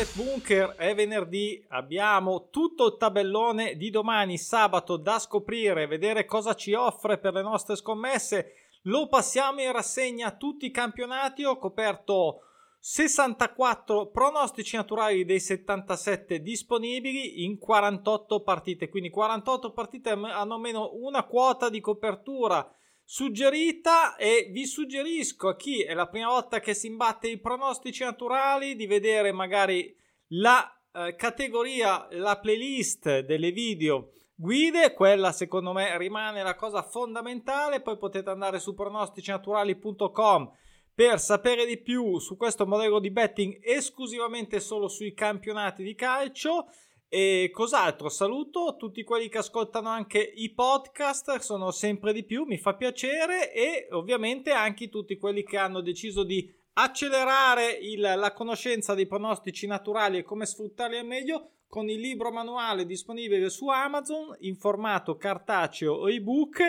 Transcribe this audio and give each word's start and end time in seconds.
Bet 0.00 0.16
Bunker, 0.16 0.76
è 0.76 0.94
venerdì, 0.94 1.62
abbiamo 1.68 2.48
tutto 2.48 2.86
il 2.86 2.96
tabellone 2.96 3.76
di 3.76 3.90
domani, 3.90 4.38
sabato, 4.38 4.96
da 4.96 5.18
scoprire, 5.18 5.86
vedere 5.86 6.24
cosa 6.24 6.54
ci 6.54 6.72
offre 6.72 7.18
per 7.18 7.34
le 7.34 7.42
nostre 7.42 7.76
scommesse. 7.76 8.54
Lo 8.84 9.08
passiamo 9.08 9.60
in 9.60 9.70
rassegna 9.72 10.30
tutti 10.30 10.64
i 10.64 10.70
campionati, 10.70 11.44
ho 11.44 11.58
coperto 11.58 12.44
64 12.78 14.06
pronostici 14.06 14.74
naturali 14.76 15.26
dei 15.26 15.38
77 15.38 16.40
disponibili 16.40 17.44
in 17.44 17.58
48 17.58 18.40
partite, 18.40 18.88
quindi 18.88 19.10
48 19.10 19.70
partite 19.70 20.08
hanno 20.12 20.58
meno 20.58 20.92
una 20.94 21.24
quota 21.24 21.68
di 21.68 21.80
copertura 21.80 22.66
suggerita 23.12 24.14
e 24.14 24.50
vi 24.52 24.66
suggerisco 24.66 25.48
a 25.48 25.56
chi 25.56 25.82
è 25.82 25.94
la 25.94 26.06
prima 26.06 26.28
volta 26.28 26.60
che 26.60 26.74
si 26.74 26.86
imbatte 26.86 27.26
i 27.26 27.40
pronostici 27.40 28.04
naturali 28.04 28.76
di 28.76 28.86
vedere 28.86 29.32
magari 29.32 29.92
la 30.28 30.64
eh, 30.92 31.16
categoria, 31.16 32.06
la 32.12 32.38
playlist 32.38 33.22
delle 33.22 33.50
video 33.50 34.12
guide, 34.32 34.92
quella 34.94 35.32
secondo 35.32 35.72
me 35.72 35.98
rimane 35.98 36.44
la 36.44 36.54
cosa 36.54 36.84
fondamentale, 36.84 37.80
poi 37.80 37.98
potete 37.98 38.30
andare 38.30 38.60
su 38.60 38.74
pronosticinaturali.com 38.74 40.52
per 40.94 41.18
sapere 41.18 41.66
di 41.66 41.78
più 41.78 42.16
su 42.20 42.36
questo 42.36 42.64
modello 42.64 43.00
di 43.00 43.10
betting 43.10 43.58
esclusivamente 43.60 44.60
solo 44.60 44.86
sui 44.86 45.14
campionati 45.14 45.82
di 45.82 45.96
calcio 45.96 46.66
e 47.12 47.50
cos'altro? 47.52 48.08
Saluto 48.08 48.76
tutti 48.78 49.02
quelli 49.02 49.28
che 49.28 49.38
ascoltano 49.38 49.88
anche 49.88 50.20
i 50.20 50.54
podcast, 50.54 51.38
sono 51.38 51.72
sempre 51.72 52.12
di 52.12 52.22
più, 52.22 52.44
mi 52.44 52.56
fa 52.56 52.74
piacere 52.74 53.52
e 53.52 53.88
ovviamente 53.90 54.52
anche 54.52 54.88
tutti 54.88 55.18
quelli 55.18 55.42
che 55.42 55.58
hanno 55.58 55.80
deciso 55.80 56.22
di 56.22 56.48
accelerare 56.74 57.72
il, 57.72 58.00
la 58.00 58.32
conoscenza 58.32 58.94
dei 58.94 59.08
pronostici 59.08 59.66
naturali 59.66 60.18
e 60.18 60.22
come 60.22 60.46
sfruttarli 60.46 60.98
al 60.98 61.06
meglio 61.06 61.50
con 61.66 61.88
il 61.88 61.98
libro 61.98 62.30
manuale 62.30 62.86
disponibile 62.86 63.50
su 63.50 63.68
Amazon 63.68 64.36
in 64.40 64.54
formato 64.56 65.16
cartaceo 65.16 65.94
o 65.94 66.08
ebook 66.08 66.60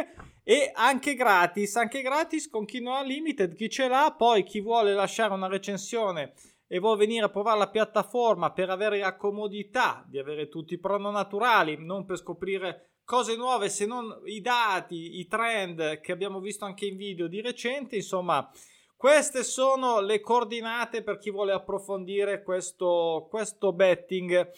e 0.43 0.71
anche 0.73 1.13
gratis, 1.13 1.75
anche 1.75 2.01
gratis 2.01 2.49
con 2.49 2.65
chi 2.65 2.81
non 2.81 2.95
ha 2.95 3.03
limited, 3.03 3.53
chi 3.55 3.69
ce 3.69 3.87
l'ha, 3.87 4.13
poi 4.17 4.43
chi 4.43 4.59
vuole 4.59 4.93
lasciare 4.93 5.33
una 5.33 5.47
recensione 5.47 6.33
e 6.73 6.79
vuoi 6.79 6.95
venire 6.95 7.25
a 7.25 7.29
provare 7.29 7.59
la 7.59 7.69
piattaforma 7.69 8.53
per 8.53 8.69
avere 8.69 8.99
la 8.99 9.17
comodità 9.17 10.05
di 10.07 10.17
avere 10.17 10.47
tutti 10.47 10.75
i 10.75 10.79
prono 10.79 11.11
naturali, 11.11 11.75
non 11.77 12.05
per 12.05 12.15
scoprire 12.15 12.91
cose 13.03 13.35
nuove 13.35 13.67
se 13.67 13.85
non 13.85 14.21
i 14.23 14.39
dati, 14.39 15.19
i 15.19 15.27
trend 15.27 15.99
che 15.99 16.13
abbiamo 16.13 16.39
visto 16.39 16.63
anche 16.63 16.85
in 16.85 16.95
video 16.95 17.27
di 17.27 17.41
recente, 17.41 17.97
insomma, 17.97 18.49
queste 18.95 19.43
sono 19.43 19.99
le 19.99 20.21
coordinate 20.21 21.03
per 21.03 21.17
chi 21.17 21.29
vuole 21.29 21.51
approfondire 21.51 22.41
questo, 22.41 23.27
questo 23.29 23.73
betting. 23.73 24.51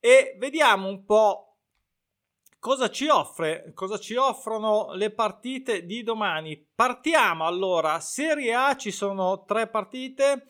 E 0.00 0.34
vediamo 0.40 0.88
un 0.88 1.04
po' 1.04 1.58
cosa 2.58 2.90
ci 2.90 3.06
offre, 3.06 3.70
cosa 3.72 3.98
ci 3.98 4.16
offrono 4.16 4.94
le 4.94 5.10
partite 5.12 5.86
di 5.86 6.02
domani. 6.02 6.60
Partiamo 6.74 7.46
allora, 7.46 8.00
Serie 8.00 8.52
A 8.52 8.74
ci 8.74 8.90
sono 8.90 9.44
tre 9.44 9.68
partite 9.68 10.44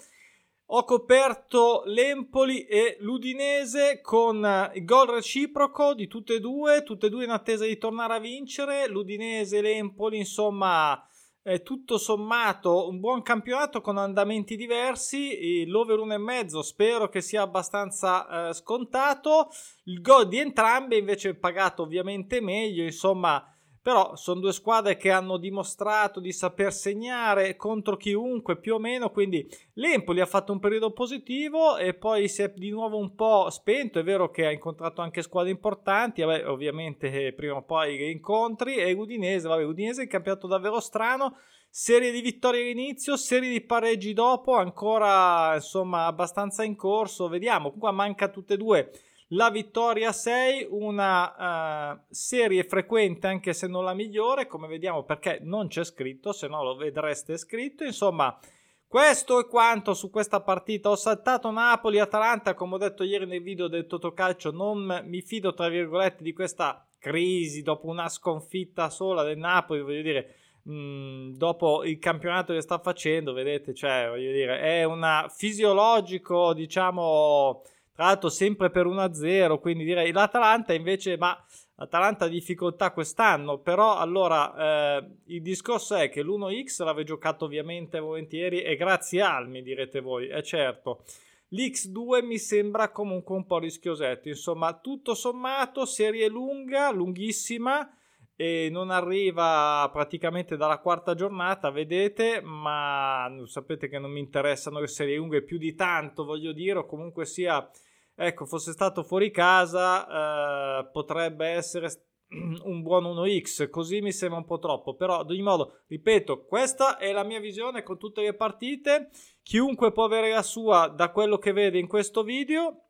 ho 0.66 0.84
coperto 0.84 1.82
l'Empoli 1.86 2.64
e 2.64 2.96
l'Udinese 3.00 4.00
con 4.00 4.70
il 4.74 4.84
gol 4.84 5.08
reciproco 5.08 5.92
di 5.94 6.06
tutte 6.06 6.34
e 6.34 6.40
due, 6.40 6.82
tutte 6.82 7.06
e 7.06 7.10
due 7.10 7.24
in 7.24 7.30
attesa 7.30 7.66
di 7.66 7.76
tornare 7.76 8.14
a 8.14 8.18
vincere. 8.20 8.88
L'Udinese 8.88 9.58
e 9.58 9.60
l'Empoli, 9.60 10.18
insomma, 10.18 11.06
eh, 11.42 11.62
tutto 11.62 11.98
sommato 11.98 12.88
un 12.88 13.00
buon 13.00 13.22
campionato 13.22 13.80
con 13.80 13.98
andamenti 13.98 14.56
diversi. 14.56 15.66
L'over 15.66 15.98
1,5 15.98 16.60
spero 16.60 17.08
che 17.08 17.20
sia 17.20 17.42
abbastanza 17.42 18.48
eh, 18.48 18.54
scontato. 18.54 19.50
Il 19.84 20.00
gol 20.00 20.28
di 20.28 20.38
entrambe 20.38 20.96
invece 20.96 21.34
pagato 21.34 21.82
ovviamente 21.82 22.40
meglio, 22.40 22.82
insomma 22.82 23.46
però 23.82 24.14
sono 24.14 24.40
due 24.40 24.52
squadre 24.52 24.96
che 24.96 25.10
hanno 25.10 25.36
dimostrato 25.36 26.20
di 26.20 26.32
saper 26.32 26.72
segnare 26.72 27.56
contro 27.56 27.96
chiunque 27.96 28.56
più 28.56 28.74
o 28.74 28.78
meno, 28.78 29.10
quindi 29.10 29.44
l'Empoli 29.74 30.20
ha 30.20 30.26
fatto 30.26 30.52
un 30.52 30.60
periodo 30.60 30.92
positivo 30.92 31.76
e 31.76 31.92
poi 31.92 32.28
si 32.28 32.42
è 32.42 32.52
di 32.54 32.70
nuovo 32.70 32.96
un 32.96 33.16
po' 33.16 33.50
spento, 33.50 33.98
è 33.98 34.04
vero 34.04 34.30
che 34.30 34.46
ha 34.46 34.52
incontrato 34.52 35.02
anche 35.02 35.22
squadre 35.22 35.50
importanti, 35.50 36.22
vabbè, 36.22 36.48
ovviamente 36.48 37.10
eh, 37.26 37.32
prima 37.32 37.56
o 37.56 37.62
poi 37.62 38.12
incontri 38.12 38.76
e 38.76 38.92
Udinese, 38.92 39.48
vabbè, 39.48 39.64
Udinese 39.64 40.02
è 40.02 40.04
un 40.04 40.10
campionato 40.10 40.46
davvero 40.46 40.78
strano, 40.78 41.36
serie 41.68 42.12
di 42.12 42.20
vittorie 42.20 42.62
all'inizio, 42.62 43.16
serie 43.16 43.50
di 43.50 43.62
pareggi 43.62 44.12
dopo, 44.12 44.54
ancora 44.54 45.56
insomma 45.56 46.06
abbastanza 46.06 46.62
in 46.62 46.76
corso, 46.76 47.26
vediamo, 47.26 47.72
qua 47.72 47.90
manca 47.90 48.28
tutte 48.28 48.54
e 48.54 48.56
due 48.56 48.90
la 49.32 49.50
vittoria 49.50 50.12
6, 50.12 50.66
una 50.70 51.92
uh, 51.92 52.00
serie 52.10 52.64
frequente 52.64 53.26
anche 53.26 53.52
se 53.52 53.66
non 53.66 53.84
la 53.84 53.94
migliore, 53.94 54.46
come 54.46 54.66
vediamo 54.66 55.04
perché 55.04 55.38
non 55.42 55.68
c'è 55.68 55.84
scritto, 55.84 56.32
se 56.32 56.48
no 56.48 56.62
lo 56.62 56.76
vedreste 56.76 57.36
scritto. 57.36 57.84
Insomma, 57.84 58.38
questo 58.86 59.40
è 59.40 59.46
quanto 59.46 59.94
su 59.94 60.10
questa 60.10 60.40
partita. 60.42 60.90
Ho 60.90 60.96
saltato 60.96 61.50
Napoli-Atalanta, 61.50 62.54
come 62.54 62.74
ho 62.74 62.78
detto 62.78 63.04
ieri 63.04 63.26
nel 63.26 63.42
video 63.42 63.68
del 63.68 63.86
Totocalcio, 63.86 64.50
non 64.50 65.02
mi 65.06 65.22
fido 65.22 65.54
tra 65.54 65.68
virgolette 65.68 66.22
di 66.22 66.32
questa 66.34 66.86
crisi 66.98 67.62
dopo 67.62 67.86
una 67.86 68.08
sconfitta 68.08 68.90
sola 68.90 69.22
del 69.22 69.38
Napoli, 69.38 69.80
voglio 69.80 70.02
dire, 70.02 70.34
mm, 70.68 71.32
dopo 71.36 71.84
il 71.84 71.98
campionato 71.98 72.52
che 72.52 72.60
sta 72.60 72.78
facendo, 72.78 73.32
vedete, 73.32 73.72
cioè, 73.72 74.08
voglio 74.10 74.30
dire, 74.30 74.60
è 74.60 74.84
una 74.84 75.26
fisiologico, 75.34 76.52
diciamo 76.52 77.62
tra 78.02 78.10
l'altro 78.10 78.30
sempre 78.30 78.68
per 78.70 78.86
1-0, 78.86 79.60
quindi 79.60 79.84
direi 79.84 80.10
l'Atalanta 80.10 80.72
invece, 80.72 81.16
ma 81.16 81.40
l'Atalanta 81.76 82.24
ha 82.24 82.28
difficoltà 82.28 82.90
quest'anno, 82.90 83.58
però 83.58 83.96
allora 83.96 84.96
eh, 84.98 85.18
il 85.26 85.40
discorso 85.40 85.94
è 85.94 86.08
che 86.08 86.20
l'1x 86.20 86.82
l'aveva 86.82 87.06
giocato 87.06 87.44
ovviamente 87.44 88.00
volentieri 88.00 88.60
e 88.60 88.74
grazie 88.74 89.22
al, 89.22 89.48
mi 89.48 89.62
direte 89.62 90.00
voi, 90.00 90.26
è 90.26 90.42
certo. 90.42 91.04
L'X2 91.52 92.24
mi 92.24 92.38
sembra 92.38 92.90
comunque 92.90 93.36
un 93.36 93.46
po' 93.46 93.60
rischiosetto, 93.60 94.26
insomma 94.26 94.76
tutto 94.80 95.14
sommato 95.14 95.84
serie 95.84 96.26
lunga, 96.26 96.90
lunghissima 96.90 97.88
e 98.34 98.68
non 98.72 98.90
arriva 98.90 99.88
praticamente 99.92 100.56
dalla 100.56 100.78
quarta 100.78 101.14
giornata, 101.14 101.70
vedete, 101.70 102.40
ma 102.40 103.32
sapete 103.44 103.88
che 103.88 104.00
non 104.00 104.10
mi 104.10 104.18
interessano 104.18 104.80
le 104.80 104.88
serie 104.88 105.14
lunghe 105.14 105.42
più 105.42 105.58
di 105.58 105.76
tanto, 105.76 106.24
voglio 106.24 106.50
dire, 106.50 106.80
o 106.80 106.86
comunque 106.86 107.24
sia, 107.24 107.70
ecco, 108.14 108.46
fosse 108.46 108.72
stato 108.72 109.02
fuori 109.02 109.30
casa, 109.30 110.80
eh, 110.80 110.90
potrebbe 110.90 111.46
essere 111.48 111.88
un 112.64 112.82
buon 112.82 113.04
1x, 113.04 113.68
così 113.70 114.00
mi 114.00 114.12
sembra 114.12 114.38
un 114.38 114.44
po' 114.44 114.58
troppo, 114.58 114.94
però 114.94 115.20
ad 115.20 115.30
ogni 115.30 115.42
modo, 115.42 115.80
ripeto, 115.88 116.44
questa 116.44 116.96
è 116.98 117.12
la 117.12 117.24
mia 117.24 117.40
visione 117.40 117.82
con 117.82 117.98
tutte 117.98 118.22
le 118.22 118.34
partite, 118.34 119.10
chiunque 119.42 119.92
può 119.92 120.04
avere 120.04 120.30
la 120.30 120.42
sua 120.42 120.88
da 120.88 121.10
quello 121.10 121.38
che 121.38 121.52
vede 121.52 121.78
in 121.78 121.86
questo 121.86 122.22
video. 122.22 122.86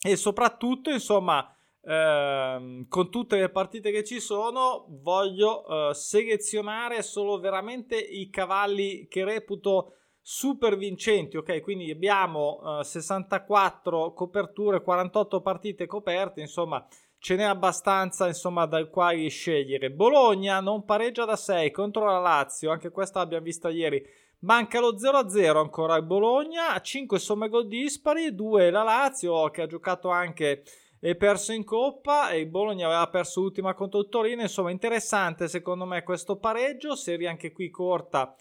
E 0.00 0.14
soprattutto, 0.14 0.90
insomma, 0.90 1.52
Ehm, 1.90 2.86
con 2.86 3.10
tutte 3.10 3.38
le 3.38 3.48
partite 3.48 3.90
che 3.90 4.04
ci 4.04 4.20
sono, 4.20 4.84
voglio 5.00 5.64
uh, 5.66 5.92
selezionare 5.92 7.02
solo 7.02 7.38
veramente 7.38 7.96
i 7.96 8.28
cavalli 8.28 9.06
che 9.08 9.24
reputo 9.24 9.94
super 10.30 10.76
vincenti. 10.76 11.38
Ok, 11.38 11.62
quindi 11.62 11.90
abbiamo 11.90 12.80
eh, 12.80 12.84
64 12.84 14.12
coperture, 14.12 14.82
48 14.82 15.40
partite 15.40 15.86
coperte, 15.86 16.42
insomma. 16.42 16.86
Ce 17.20 17.34
n'è 17.34 17.44
abbastanza 17.44 18.26
insomma 18.26 18.66
dal 18.66 18.90
quale 18.90 19.26
scegliere. 19.28 19.90
Bologna 19.90 20.60
non 20.60 20.84
pareggia 20.84 21.24
da 21.24 21.34
6 21.34 21.70
contro 21.70 22.04
la 22.04 22.18
Lazio, 22.18 22.70
anche 22.70 22.90
questa 22.90 23.20
l'abbiamo 23.20 23.44
vista 23.44 23.70
ieri. 23.70 24.04
Manca 24.40 24.80
lo 24.80 24.94
0-0 24.94 25.56
ancora 25.56 25.96
il 25.96 26.04
Bologna, 26.04 26.78
5 26.78 27.18
somme 27.18 27.48
gol 27.48 27.66
dispari, 27.66 28.34
2 28.34 28.70
la 28.70 28.82
Lazio 28.82 29.48
che 29.48 29.62
ha 29.62 29.66
giocato 29.66 30.10
anche 30.10 30.62
e 31.00 31.16
perso 31.16 31.52
in 31.52 31.64
coppa 31.64 32.30
e 32.30 32.40
il 32.40 32.48
Bologna 32.48 32.86
aveva 32.86 33.08
perso 33.08 33.40
l'ultima 33.40 33.72
contro 33.72 34.00
il 34.00 34.08
Torino 34.08 34.42
insomma 34.42 34.72
interessante 34.72 35.46
secondo 35.46 35.84
me 35.84 36.02
questo 36.02 36.38
pareggio 36.38 36.96
serie 36.96 37.28
anche 37.28 37.52
qui 37.52 37.70
corta 37.70 38.34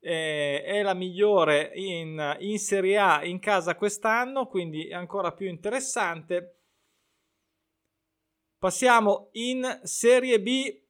eh, 0.00 0.62
è 0.62 0.82
la 0.82 0.94
migliore 0.94 1.72
in, 1.74 2.36
in 2.40 2.58
Serie 2.58 2.98
A 2.98 3.24
in 3.24 3.38
casa 3.38 3.74
quest'anno 3.74 4.46
quindi 4.46 4.88
è 4.88 4.94
ancora 4.94 5.32
più 5.32 5.48
interessante. 5.48 6.58
Passiamo 8.58 9.28
in 9.32 9.80
Serie 9.84 10.40
B. 10.40 10.86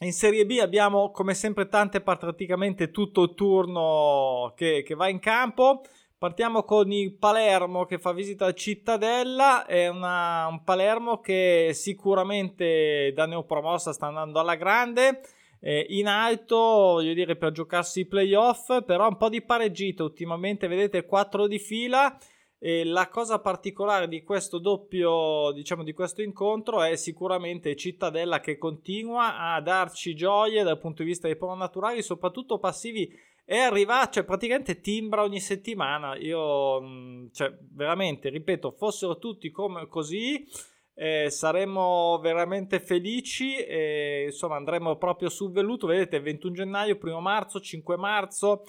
In 0.00 0.12
Serie 0.12 0.44
B 0.44 0.58
abbiamo 0.60 1.12
come 1.12 1.32
sempre 1.34 1.68
tante 1.68 2.00
praticamente 2.00 2.90
tutto 2.90 3.22
il 3.22 3.34
turno 3.34 4.52
che, 4.56 4.82
che 4.82 4.94
va 4.94 5.08
in 5.08 5.20
campo. 5.20 5.82
Partiamo 6.18 6.64
con 6.64 6.90
il 6.90 7.16
Palermo 7.16 7.84
che 7.84 7.98
fa 7.98 8.12
visita 8.12 8.46
a 8.46 8.54
Cittadella, 8.54 9.66
è 9.66 9.88
una, 9.88 10.46
un 10.46 10.64
Palermo 10.64 11.20
che 11.20 11.72
sicuramente 11.74 13.12
da 13.14 13.26
neopromossa 13.26 13.92
sta 13.92 14.06
andando 14.06 14.40
alla 14.40 14.54
grande, 14.54 15.20
eh, 15.66 15.86
in 15.88 16.08
alto 16.08 16.56
voglio 16.56 17.14
dire 17.14 17.36
per 17.36 17.50
giocarsi 17.50 18.00
i 18.00 18.06
playoff, 18.06 18.84
però 18.84 19.08
un 19.08 19.16
po' 19.16 19.30
di 19.30 19.40
pareggito 19.40 20.04
ultimamente, 20.04 20.68
vedete 20.68 21.06
4 21.06 21.46
di 21.46 21.58
fila, 21.58 22.18
E 22.58 22.84
la 22.84 23.08
cosa 23.08 23.40
particolare 23.40 24.08
di 24.08 24.22
questo 24.22 24.58
doppio, 24.58 25.52
diciamo, 25.52 25.82
di 25.82 25.92
questo 25.92 26.22
incontro 26.22 26.82
è 26.82 26.96
sicuramente 26.96 27.76
Cittadella 27.76 28.40
che 28.40 28.58
continua 28.58 29.54
a 29.54 29.60
darci 29.60 30.14
gioie 30.14 30.62
dal 30.62 30.78
punto 30.78 31.02
di 31.02 31.08
vista 31.08 31.26
dei 31.26 31.36
pro 31.36 31.54
naturali, 31.54 32.02
soprattutto 32.02 32.58
passivi. 32.58 33.10
E 33.46 33.58
arriva, 33.58 34.08
cioè 34.08 34.24
praticamente 34.24 34.80
timbra 34.80 35.22
ogni 35.22 35.40
settimana. 35.40 36.16
Io, 36.16 36.80
mm, 36.80 37.26
cioè, 37.32 37.54
veramente, 37.72 38.30
ripeto, 38.30 38.70
fossero 38.70 39.18
tutti 39.18 39.50
come 39.50 39.86
così, 39.86 40.46
eh, 40.94 41.28
saremmo 41.30 42.18
veramente 42.20 42.80
felici. 42.80 43.56
E, 43.56 44.24
insomma, 44.26 44.56
andremo 44.56 44.96
proprio 44.96 45.28
sul 45.28 45.52
velluto. 45.52 45.86
Vedete, 45.86 46.20
21 46.20 46.54
gennaio, 46.54 46.98
1 47.00 47.20
marzo, 47.20 47.60
5 47.60 47.96
marzo. 47.96 48.62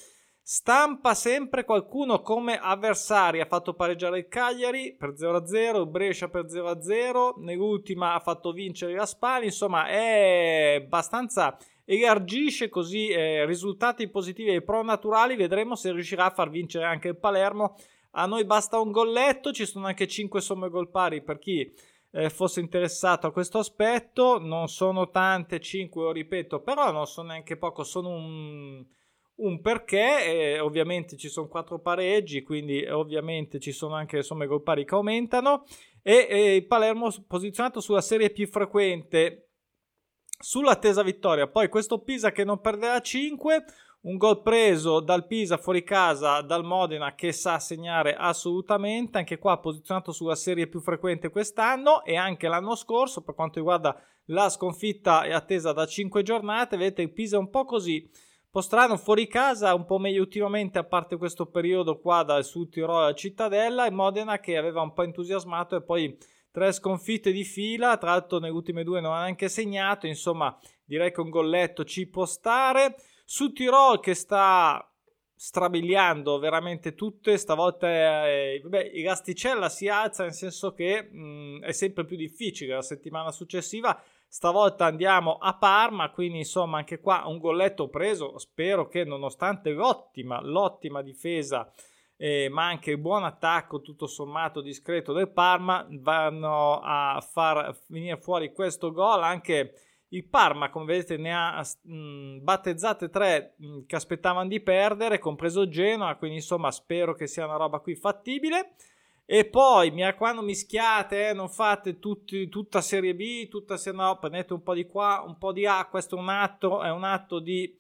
Stampa 0.47 1.15
sempre 1.15 1.63
qualcuno 1.63 2.21
come 2.21 2.59
avversari. 2.59 3.41
Ha 3.41 3.45
fatto 3.45 3.73
pareggiare 3.73 4.19
il 4.19 4.27
Cagliari 4.27 4.95
per 4.95 5.13
0-0, 5.13 5.79
il 5.79 5.87
Brescia 5.87 6.27
per 6.27 6.45
0-0. 6.45 7.39
Nell'ultima 7.41 8.13
ha 8.13 8.19
fatto 8.19 8.51
vincere 8.51 8.93
la 8.93 9.07
Spal. 9.07 9.43
Insomma, 9.43 9.87
è 9.87 10.81
abbastanza 10.83 11.57
elargisce 11.87 12.69
così 12.69 13.07
eh, 13.09 13.45
risultati 13.45 14.07
positivi 14.07 14.53
e 14.53 14.61
pro 14.61 14.83
naturali. 14.83 15.35
Vedremo 15.35 15.75
se 15.75 15.91
riuscirà 15.91 16.25
a 16.25 16.31
far 16.31 16.49
vincere 16.51 16.85
anche 16.85 17.07
il 17.07 17.17
Palermo. 17.17 17.75
A 18.11 18.27
noi 18.27 18.45
basta 18.45 18.79
un 18.79 18.91
golletto. 18.91 19.51
Ci 19.51 19.65
sono 19.65 19.87
anche 19.87 20.07
5 20.07 20.41
somme 20.41 20.69
gol 20.69 20.91
pari 20.91 21.23
per 21.23 21.39
chi 21.39 21.71
eh, 22.15 22.29
fosse 22.29 22.61
interessato 22.61 23.27
a 23.27 23.31
questo 23.31 23.59
aspetto. 23.59 24.39
Non 24.39 24.69
sono 24.69 25.09
tante, 25.09 25.59
5 25.59 26.03
lo 26.03 26.11
ripeto, 26.11 26.61
però 26.61 26.91
non 26.91 27.05
sono 27.05 27.29
neanche 27.29 27.57
poco. 27.57 27.83
Sono 27.83 28.09
un 28.09 28.85
un 29.37 29.59
perché, 29.59 30.53
eh, 30.53 30.59
ovviamente 30.59 31.17
ci 31.17 31.27
sono 31.27 31.47
quattro 31.47 31.79
pareggi, 31.79 32.41
quindi 32.41 32.85
ovviamente 32.85 33.59
ci 33.59 33.73
sono 33.73 33.95
anche 33.95 34.17
le 34.17 34.23
somme 34.23 34.45
gol 34.45 34.63
pari 34.63 34.85
che 34.85 34.95
aumentano 34.95 35.65
e 36.01 36.27
eh, 36.29 36.55
il 36.55 36.65
Palermo 36.65 37.13
posizionato 37.27 37.81
sulla 37.81 37.99
serie 37.99 38.29
più 38.29 38.47
frequente 38.47 39.49
sull'attesa 40.39 41.03
vittoria. 41.03 41.47
Poi 41.47 41.67
questo 41.67 42.01
Pisa 42.01 42.31
che 42.31 42.45
non 42.45 42.61
perderà 42.61 43.01
5, 43.01 43.65
un 44.05 44.17
gol 44.17 44.41
preso 44.41 44.99
dal 44.99 45.25
Pisa 45.25 45.57
fuori 45.57 45.83
casa, 45.83 46.41
dal 46.41 46.63
Modena 46.63 47.15
che 47.15 47.31
sa 47.31 47.59
segnare 47.59 48.15
assolutamente, 48.15 49.17
anche 49.17 49.37
qua 49.37 49.59
posizionato 49.59 50.11
sulla 50.11 50.35
serie 50.35 50.67
più 50.67 50.79
frequente 50.79 51.29
quest'anno. 51.29 52.03
E 52.03 52.15
anche 52.15 52.47
l'anno 52.47 52.75
scorso 52.75 53.21
per 53.21 53.35
quanto 53.35 53.59
riguarda 53.59 53.99
la 54.25 54.49
sconfitta 54.49 55.23
è 55.23 55.31
attesa 55.31 55.71
da 55.71 55.85
5 55.85 56.23
giornate, 56.23 56.77
vedete 56.77 57.01
il 57.01 57.11
Pisa 57.11 57.37
è 57.37 57.39
un 57.39 57.49
po' 57.49 57.65
così 57.65 58.09
po' 58.55 58.61
strano, 58.61 58.95
fuori 58.95 59.27
casa 59.27 59.75
un 59.75 59.83
po' 59.83 59.97
meglio 59.97 60.21
ultimamente, 60.21 60.79
a 60.79 60.85
parte 60.85 61.17
questo 61.17 61.47
periodo 61.47 61.99
qua 61.99 62.23
dal 62.23 62.45
Sud 62.45 62.69
Tirolo 62.69 62.99
a 62.99 63.13
Cittadella, 63.13 63.85
e 63.85 63.91
Modena 63.91 64.39
che 64.39 64.55
aveva 64.55 64.79
un 64.79 64.93
po' 64.93 65.03
entusiasmato 65.03 65.75
e 65.75 65.81
poi 65.81 66.17
tre 66.51 66.71
sconfitte 66.71 67.33
di 67.33 67.43
fila, 67.43 67.97
tra 67.97 68.11
l'altro 68.11 68.39
nelle 68.39 68.53
ultime 68.53 68.85
due 68.85 69.01
non 69.01 69.11
ha 69.11 69.23
neanche 69.23 69.49
segnato, 69.49 70.07
insomma 70.07 70.57
direi 70.85 71.11
che 71.11 71.19
un 71.19 71.29
golletto 71.29 71.83
ci 71.83 72.07
può 72.07 72.25
stare. 72.25 72.95
Su 73.25 73.51
Tirol 73.51 73.99
che 73.99 74.13
sta 74.13 74.89
strabiliando 75.35 76.39
veramente 76.39 76.95
tutte, 76.95 77.37
stavolta 77.37 77.87
eh, 78.29 78.61
vabbè, 78.63 78.91
il 78.93 79.03
Gasticella 79.03 79.67
si 79.67 79.89
alza 79.89 80.23
nel 80.23 80.33
senso 80.33 80.73
che 80.73 81.09
mh, 81.11 81.17
mm, 81.17 81.63
è 81.63 81.71
sempre 81.73 82.05
più 82.05 82.15
difficile, 82.15 82.75
la 82.75 82.81
settimana 82.81 83.31
successiva 83.31 84.01
Stavolta 84.35 84.83
andiamo 84.83 85.37
a 85.37 85.55
Parma, 85.55 86.11
quindi 86.11 86.39
insomma 86.39 86.77
anche 86.77 86.99
qua 86.99 87.23
un 87.25 87.37
golletto 87.37 87.87
preso. 87.87 88.37
Spero 88.37 88.85
che 88.89 89.05
nonostante 89.05 89.71
l'ottima, 89.71 90.41
l'ottima 90.41 91.01
difesa, 91.01 91.71
eh, 92.17 92.49
ma 92.49 92.65
anche 92.65 92.91
il 92.91 92.97
buon 92.97 93.23
attacco 93.23 93.79
tutto 93.79 94.07
sommato 94.07 94.59
discreto 94.59 95.13
del 95.13 95.29
Parma, 95.29 95.87
vanno 95.89 96.81
a 96.83 97.25
far 97.25 97.73
venire 97.87 98.17
fuori 98.17 98.51
questo 98.51 98.91
gol. 98.91 99.23
Anche 99.23 99.71
il 100.09 100.27
Parma, 100.27 100.69
come 100.69 100.85
vedete, 100.85 101.17
ne 101.17 101.33
ha 101.33 101.65
mh, 101.81 102.37
battezzate 102.41 103.09
tre 103.09 103.55
mh, 103.57 103.85
che 103.85 103.95
aspettavano 103.95 104.47
di 104.47 104.61
perdere, 104.61 105.19
compreso 105.19 105.67
Genoa, 105.67 106.15
quindi 106.15 106.37
insomma 106.37 106.71
spero 106.71 107.13
che 107.13 107.27
sia 107.27 107.45
una 107.45 107.57
roba 107.57 107.79
qui 107.79 107.95
fattibile. 107.95 108.75
E 109.27 109.45
poi, 109.45 109.89
mi 109.89 110.03
raccomando, 110.03 110.43
mischiate, 110.43 111.29
eh, 111.29 111.33
non 111.33 111.49
fate 111.49 111.97
tutti, 111.97 112.47
tutta 112.47 112.79
serie 112.79 113.15
B, 113.15 113.47
tutta 113.47 113.75
serie 113.75 113.99
no, 113.99 114.19
prendete 114.19 114.53
un 114.53 114.61
po' 114.61 114.75
di 114.75 114.85
qua, 114.85 115.23
un 115.25 115.39
po' 115.39 115.51
di 115.51 115.65
A. 115.65 115.87
Questo 115.87 116.15
è 116.15 116.19
un 116.19 116.29
atto, 116.29 116.83
è 116.83 116.91
un 116.91 117.03
atto 117.03 117.39
di 117.39 117.75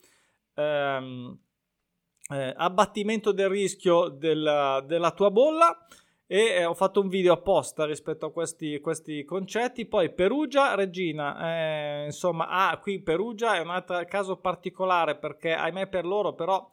ehm, 0.55 1.37
eh, 2.31 2.53
abbattimento 2.57 3.31
del 3.31 3.49
rischio 3.49 4.07
del, 4.07 4.83
della 4.87 5.11
tua 5.11 5.29
bolla. 5.29 5.85
E 6.27 6.39
eh, 6.39 6.65
ho 6.65 6.73
fatto 6.73 7.01
un 7.01 7.07
video 7.07 7.33
apposta 7.33 7.85
rispetto 7.85 8.25
a 8.25 8.31
questi, 8.31 8.79
questi 8.79 9.23
concetti. 9.23 9.85
Poi 9.85 10.11
Perugia, 10.11 10.73
Regina, 10.73 12.01
eh, 12.01 12.05
insomma, 12.05 12.47
ah, 12.47 12.77
qui 12.79 13.01
Perugia 13.01 13.55
è 13.55 13.59
un 13.59 13.69
altro 13.69 14.03
caso 14.05 14.37
particolare 14.37 15.17
perché, 15.17 15.53
ahimè, 15.53 15.87
per 15.87 16.05
loro, 16.05 16.33
però 16.33 16.67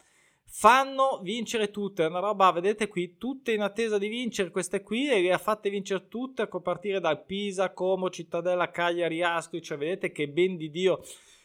fanno 0.47 1.21
vincere 1.23 1.71
tutte. 1.71 2.05
È 2.05 2.09
una 2.09 2.21
roba, 2.21 2.51
vedete 2.51 2.89
qui, 2.89 3.19
tutte 3.19 3.53
in 3.53 3.61
attesa 3.61 3.99
di 3.99 4.09
vincere 4.09 4.51
queste 4.51 4.81
qui 4.81 5.11
e 5.11 5.21
le 5.21 5.33
ha 5.33 5.39
fatte 5.39 5.69
vincere 5.69 6.09
tutte 6.09 6.43
a 6.43 6.47
partire 6.47 6.99
dal 6.99 7.23
Pisa, 7.25 7.75
Como, 7.75 8.09
Cittadella, 8.09 8.71
Cagliari, 8.71 9.23
Ascoli. 9.23 9.61
Cioè, 9.61 9.77
vedete 9.77 10.13
che 10.13 10.29
ben 10.29 10.57
di 10.57 10.71
Dio 10.71 11.03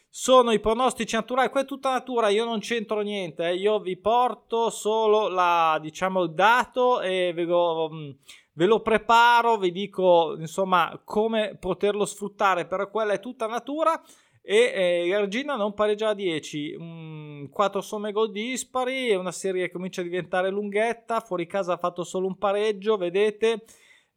sono 0.08 0.52
i 0.52 0.60
pronostici 0.60 1.14
naturali. 1.14 1.48
Qua 1.48 1.60
è 1.60 1.64
tutta 1.64 1.90
natura, 1.90 2.28
io 2.28 2.44
non 2.44 2.60
c'entro 2.60 3.00
niente. 3.00 3.48
Eh. 3.48 3.54
Io 3.54 3.78
vi 3.80 3.96
porto 3.96 4.70
solo 4.70 5.28
la, 5.28 5.78
diciamo, 5.80 6.22
il 6.22 6.32
dato 6.32 7.00
e 7.00 7.32
ve 7.34 7.44
lo, 7.44 7.90
mm, 7.92 8.10
ve 8.54 8.66
lo 8.66 8.80
preparo, 8.80 9.56
vi 9.58 9.72
dico 9.72 10.36
insomma 10.38 11.00
come 11.04 11.56
poterlo 11.58 12.04
sfruttare. 12.04 12.66
Però 12.66 12.88
quella 12.90 13.12
è 13.12 13.20
tutta 13.20 13.46
natura 13.46 14.02
e 14.50 14.72
eh, 15.06 15.14
Argina 15.14 15.56
non 15.56 15.74
pareggia 15.74 16.08
a 16.08 16.14
10, 16.14 16.76
mm, 16.80 17.44
4 17.50 17.82
somme 17.82 18.12
gol 18.12 18.30
dispari, 18.30 19.08
è 19.08 19.14
una 19.14 19.30
serie 19.30 19.66
che 19.66 19.72
comincia 19.72 20.00
a 20.00 20.04
diventare 20.04 20.48
lunghetta, 20.48 21.20
fuori 21.20 21.46
casa 21.46 21.74
ha 21.74 21.76
fatto 21.76 22.02
solo 22.02 22.26
un 22.26 22.38
pareggio, 22.38 22.96
vedete, 22.96 23.64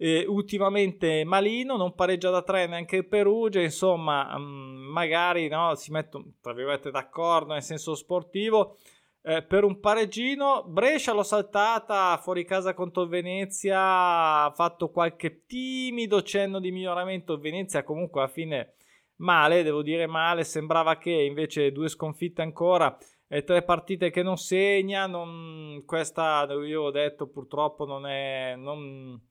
eh, 0.03 0.25
ultimamente 0.27 1.23
malino, 1.23 1.77
non 1.77 1.93
pareggia 1.93 2.31
da 2.31 2.41
3 2.41 2.65
neanche 2.65 2.95
il 2.95 3.07
Perugia, 3.07 3.61
insomma, 3.61 4.35
mm, 4.35 4.91
magari 4.91 5.47
no, 5.47 5.75
si 5.75 5.91
mettono 5.91 6.33
tra 6.41 6.53
virgolette 6.53 6.89
d'accordo 6.89 7.53
nel 7.53 7.61
senso 7.61 7.93
sportivo. 7.93 8.77
Eh, 9.21 9.43
per 9.43 9.63
un 9.63 9.79
pareggino, 9.79 10.63
Brescia 10.67 11.13
l'ho 11.13 11.21
saltata 11.21 12.17
fuori 12.17 12.43
casa 12.43 12.73
contro 12.73 13.05
Venezia, 13.05 14.45
ha 14.45 14.51
fatto 14.55 14.89
qualche 14.89 15.45
timido 15.45 16.23
cenno 16.23 16.59
di 16.59 16.71
miglioramento. 16.71 17.37
Venezia 17.37 17.83
comunque 17.83 18.21
alla 18.21 18.29
fine 18.31 18.73
male, 19.17 19.61
devo 19.61 19.83
dire 19.83 20.07
male, 20.07 20.43
sembrava 20.43 20.97
che 20.97 21.11
invece 21.11 21.71
due 21.71 21.89
sconfitte 21.89 22.41
ancora 22.41 22.97
e 23.27 23.43
tre 23.43 23.61
partite 23.61 24.09
che 24.09 24.23
non 24.23 24.37
segna, 24.37 25.05
non, 25.05 25.83
questa 25.85 26.47
io 26.65 26.81
ho 26.81 26.91
detto 26.91 27.27
purtroppo 27.27 27.85
non 27.85 28.07
è... 28.07 28.55
Non, 28.57 29.21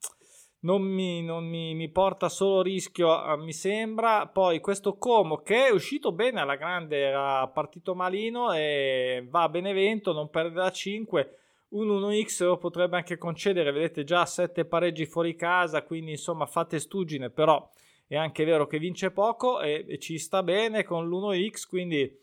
non 0.61 0.81
mi, 0.81 1.23
non 1.23 1.45
mi, 1.45 1.73
mi, 1.73 1.89
porta 1.89 2.29
solo 2.29 2.61
rischio, 2.61 3.09
mi 3.37 3.53
sembra. 3.53 4.27
Poi 4.27 4.59
questo 4.59 4.97
Como 4.97 5.41
che 5.41 5.67
è 5.67 5.71
uscito 5.71 6.11
bene 6.11 6.39
alla 6.39 6.55
grande, 6.55 6.97
era 6.97 7.47
partito 7.47 7.95
malino 7.95 8.51
e 8.53 9.25
va 9.29 9.43
a 9.43 9.49
Benevento, 9.49 10.13
non 10.13 10.29
perde 10.29 10.53
da 10.55 10.71
5. 10.71 11.35
Un 11.69 11.87
1x 11.87 12.43
lo 12.43 12.57
potrebbe 12.57 12.97
anche 12.97 13.17
concedere, 13.17 13.71
vedete 13.71 14.03
già 14.03 14.25
7 14.25 14.65
pareggi 14.65 15.05
fuori 15.05 15.35
casa, 15.35 15.83
quindi 15.83 16.11
insomma 16.11 16.45
fate 16.45 16.79
stugine, 16.79 17.29
però 17.29 17.69
è 18.07 18.17
anche 18.17 18.43
vero 18.43 18.67
che 18.67 18.77
vince 18.77 19.11
poco 19.11 19.61
e, 19.61 19.85
e 19.87 19.97
ci 19.97 20.17
sta 20.17 20.43
bene 20.43 20.83
con 20.83 21.07
l'1x, 21.07 21.67
quindi 21.69 22.19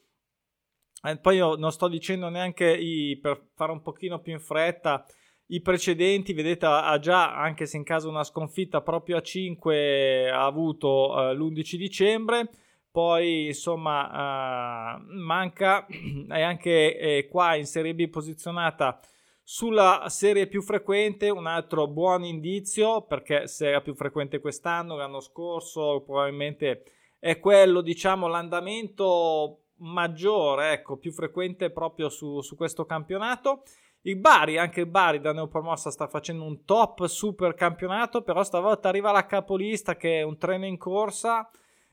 eh, 1.02 1.16
poi 1.16 1.36
io 1.36 1.54
non 1.54 1.72
sto 1.72 1.88
dicendo 1.88 2.28
neanche 2.28 2.70
i, 2.70 3.16
per 3.16 3.42
fare 3.54 3.72
un 3.72 3.80
pochino 3.80 4.20
più 4.20 4.32
in 4.32 4.40
fretta 4.40 5.06
i 5.48 5.60
precedenti, 5.60 6.32
vedete 6.32 6.66
ha 6.66 6.98
già, 6.98 7.34
anche 7.34 7.66
se 7.66 7.76
in 7.76 7.84
caso 7.84 8.08
una 8.08 8.24
sconfitta 8.24 8.80
proprio 8.82 9.16
a 9.16 9.22
5 9.22 10.30
ha 10.30 10.44
avuto 10.44 11.30
eh, 11.30 11.34
l'11 11.34 11.76
dicembre, 11.76 12.50
poi 12.90 13.46
insomma 13.46 14.98
eh, 14.98 15.02
manca, 15.14 15.86
è 16.28 16.40
anche 16.42 16.98
eh, 16.98 17.28
qua 17.28 17.54
in 17.54 17.66
Serie 17.66 17.94
B 17.94 18.08
posizionata 18.08 19.00
sulla 19.42 20.04
serie 20.08 20.46
più 20.46 20.60
frequente, 20.60 21.30
un 21.30 21.46
altro 21.46 21.86
buon 21.86 22.22
indizio, 22.24 23.06
perché 23.06 23.46
se 23.46 23.68
era 23.68 23.80
più 23.80 23.94
frequente 23.94 24.40
quest'anno, 24.40 24.96
l'anno 24.96 25.20
scorso, 25.20 26.02
probabilmente 26.04 26.82
è 27.18 27.38
quello, 27.38 27.80
diciamo, 27.80 28.26
l'andamento 28.26 29.60
maggiore, 29.76 30.72
ecco, 30.72 30.98
più 30.98 31.12
frequente 31.12 31.70
proprio 31.70 32.10
su, 32.10 32.42
su 32.42 32.56
questo 32.56 32.84
campionato. 32.84 33.62
Il 34.08 34.16
Bari, 34.16 34.58
anche 34.58 34.80
il 34.80 34.86
Bari 34.86 35.20
da 35.20 35.32
neopromossa 35.32 35.90
sta 35.90 36.06
facendo 36.06 36.44
un 36.44 36.64
top 36.64 37.06
super 37.06 37.54
campionato, 37.54 38.22
però 38.22 38.42
stavolta 38.42 38.88
arriva 38.88 39.12
la 39.12 39.26
capolista 39.26 39.96
che 39.96 40.18
è 40.18 40.22
un 40.22 40.38
treno 40.38 40.66
in 40.66 40.78
corsa 40.78 41.50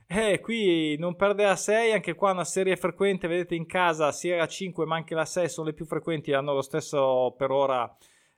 eh, 0.07 0.39
qui 0.39 0.95
non 1.00 1.15
perde 1.15 1.45
la 1.45 1.55
6, 1.55 1.91
anche 1.93 2.13
qua 2.13 2.31
una 2.31 2.43
serie 2.43 2.75
frequente, 2.75 3.27
vedete 3.27 3.55
in 3.55 3.65
casa 3.65 4.12
sia 4.12 4.38
la 4.38 4.48
5 4.48 4.86
ma 4.86 4.95
anche 4.95 5.15
la 5.15 5.25
6 5.25 5.50
sono 5.50 5.67
le 5.67 5.74
più 5.74 5.86
frequenti, 5.86 6.31
hanno 6.31 6.53
lo 6.53 6.62
stesso 6.62 7.34
per 7.36 7.50
ora 7.50 7.91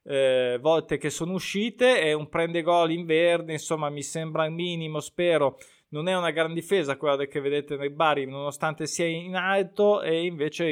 eh, 0.03 0.57
volte 0.61 0.97
che 0.97 1.09
sono 1.09 1.33
uscite 1.33 2.01
e 2.01 2.13
un 2.13 2.29
prende 2.29 2.61
gol 2.61 2.91
in 2.91 3.05
verde, 3.05 3.51
insomma 3.51 3.89
mi 3.89 4.01
sembra 4.01 4.45
il 4.45 4.53
minimo, 4.53 5.01
spero. 5.01 5.57
Non 5.89 6.07
è 6.07 6.15
una 6.15 6.31
gran 6.31 6.53
difesa 6.53 6.97
quella 6.97 7.25
che 7.25 7.39
vedete 7.41 7.75
nei 7.75 7.89
Bari, 7.89 8.25
nonostante 8.25 8.87
sia 8.87 9.05
in 9.05 9.35
alto, 9.35 10.01
e 10.01 10.25
invece 10.25 10.69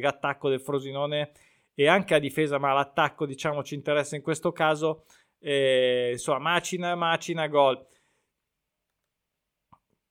l'attacco 0.00 0.48
del 0.48 0.60
Frosinone 0.60 1.32
e 1.80 1.88
anche 1.88 2.14
a 2.14 2.18
difesa, 2.18 2.58
ma 2.58 2.74
l'attacco 2.74 3.24
diciamo 3.24 3.62
ci 3.62 3.74
interessa 3.74 4.14
in 4.14 4.20
questo 4.20 4.52
caso, 4.52 5.04
eh, 5.38 6.10
insomma 6.12 6.38
macina, 6.38 6.94
macina, 6.94 7.48
gol. 7.48 7.82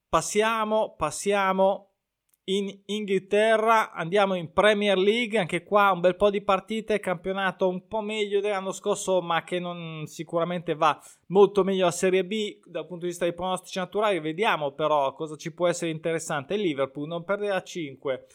Passiamo, 0.08 0.96
passiamo 0.96 1.92
in 2.46 2.76
Inghilterra, 2.86 3.92
andiamo 3.92 4.34
in 4.34 4.52
Premier 4.52 4.98
League, 4.98 5.38
anche 5.38 5.62
qua 5.62 5.92
un 5.92 6.00
bel 6.00 6.16
po' 6.16 6.30
di 6.30 6.42
partite, 6.42 6.98
campionato 6.98 7.68
un 7.68 7.86
po' 7.86 8.00
meglio 8.00 8.40
dell'anno 8.40 8.72
scorso, 8.72 9.22
ma 9.22 9.44
che 9.44 9.60
non 9.60 10.06
sicuramente 10.06 10.74
va 10.74 11.00
molto 11.26 11.62
meglio 11.62 11.86
a 11.86 11.92
Serie 11.92 12.24
B 12.24 12.58
dal 12.64 12.88
punto 12.88 13.04
di 13.04 13.10
vista 13.10 13.26
dei 13.26 13.34
pronostici 13.34 13.78
naturali. 13.78 14.18
Vediamo 14.18 14.72
però 14.72 15.12
cosa 15.12 15.36
ci 15.36 15.54
può 15.54 15.68
essere 15.68 15.92
interessante. 15.92 16.56
Liverpool 16.56 17.06
non 17.06 17.22
perde 17.22 17.50
a 17.50 17.62
5. 17.62 18.26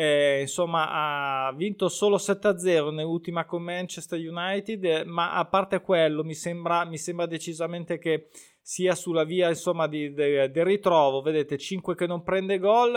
Eh, 0.00 0.42
insomma, 0.42 1.48
ha 1.48 1.52
vinto 1.54 1.88
solo 1.88 2.18
7-0 2.18 2.94
nell'ultima 2.94 3.44
con 3.44 3.64
Manchester 3.64 4.20
United, 4.20 5.02
ma 5.06 5.32
a 5.32 5.44
parte 5.44 5.80
quello, 5.80 6.22
mi 6.22 6.34
sembra, 6.34 6.84
mi 6.84 6.98
sembra 6.98 7.26
decisamente 7.26 7.98
che 7.98 8.28
sia 8.60 8.94
sulla 8.94 9.24
via 9.24 9.48
insomma, 9.48 9.88
di, 9.88 10.12
de, 10.12 10.52
del 10.52 10.64
ritrovo. 10.64 11.20
Vedete, 11.20 11.58
5 11.58 11.96
che 11.96 12.06
non 12.06 12.22
prende 12.22 12.60
gol 12.60 12.92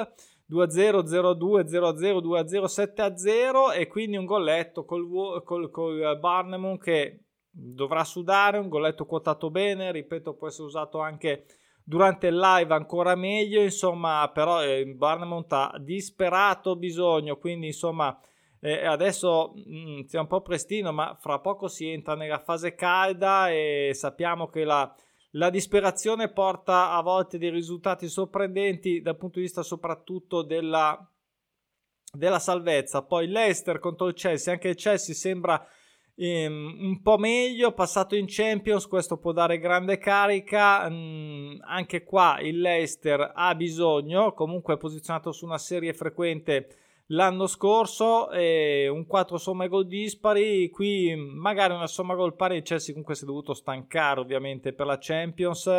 2-0, 0.47 1.03
0-2, 1.03 1.65
0-0, 1.65 2.19
2-0, 2.19 2.65
7-0 2.65 3.75
e 3.75 3.87
quindi 3.87 4.17
un 4.17 4.25
golletto 4.25 4.85
col, 4.85 5.41
col, 5.43 5.71
col 5.71 6.19
Barnemon 6.19 6.77
che 6.77 7.23
dovrà 7.49 8.03
sudare, 8.03 8.59
un 8.59 8.69
golletto 8.69 9.07
quotato 9.07 9.49
bene, 9.49 9.91
ripeto 9.91 10.35
può 10.35 10.49
essere 10.49 10.67
usato 10.67 10.99
anche 10.99 11.45
durante 11.91 12.27
il 12.27 12.37
live 12.37 12.73
ancora 12.73 13.15
meglio, 13.15 13.61
insomma 13.61 14.31
però 14.33 14.63
eh, 14.63 14.85
Barnemont 14.85 15.51
ha 15.51 15.75
disperato 15.77 16.77
bisogno, 16.77 17.35
quindi 17.35 17.67
insomma 17.67 18.17
eh, 18.61 18.85
adesso 18.85 19.51
mh, 19.53 19.99
mm, 19.99 20.01
un 20.13 20.27
po' 20.27 20.39
prestino 20.39 20.93
ma 20.93 21.17
fra 21.19 21.39
poco 21.39 21.67
si 21.67 21.89
entra 21.89 22.15
nella 22.15 22.39
fase 22.39 22.75
calda 22.75 23.49
e 23.49 23.91
sappiamo 23.93 24.47
che 24.47 24.63
la 24.63 24.95
la 25.35 25.49
disperazione 25.49 26.29
porta 26.29 26.91
a 26.91 27.01
volte 27.01 27.37
dei 27.37 27.51
risultati 27.51 28.09
sorprendenti 28.09 29.01
dal 29.01 29.15
punto 29.15 29.39
di 29.39 29.45
vista 29.45 29.63
soprattutto 29.63 30.41
della, 30.41 31.09
della 32.11 32.39
salvezza. 32.39 33.01
Poi 33.03 33.27
Leicester 33.27 33.79
contro 33.79 34.07
il 34.07 34.13
Chelsea, 34.13 34.51
anche 34.51 34.67
il 34.67 34.75
Chelsea 34.75 35.15
sembra 35.15 35.65
ehm, 36.15 36.77
un 36.79 37.01
po' 37.01 37.17
meglio, 37.17 37.71
passato 37.73 38.15
in 38.15 38.25
Champions, 38.27 38.87
questo 38.87 39.17
può 39.17 39.31
dare 39.31 39.59
grande 39.59 39.97
carica. 39.97 40.89
Mm, 40.89 41.57
anche 41.61 42.03
qua 42.03 42.39
il 42.39 42.59
Leicester 42.59 43.31
ha 43.33 43.55
bisogno, 43.55 44.33
comunque 44.33 44.77
posizionato 44.77 45.31
su 45.31 45.45
una 45.45 45.57
serie 45.57 45.93
frequente 45.93 46.67
l'anno 47.11 47.47
scorso 47.47 48.29
e 48.31 48.87
un 48.87 49.05
4 49.05 49.37
somma 49.37 49.67
gol 49.67 49.85
dispari 49.85 50.69
qui 50.69 51.13
magari 51.15 51.73
una 51.73 51.87
somma 51.87 52.15
gol 52.15 52.35
pari 52.35 52.57
il 52.57 52.63
Chelsea 52.63 52.91
comunque 52.91 53.15
si 53.15 53.23
è 53.23 53.27
dovuto 53.27 53.53
stancare 53.53 54.19
ovviamente 54.19 54.73
per 54.73 54.85
la 54.85 54.97
Champions 54.99 55.69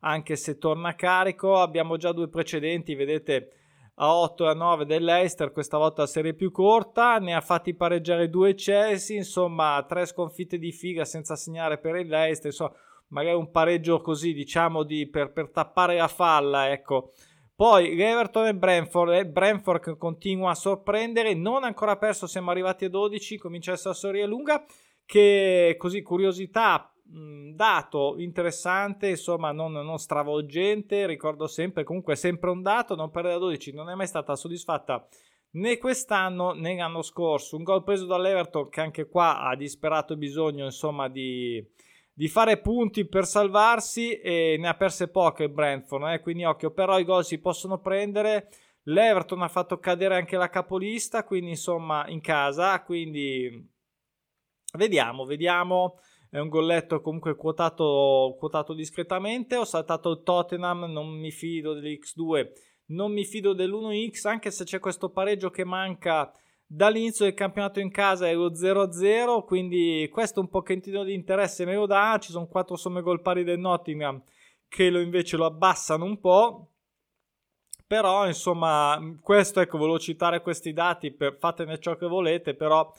anche 0.00 0.36
se 0.36 0.58
torna 0.58 0.94
carico 0.94 1.56
abbiamo 1.56 1.96
già 1.96 2.12
due 2.12 2.28
precedenti 2.28 2.94
vedete 2.94 3.63
a 3.96 4.14
8 4.14 4.44
e 4.44 4.48
a 4.48 4.54
9 4.54 4.86
dell'Eister 4.86 5.52
questa 5.52 5.78
volta 5.78 6.02
la 6.02 6.08
serie 6.08 6.34
più 6.34 6.50
corta 6.50 7.18
ne 7.18 7.34
ha 7.34 7.40
fatti 7.40 7.74
pareggiare 7.74 8.28
due 8.28 8.54
Chelsea 8.54 9.16
insomma 9.16 9.84
tre 9.88 10.04
sconfitte 10.06 10.58
di 10.58 10.72
figa 10.72 11.04
senza 11.04 11.36
segnare 11.36 11.78
per 11.78 11.96
il 11.96 12.08
Leicester 12.08 12.46
insomma 12.46 12.74
magari 13.08 13.36
un 13.36 13.50
pareggio 13.50 14.00
così 14.00 14.32
diciamo 14.32 14.82
di, 14.82 15.08
per, 15.08 15.32
per 15.32 15.50
tappare 15.50 15.96
la 15.96 16.08
falla 16.08 16.70
ecco. 16.70 17.12
Poi 17.56 18.00
Everton 18.00 18.48
e 18.48 18.54
Brentford, 18.56 19.12
e 19.12 19.26
Brentford 19.26 19.80
che 19.80 19.96
continua 19.96 20.50
a 20.50 20.56
sorprendere, 20.56 21.34
non 21.34 21.62
ancora 21.62 21.96
perso, 21.96 22.26
siamo 22.26 22.50
arrivati 22.50 22.86
a 22.86 22.90
12, 22.90 23.38
comincia 23.38 23.70
a 23.70 23.74
essere 23.74 23.90
la 23.90 23.94
storia 23.94 24.26
lunga, 24.26 24.64
che 25.06 25.76
così 25.78 26.02
curiosità, 26.02 26.92
dato 27.06 28.14
interessante, 28.18 29.10
insomma 29.10 29.52
non, 29.52 29.72
non, 29.72 29.98
stravolgente, 29.98 31.06
ricordo 31.06 31.46
sempre, 31.46 31.84
comunque 31.84 32.16
sempre 32.16 32.50
un 32.50 32.62
dato, 32.62 32.94
non 32.94 33.10
perdere 33.10 33.34
a 33.34 33.38
12, 33.38 33.72
non 33.72 33.90
è 33.90 33.94
mai 33.94 34.06
stata 34.06 34.34
soddisfatta 34.34 35.06
né 35.52 35.78
quest'anno 35.78 36.52
né 36.52 36.74
l'anno 36.76 37.02
scorso, 37.02 37.56
un 37.56 37.62
gol 37.62 37.84
preso 37.84 38.06
dall'Everton 38.06 38.68
che 38.70 38.80
anche 38.80 39.06
qua 39.06 39.40
ha 39.40 39.54
disperato 39.54 40.16
bisogno 40.16 40.64
insomma 40.64 41.08
di 41.08 41.64
di 42.16 42.28
fare 42.28 42.60
punti 42.60 43.06
per 43.06 43.26
salvarsi 43.26 44.12
e 44.20 44.56
ne 44.58 44.68
ha 44.68 44.74
perse 44.74 45.08
poche 45.08 45.44
il 45.44 45.50
Brentford, 45.50 46.12
eh? 46.12 46.20
quindi 46.20 46.44
occhio, 46.44 46.70
però 46.70 46.98
i 47.00 47.04
gol 47.04 47.24
si 47.24 47.40
possono 47.40 47.80
prendere. 47.80 48.50
L'Everton 48.84 49.42
ha 49.42 49.48
fatto 49.48 49.78
cadere 49.78 50.14
anche 50.14 50.36
la 50.36 50.48
capolista, 50.48 51.24
quindi 51.24 51.50
insomma 51.50 52.06
in 52.06 52.20
casa, 52.20 52.80
quindi 52.82 53.68
vediamo, 54.74 55.24
vediamo. 55.24 55.98
È 56.34 56.40
un 56.40 56.48
golletto 56.48 57.00
comunque 57.00 57.36
quotato, 57.36 58.34
quotato 58.36 58.74
discretamente. 58.74 59.54
Ho 59.54 59.64
saltato 59.64 60.10
il 60.10 60.22
Tottenham, 60.24 60.90
non 60.90 61.06
mi 61.16 61.30
fido 61.30 61.74
dell'X2, 61.74 62.48
non 62.86 63.12
mi 63.12 63.24
fido 63.24 63.52
dell'1X, 63.52 64.26
anche 64.26 64.50
se 64.50 64.64
c'è 64.64 64.80
questo 64.80 65.10
pareggio 65.10 65.50
che 65.50 65.64
manca 65.64 66.32
dall'inizio 66.66 67.26
del 67.26 67.34
campionato 67.34 67.78
in 67.78 67.92
casa 67.92 68.26
è 68.26 68.34
lo 68.34 68.50
0-0, 68.50 69.44
quindi 69.44 70.08
questo 70.10 70.40
un 70.40 70.48
pochettino 70.48 71.04
di 71.04 71.14
interesse 71.14 71.64
me 71.64 71.76
lo 71.76 71.86
dà, 71.86 72.18
ci 72.20 72.32
sono 72.32 72.48
quattro 72.48 72.74
somme 72.74 73.00
gol 73.00 73.22
pari 73.22 73.44
del 73.44 73.60
Nottingham 73.60 74.20
che 74.66 74.90
lo 74.90 74.98
invece 74.98 75.36
lo 75.36 75.44
abbassano 75.44 76.04
un 76.04 76.18
po'. 76.18 76.70
Però, 77.86 78.26
insomma, 78.26 78.98
questo, 79.20 79.60
ecco, 79.60 79.78
volevo 79.78 80.00
citare 80.00 80.40
questi 80.40 80.72
dati, 80.72 81.12
per, 81.12 81.36
fatene 81.38 81.78
ciò 81.78 81.94
che 81.94 82.08
volete, 82.08 82.56
però, 82.56 82.92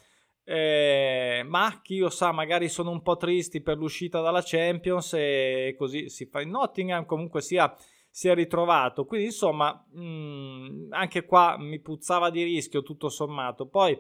eh, 0.48 1.44
ma 1.44 1.82
chi 1.82 1.98
lo 1.98 2.10
sa, 2.10 2.32
magari 2.32 2.70
sono 2.70 2.92
un 2.92 3.02
po' 3.02 3.18
tristi 3.18 3.62
per 3.62 3.78
l'uscita 3.78 4.22
dalla 4.22 4.44
Champions 4.46 5.14
e 5.14 5.76
così 5.76 6.08
si 6.08 6.28
fa 6.28 6.42
in 6.42 6.52
Nottingham, 6.52 7.06
comunque 7.06 7.42
sia 7.42 7.76
si 8.12 8.30
è 8.30 8.36
ritrovato. 8.36 9.06
Quindi, 9.06 9.28
insomma, 9.28 9.86
mh, 9.92 10.02
mm, 10.02 10.94
anche 10.94 11.26
qua 11.26 11.58
mi 11.58 11.80
puzzava 11.82 12.30
di 12.30 12.44
rischio 12.44 12.84
tutto 12.84 13.10
sommato. 13.10 13.68
Poi, 13.68 14.00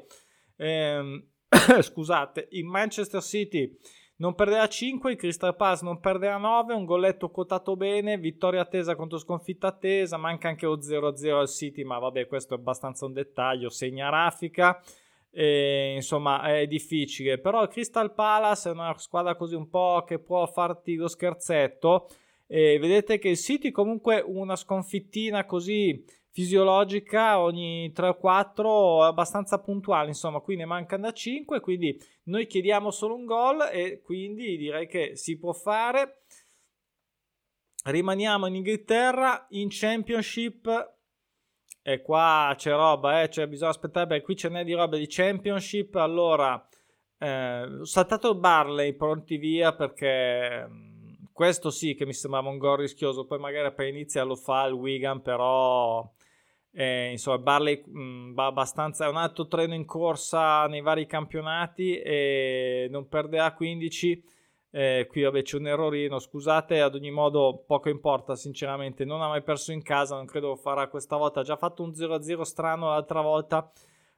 ehm, 0.58 1.25
scusate, 1.82 2.48
il 2.52 2.66
Manchester 2.66 3.24
City 3.24 3.75
non 4.18 4.36
perde 4.36 4.60
a 4.60 4.68
5, 4.68 5.12
il 5.12 5.18
Crystal 5.18 5.56
Palace 5.56 5.84
non 5.84 6.00
perde 6.00 6.30
a 6.30 6.38
9, 6.38 6.74
un 6.75 6.86
golletto 6.86 7.30
quotato 7.30 7.75
bene, 7.75 8.18
vittoria 8.18 8.62
attesa 8.62 8.96
contro 8.96 9.18
sconfitta 9.18 9.68
attesa, 9.68 10.16
manca 10.16 10.48
anche 10.48 10.66
lo 10.66 10.80
0-0 10.80 11.40
al 11.40 11.50
City, 11.50 11.84
ma 11.84 11.98
vabbè, 11.98 12.28
questo 12.28 12.54
è 12.54 12.58
abbastanza 12.58 13.06
un 13.06 13.14
dettaglio, 13.14 13.70
segna 13.70 14.10
Raffica. 14.10 14.80
E, 15.38 15.96
insomma 15.96 16.42
è 16.44 16.65
difficile. 16.65 17.39
Però 17.39 17.68
Crystal 17.68 18.13
Palace 18.13 18.70
è 18.70 18.72
una 18.72 18.98
squadra 18.98 19.36
così 19.36 19.56
un 19.56 19.70
po' 19.70 20.06
che 20.08 20.20
può 20.20 20.46
farti 20.48 20.96
lo 20.96 21.10
scherzetto. 21.10 22.08
E 22.48 22.80
vedete 22.80 23.18
che 23.18 23.30
il 23.30 23.38
City 23.38 23.72
comunque 23.72 24.24
una 24.25 24.56
sconfittina 24.56 25.46
così 25.46 26.06
fisiologica 26.32 27.39
ogni 27.39 27.92
3 27.94 28.10
o 28.10 28.18
4 28.18 29.04
abbastanza 29.04 29.62
puntuale 29.62 30.10
insomma 30.10 30.42
qui 30.42 30.58
ne 30.58 30.65
mancano 30.65 31.04
da 31.04 31.13
5 31.13 31.62
quindi 31.62 31.98
noi 32.24 32.46
chiediamo 32.46 32.92
solo 32.92 33.15
un 33.15 33.24
gol 33.24 33.70
e 33.72 34.01
quindi 34.01 34.58
direi 34.58 34.88
che 34.88 35.15
si 35.15 35.38
può 35.38 35.54
fare. 35.54 36.24
Rimaniamo 37.86 38.48
in 38.48 38.56
Inghilterra 38.56 39.46
in 39.50 39.68
Championship 39.70 40.94
e 41.88 42.01
qua 42.01 42.51
c'è 42.58 42.72
roba 42.72 43.22
eh, 43.22 43.30
cioè 43.30 43.46
bisogna 43.46 43.70
aspettare 43.70 44.08
perché 44.08 44.24
qui 44.24 44.36
ce 44.36 44.50
n'è 44.50 44.63
di 44.63 44.74
roba 44.74 44.98
di 44.98 45.06
Championship 45.08 45.94
allora 45.96 46.68
eh, 47.20 47.62
ho 47.62 47.86
saltato 47.86 48.32
il 48.32 48.39
Barley 48.39 48.94
pronti 48.94 49.38
via 49.38 49.72
perché 49.72 50.68
questo 51.32 51.70
sì 51.70 51.96
che 51.96 52.06
mi 52.06 52.13
sembrava 52.13 52.48
un 52.48 52.58
gol 52.58 52.77
rischioso, 52.77 53.25
poi 53.25 53.39
magari 53.39 53.74
per 53.74 53.88
inizia 53.88 54.24
lo 54.24 54.38
fa 54.38 54.63
il 54.68 54.74
Wigan, 54.74 55.22
però 55.22 56.10
eh, 56.72 57.12
insomma 57.12 57.39
Barley 57.39 57.84
mh, 57.86 58.00
mm, 58.00 58.34
va 58.34 58.46
abbastanza, 58.46 59.06
è 59.06 59.10
un 59.10 59.18
altro 59.18 59.46
treno 59.46 59.74
in 59.74 59.84
corsa 59.84 60.65
nei 60.68 60.80
vari 60.80 61.06
campionati 61.06 62.00
e 62.00 62.88
non 62.89 63.10
perderà 63.10 63.54
15. 63.54 64.24
Eh, 64.77 65.08
qui 65.10 65.22
vabbè 65.22 65.41
c'è 65.41 65.55
un 65.55 65.67
errorino, 65.67 66.20
scusate, 66.20 66.82
ad 66.82 66.96
ogni 66.96 67.10
modo 67.10 67.63
poco 67.65 67.88
importa 67.88 68.36
sinceramente, 68.36 69.05
non 69.05 69.22
ha 69.22 69.29
mai 69.29 69.41
perso 69.41 69.72
in 69.72 69.82
casa, 69.82 70.15
non 70.15 70.25
credo 70.25 70.48
lo 70.50 70.55
farà 70.58 70.89
questa 70.89 71.15
volta, 71.15 71.39
ha 71.39 71.44
già 71.44 71.55
fatto 71.55 71.82
un 71.82 71.91
0-0 71.91 72.41
strano 72.41 72.89
l'altra 72.89 73.22
volta 73.22 73.72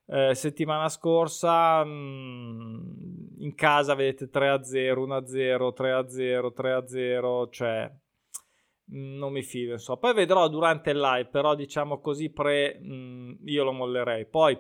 eh, 0.08 0.34
settimana 0.34 0.90
scorsa 0.90 1.84
mh, 1.84 1.90
mm, 1.90 3.42
in 3.42 3.54
casa 3.54 3.94
vedete 3.94 4.32
3-0, 4.32 4.98
1-0, 4.98 5.74
3-0, 5.76 6.54
3-0, 6.56 7.50
cioè 7.52 7.92
mm, 8.94 9.16
non 9.18 9.32
mi 9.32 9.44
fido 9.44 9.74
insomma. 9.74 10.00
Poi 10.00 10.14
vedrò 10.16 10.48
durante 10.48 10.90
il 10.90 11.00
live, 11.00 11.28
però 11.28 11.54
diciamo 11.54 12.00
così 12.00 12.32
pre 12.32 12.80
mh, 12.82 12.94
mm, 12.94 13.32
io 13.46 13.64
lo 13.64 13.74
mollerei. 13.74 14.26
Poi 14.26 14.58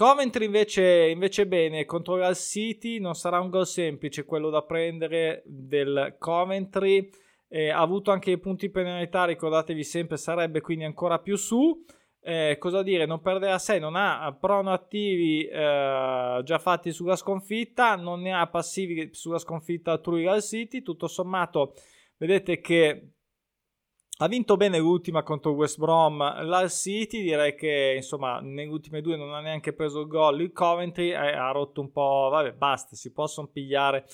Coventry 0.00 0.46
invece, 0.46 1.10
invece 1.10 1.46
bene 1.46 1.84
contro 1.84 2.26
il 2.26 2.34
City 2.34 3.00
non 3.00 3.14
sarà 3.14 3.38
un 3.38 3.50
gol 3.50 3.66
semplice 3.66 4.24
quello 4.24 4.48
da 4.48 4.62
prendere 4.62 5.42
del 5.44 6.16
Coventry. 6.18 7.10
Eh, 7.46 7.68
ha 7.68 7.80
avuto 7.80 8.10
anche 8.10 8.30
i 8.30 8.38
punti 8.38 8.70
penalità 8.70 9.26
ricordatevi 9.26 9.84
sempre 9.84 10.16
sarebbe 10.16 10.62
quindi 10.62 10.84
ancora 10.84 11.18
più 11.18 11.36
su. 11.36 11.84
Eh, 12.22 12.56
cosa 12.58 12.82
dire 12.82 13.04
non 13.04 13.20
perde 13.20 13.50
a 13.50 13.58
6 13.58 13.78
non 13.78 13.94
ha 13.94 14.34
prono 14.40 14.72
attivi 14.72 15.44
eh, 15.44 16.40
già 16.44 16.58
fatti 16.58 16.92
sulla 16.92 17.16
sconfitta 17.16 17.94
non 17.96 18.22
ne 18.22 18.32
ha 18.32 18.46
passivi 18.46 19.10
sulla 19.12 19.38
sconfitta 19.38 19.92
altrui 19.92 20.26
al 20.26 20.42
City. 20.42 20.80
Tutto 20.80 21.08
sommato 21.08 21.74
vedete 22.16 22.62
che 22.62 23.16
ha 24.22 24.28
vinto 24.28 24.56
bene 24.58 24.78
l'ultima 24.78 25.22
contro 25.22 25.52
West 25.52 25.78
Brom, 25.78 26.18
l'Al 26.18 26.70
City 26.70 27.22
direi 27.22 27.54
che 27.54 27.94
insomma 27.96 28.38
nelle 28.40 28.68
ultime 28.68 29.00
due 29.00 29.16
non 29.16 29.32
ha 29.32 29.40
neanche 29.40 29.72
preso 29.72 30.00
il 30.00 30.08
gol, 30.08 30.42
il 30.42 30.52
Coventry 30.52 31.08
eh, 31.08 31.14
ha 31.14 31.50
rotto 31.52 31.80
un 31.80 31.90
po', 31.90 32.28
vabbè 32.30 32.52
basta, 32.52 32.96
si 32.96 33.12
possono 33.12 33.46
pigliare 33.46 34.04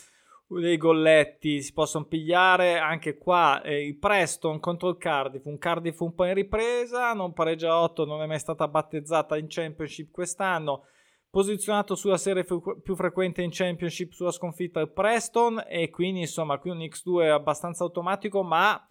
dei 0.47 0.77
golletti, 0.77 1.61
si 1.61 1.73
possono 1.73 2.05
pigliare. 2.05 2.79
Anche 2.79 3.19
qua 3.19 3.61
eh, 3.63 3.85
il 3.85 3.99
Preston 3.99 4.61
contro 4.61 4.91
il 4.91 4.97
Cardiff, 4.97 5.45
un 5.47 5.59
Cardiff 5.59 5.99
un 5.99 6.15
po' 6.15 6.25
in 6.25 6.35
ripresa, 6.35 7.13
non 7.13 7.33
pareggia 7.33 7.81
8, 7.81 8.05
non 8.05 8.23
è 8.23 8.27
mai 8.27 8.39
stata 8.39 8.69
battezzata 8.69 9.37
in 9.37 9.47
Championship 9.49 10.13
quest'anno, 10.13 10.85
posizionato 11.29 11.97
sulla 11.97 12.17
serie 12.17 12.45
fu- 12.45 12.81
più 12.81 12.95
frequente 12.95 13.43
in 13.43 13.51
Championship 13.51 14.13
sulla 14.13 14.31
sconfitta 14.31 14.79
il 14.79 14.93
Preston 14.93 15.65
e 15.67 15.91
quindi 15.91 16.21
insomma 16.21 16.59
qui 16.59 16.71
un 16.71 16.79
X2 16.79 17.23
è 17.23 17.27
abbastanza 17.27 17.83
automatico 17.83 18.45
ma 18.45 18.87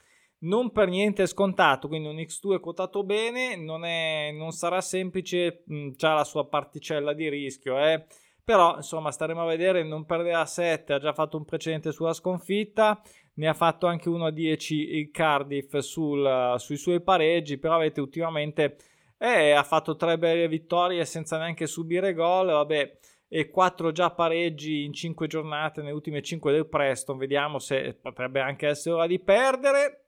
non 0.46 0.72
per 0.72 0.90
niente 0.90 1.26
scontato, 1.28 1.88
quindi 1.88 2.08
un 2.08 2.16
X2 2.16 2.56
è 2.56 2.60
quotato 2.60 3.04
bene, 3.04 3.56
non, 3.56 3.86
è, 3.86 4.32
non 4.32 4.52
sarà 4.52 4.82
semplice, 4.82 5.64
ha 6.00 6.14
la 6.14 6.24
sua 6.24 6.48
particella 6.48 7.14
di 7.14 7.30
rischio, 7.30 7.78
eh. 7.80 8.06
però 8.44 8.76
insomma 8.78 9.12
staremo 9.12 9.42
a 9.42 9.46
vedere, 9.46 9.84
non 9.84 10.06
perderà 10.06 10.46
7, 10.46 10.94
ha 10.94 11.00
già 11.00 11.14
fatto 11.14 11.38
un 11.38 11.46
precedente 11.46 11.92
sulla 11.92 12.14
sconfitta, 12.14 13.02
ne 13.36 13.48
ha 13.48 13.54
fatto 13.54 13.88
anche 13.88 14.08
uno 14.08 14.26
a 14.26 14.32
10 14.32 14.76
il 14.98 15.12
Cardiff 15.12 15.78
sul, 15.78 16.56
sui 16.58 16.78
suoi 16.78 17.02
pareggi, 17.02 17.58
però 17.58 17.76
avete 17.76 18.00
ultimamente 18.00 18.78
eh, 19.18 19.52
ha 19.52 19.64
fatto 19.64 19.96
tre 19.96 20.18
belle 20.18 20.48
vittorie 20.48 21.06
senza 21.06 21.38
neanche 21.38 21.66
subire 21.68 22.14
gol, 22.14 22.48
vabbè, 22.48 22.98
e 23.28 23.50
4 23.50 23.92
già 23.92 24.12
pareggi 24.12 24.84
in 24.84 24.94
5 24.94 25.28
giornate, 25.28 25.82
nelle 25.82 25.94
ultime 25.94 26.22
5 26.22 26.52
del 26.52 26.68
Preston, 26.68 27.18
vediamo 27.18 27.58
se 27.58 27.98
potrebbe 28.00 28.42
anche 28.42 28.68
essere 28.68 28.96
ora 28.96 29.08
di 29.08 29.20
perdere. 29.20 30.05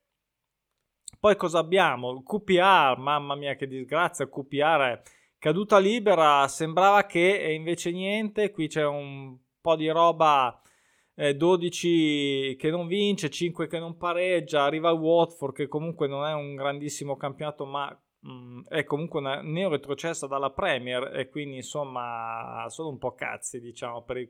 Poi 1.19 1.35
cosa 1.35 1.59
abbiamo? 1.59 2.23
QPR, 2.23 2.97
mamma 2.97 3.35
mia 3.35 3.55
che 3.55 3.67
disgrazia, 3.67 4.29
QPR 4.29 4.81
è 4.81 5.01
caduta 5.39 5.77
libera, 5.79 6.47
sembrava 6.47 7.05
che 7.05 7.39
e 7.39 7.53
invece 7.53 7.91
niente, 7.91 8.51
qui 8.51 8.67
c'è 8.67 8.85
un 8.85 9.37
po' 9.59 9.75
di 9.75 9.89
roba, 9.89 10.61
eh, 11.15 11.35
12 11.35 12.55
che 12.57 12.69
non 12.69 12.87
vince, 12.87 13.29
5 13.29 13.67
che 13.67 13.79
non 13.79 13.97
pareggia, 13.97 14.63
arriva 14.63 14.91
il 14.91 14.99
Watford 14.99 15.55
che 15.55 15.67
comunque 15.67 16.07
non 16.07 16.25
è 16.25 16.33
un 16.33 16.55
grandissimo 16.55 17.17
campionato 17.17 17.65
ma 17.65 17.99
mm, 18.29 18.61
è 18.67 18.83
comunque 18.83 19.19
una 19.19 19.41
neo 19.41 19.69
retrocessa 19.69 20.27
dalla 20.27 20.51
Premier 20.51 21.15
e 21.15 21.29
quindi 21.29 21.57
insomma 21.57 22.65
sono 22.69 22.89
un 22.89 22.97
po' 22.97 23.13
cazzi 23.13 23.59
diciamo 23.59 24.03
per 24.03 24.17
i 24.17 24.29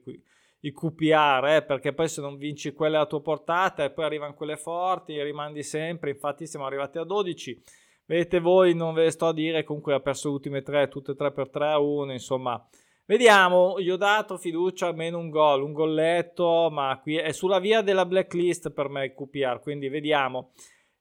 i 0.61 0.71
QPR, 0.71 1.45
eh, 1.47 1.63
perché 1.63 1.93
poi 1.93 2.07
se 2.07 2.21
non 2.21 2.37
vinci 2.37 2.73
quelle 2.73 2.95
alla 2.95 3.05
tua 3.05 3.21
portata 3.21 3.83
e 3.83 3.91
poi 3.91 4.05
arrivano 4.05 4.33
quelle 4.33 4.57
forti, 4.57 5.21
rimandi 5.21 5.61
sempre, 5.61 6.09
infatti 6.09 6.47
siamo 6.47 6.65
arrivati 6.65 6.97
a 6.97 7.03
12. 7.03 7.61
Vedete 8.05 8.39
voi, 8.39 8.73
non 8.73 8.93
ve 8.93 9.03
le 9.03 9.12
sto 9.12 9.27
a 9.27 9.33
dire, 9.33 9.63
comunque 9.63 9.93
ha 9.93 9.99
perso 9.99 10.29
le 10.29 10.36
ultime 10.36 10.62
tre, 10.62 10.88
tutte 10.88 11.12
e 11.12 11.15
tre 11.15 11.31
per 11.31 11.49
3 11.49 11.67
a 11.67 11.79
1, 11.79 12.13
insomma. 12.13 12.65
Vediamo, 13.05 13.79
gli 13.79 13.89
ho 13.89 13.97
dato 13.97 14.38
fiducia 14.38 14.88
almeno 14.88 15.17
un 15.17 15.29
gol, 15.29 15.62
un 15.62 15.73
golletto, 15.73 16.69
ma 16.71 16.99
qui 17.01 17.15
è 17.15 17.31
sulla 17.31 17.60
via 17.60 17.81
della 17.81 18.05
blacklist 18.05 18.71
per 18.71 18.89
me 18.89 19.05
il 19.05 19.13
QPR, 19.13 19.60
quindi 19.62 19.88
vediamo. 19.89 20.51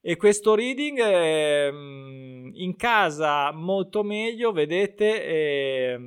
E 0.08 0.14
questo 0.16 0.54
reading 0.54 1.02
mm, 1.72 2.50
in 2.54 2.76
casa 2.76 3.50
molto 3.50 4.04
meglio, 4.04 4.52
vedete, 4.52 5.20
è, 5.20 5.98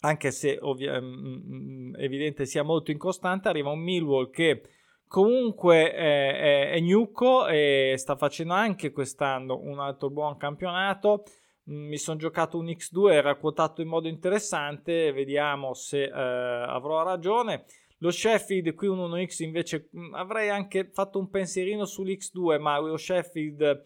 anche 0.00 0.30
se 0.30 0.56
ovvia- 0.62 0.98
mm, 0.98 1.04
mm, 1.04 1.88
mm, 1.90 1.94
evidente 1.98 2.46
sia 2.46 2.62
molto 2.62 2.90
incostante, 2.92 3.48
arriva 3.48 3.68
un 3.68 3.80
Millwall 3.80 4.30
che 4.30 4.62
comunque 5.06 5.92
è, 5.92 6.70
è, 6.70 6.70
è 6.70 6.80
gnucco 6.80 7.46
e 7.46 7.92
sta 7.98 8.16
facendo 8.16 8.54
anche 8.54 8.90
quest'anno 8.90 9.60
un 9.62 9.78
altro 9.78 10.08
buon 10.08 10.38
campionato. 10.38 11.24
Mi 11.64 11.98
sono 11.98 12.16
giocato 12.16 12.56
un 12.56 12.68
X2, 12.68 13.12
era 13.12 13.34
quotato 13.34 13.82
in 13.82 13.88
modo 13.88 14.08
interessante, 14.08 15.12
vediamo 15.12 15.74
se 15.74 16.04
eh, 16.04 16.10
avrò 16.10 17.02
ragione. 17.02 17.66
Lo 17.98 18.10
Sheffield 18.10 18.74
qui 18.74 18.88
un 18.88 18.98
1X 18.98 19.42
invece 19.42 19.88
avrei 20.12 20.50
anche 20.50 20.90
fatto 20.92 21.18
un 21.18 21.30
pensierino 21.30 21.84
sull'X2, 21.84 22.60
ma 22.60 22.78
lo 22.78 22.96
Sheffield 22.96 23.84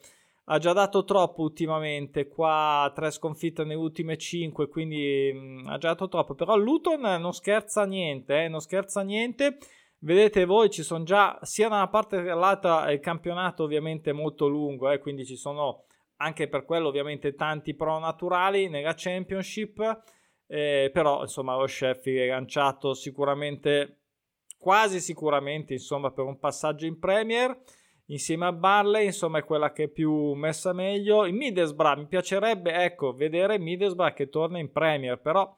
ha 0.53 0.59
già 0.59 0.73
dato 0.73 1.05
troppo 1.05 1.42
ultimamente, 1.42 2.27
qua 2.27 2.90
tre 2.92 3.12
sconfitte 3.12 3.62
nelle 3.62 3.77
ultime 3.77 4.16
cinque, 4.16 4.68
quindi 4.68 5.33
mh, 5.33 5.38
mm, 5.38 5.66
ha 5.68 5.79
già 5.79 5.88
dato 5.88 6.09
troppo, 6.09 6.35
però 6.35 6.57
Luton 6.57 7.01
non 7.01 7.33
scherza 7.33 7.85
niente, 7.85 8.44
eh, 8.44 8.49
non 8.49 8.61
scherza 8.61 9.03
niente. 9.03 9.59
Vedete 10.03 10.44
voi, 10.46 10.70
ci 10.70 10.83
sono 10.83 11.05
già 11.05 11.38
sia 11.42 11.68
da 11.68 11.77
una 11.77 11.88
parte 11.88 12.16
che 12.16 12.25
dall'altra 12.25 12.90
il 12.90 13.01
campionato 13.01 13.62
ovviamente 13.62 14.12
molto 14.12 14.49
lungo, 14.49 14.90
eh, 14.90 14.99
quindi 14.99 15.25
ci 15.25 15.37
sono 15.37 15.85
anche 16.16 16.49
per 16.49 16.64
quello 16.64 16.88
ovviamente 16.88 17.35
tanti 17.35 17.75
pro 17.75 17.99
naturali 17.99 18.68
nella 18.68 18.94
Championship, 18.96 20.03
eh, 20.46 20.90
però 20.92 21.20
insomma 21.23 21.57
lo 21.57 21.66
Sheffield 21.66 22.18
è 22.18 22.27
lanciato 22.29 22.94
sicuramente, 22.94 24.00
quasi 24.61 25.01
sicuramente 25.01 25.73
insomma 25.73 26.11
per 26.11 26.27
un 26.27 26.38
passaggio 26.38 26.85
in 26.85 26.99
Premier 26.99 27.59
insieme 28.11 28.46
a 28.46 28.53
Barley, 28.53 29.07
insomma, 29.07 29.38
è 29.38 29.44
quella 29.44 29.73
che 29.73 29.85
è 29.85 29.88
più 29.88 30.33
messa 30.33 30.73
meglio. 30.73 31.25
Il 31.25 31.35
Middlesbrough 31.35 31.99
mi 31.99 32.07
piacerebbe, 32.07 32.73
ecco, 32.85 33.14
vedere 33.14 33.59
Middlesbrough 33.59 34.12
che 34.12 34.29
torna 34.29 34.59
in 34.59 34.70
Premier, 34.70 35.18
però 35.18 35.57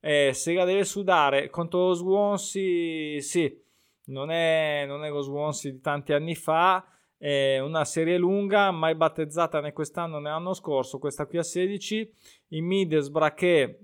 eh, 0.00 0.32
se 0.32 0.54
la 0.54 0.64
deve 0.64 0.84
sudare 0.84 1.50
contro 1.50 1.88
lo 1.88 1.92
Swansea, 1.92 3.20
sì, 3.20 3.62
non 4.06 4.30
è, 4.30 4.84
non 4.86 5.04
è 5.04 5.10
lo 5.10 5.20
Swansea 5.20 5.70
di 5.70 5.80
tanti 5.80 6.12
anni 6.12 6.34
fa. 6.34 6.84
È 7.16 7.58
una 7.58 7.84
serie 7.84 8.16
lunga, 8.16 8.70
mai 8.70 8.94
battezzata 8.94 9.60
né 9.60 9.72
quest'anno 9.72 10.20
né 10.20 10.28
l'anno 10.28 10.54
scorso, 10.54 11.00
questa 11.00 11.26
qui 11.26 11.38
a 11.38 11.42
16. 11.42 12.12
Il 12.48 12.62
Middlesbrough 12.62 13.34
che 13.34 13.78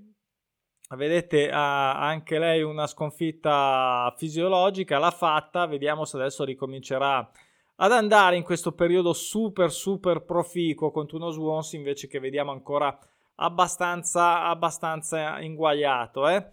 vedete 0.90 1.51
ha 1.51 1.99
anche 2.01 2.38
lei 2.38 2.62
una 2.62 2.87
sconfitta 2.87 4.12
fisiologica, 4.16 4.99
l'ha 4.99 5.11
fatta, 5.11 5.66
vediamo 5.66 6.05
se 6.05 6.16
adesso 6.16 6.44
ricomincerà 6.44 7.31
ad 7.77 7.92
andare 7.92 8.37
in 8.37 8.42
questo 8.42 8.73
periodo 8.73 9.12
super 9.12 9.73
super 9.73 10.23
proficuo 10.25 10.90
contro 10.90 11.16
uno 11.16 11.31
Swans 11.31 11.73
invece 11.73 12.07
che 12.07 12.20
vediamo 12.20 12.53
ancora 12.53 12.97
abbastanza 13.37 14.44
abbastanza 14.44 15.40
inguagliato 15.40 16.29
eh? 16.29 16.53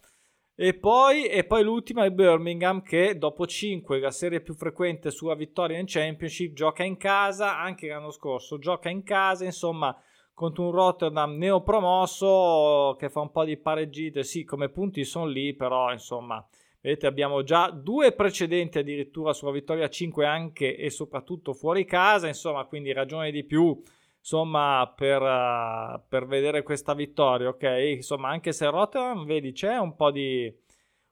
e, 0.56 0.74
poi, 0.74 1.28
e 1.28 1.44
poi 1.44 1.64
l'ultima 1.64 2.06
è 2.06 2.10
Birmingham 2.10 2.82
che 2.82 3.20
dopo 3.20 3.46
5 3.46 4.00
la 4.00 4.10
serie 4.10 4.42
più 4.42 4.56
frequente 4.56 5.12
sua 5.12 5.36
vittoria 5.36 5.78
in 5.78 5.86
Championship 5.86 6.54
gioca 6.54 6.84
in 6.84 6.98
casa 6.98 7.60
anche 7.60 7.88
l'anno 7.88 8.12
scorso 8.12 8.58
gioca 8.58 8.90
in 8.90 9.04
casa 9.04 9.46
insomma 9.46 9.96
contro 10.42 10.66
un 10.66 10.72
Rotterdam 10.72 11.38
neopromosso 11.38 12.96
che 12.98 13.10
fa 13.10 13.22
un 13.22 13.32
po' 13.32 13.44
di 13.44 13.58
pareggite. 13.58 14.24
Sì 14.24 14.44
come 14.44 14.70
punti 14.70 15.04
sono 15.04 15.26
lì 15.28 15.54
però 15.54 15.92
insomma 15.92 16.44
Vedete, 16.84 17.06
abbiamo 17.06 17.44
già 17.44 17.70
due 17.70 18.12
precedenti 18.12 18.80
addirittura 18.80 19.34
sulla 19.34 19.52
vittoria 19.52 19.88
5 19.88 20.26
anche 20.26 20.76
e 20.76 20.90
soprattutto 20.90 21.54
fuori 21.54 21.86
casa, 21.86 22.28
insomma, 22.28 22.66
quindi 22.66 22.92
ragione 22.92 23.30
di 23.30 23.44
più 23.44 23.80
insomma 24.18 24.92
per, 24.96 25.22
uh, 25.22 26.02
per 26.08 26.26
vedere 26.26 26.64
questa 26.64 26.96
vittoria, 26.96 27.50
ok? 27.50 27.94
Insomma, 27.98 28.30
anche 28.30 28.52
se 28.52 28.68
Rotterdam, 28.68 29.26
vedi, 29.26 29.52
c'è 29.52 29.78
un 29.78 29.96
po' 29.96 30.10
di 30.10 30.52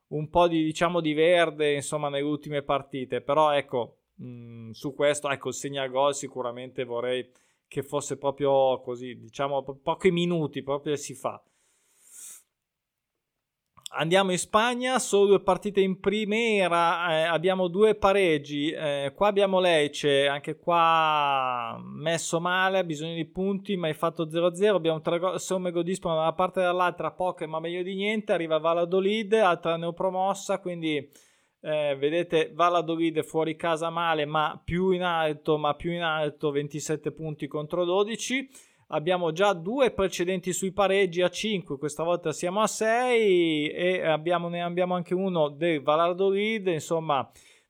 un 0.07 0.29
po' 0.29 0.47
di 0.47 0.63
diciamo 0.63 1.01
di 1.01 1.13
verde, 1.13 1.73
insomma, 1.73 2.09
nelle 2.09 2.23
ultime 2.23 2.63
partite, 2.63 3.21
però 3.21 3.51
ecco, 3.51 3.97
mh, 4.15 4.25
mm, 4.25 4.69
su 4.71 4.95
questo, 4.95 5.29
ecco, 5.29 5.49
il 5.49 5.53
segna 5.53 5.87
gol 5.87 6.15
sicuramente 6.15 6.83
vorrei 6.83 7.29
che 7.69 7.84
fosse 7.84 8.17
proprio 8.17 8.82
così, 8.82 9.15
diciamo, 9.17 9.63
po- 9.63 9.75
pochi 9.82 10.12
minuti 10.12 10.63
proprio 10.63 10.97
si 10.97 11.13
fa. 11.13 11.41
Andiamo 13.91 14.32
in 14.32 14.38
Spagna, 14.38 14.99
solo 14.99 15.25
due 15.27 15.41
partite 15.41 15.82
in 15.82 15.99
primera, 15.99 17.12
eh, 17.12 17.23
abbiamo 17.23 17.67
due 17.67 17.95
pareggi, 17.95 18.69
eh, 18.69 19.13
qua 19.15 19.27
abbiamo 19.29 19.60
Lecce, 19.60 20.27
anche 20.27 20.58
qua 20.58 21.79
messo 21.82 22.39
male, 22.39 22.77
ha 22.77 22.84
bisogno 22.84 23.15
di 23.15 23.25
punti, 23.25 23.77
ma 23.77 23.88
hai 23.88 23.95
fatto 23.95 24.29
0-0, 24.29 24.75
abbiamo 24.75 25.01
tre 25.01 25.17
go- 25.17 25.39
somme 25.39 25.71
gol 25.71 25.84
dispone 25.84 26.15
da 26.15 26.21
una 26.21 26.34
parte 26.34 26.60
e 26.60 26.63
dall'altra, 26.63 27.12
poche 27.12 27.47
ma 27.47 27.60
meglio 27.60 27.82
di 27.82 27.95
niente, 27.95 28.32
arriva 28.32 28.60
Valladolid, 28.60 29.34
altra 29.34 29.75
neopromossa, 29.75 30.60
quindi 30.60 31.10
eh, 31.62 31.95
vedete 31.98 32.52
Valladolid 32.54 33.24
fuori 33.24 33.56
casa 33.56 33.89
male, 33.89 34.26
ma 34.26 34.60
più 34.63 34.91
in 34.91 35.04
alto, 35.04 35.58
ma 35.58 35.76
più 35.76 35.91
in 35.91 36.02
alto, 36.02 36.52
27 36.52 37.12
punti 37.12 37.48
contro 37.48 37.86
12, 37.86 38.50
abbiamo 38.88 39.32
già 39.32 39.54
due 39.54 39.91
precedenti 39.91 40.54
sui 40.54 40.72
pareggi 40.72 41.22
a 41.22 41.30
5, 41.30 41.78
questa 41.78 42.04
volta 42.04 42.32
siamo 42.32 42.62
a 42.62 42.67
6 42.67 43.69
e 43.69 44.02
abbiamo, 44.06 44.48
ne 44.50 44.63
abbiamo 44.63 44.95
anche 44.95 45.13
uno 45.13 45.50
del 45.50 45.82
Valladolid, 45.82 46.67
insomma 46.67 47.30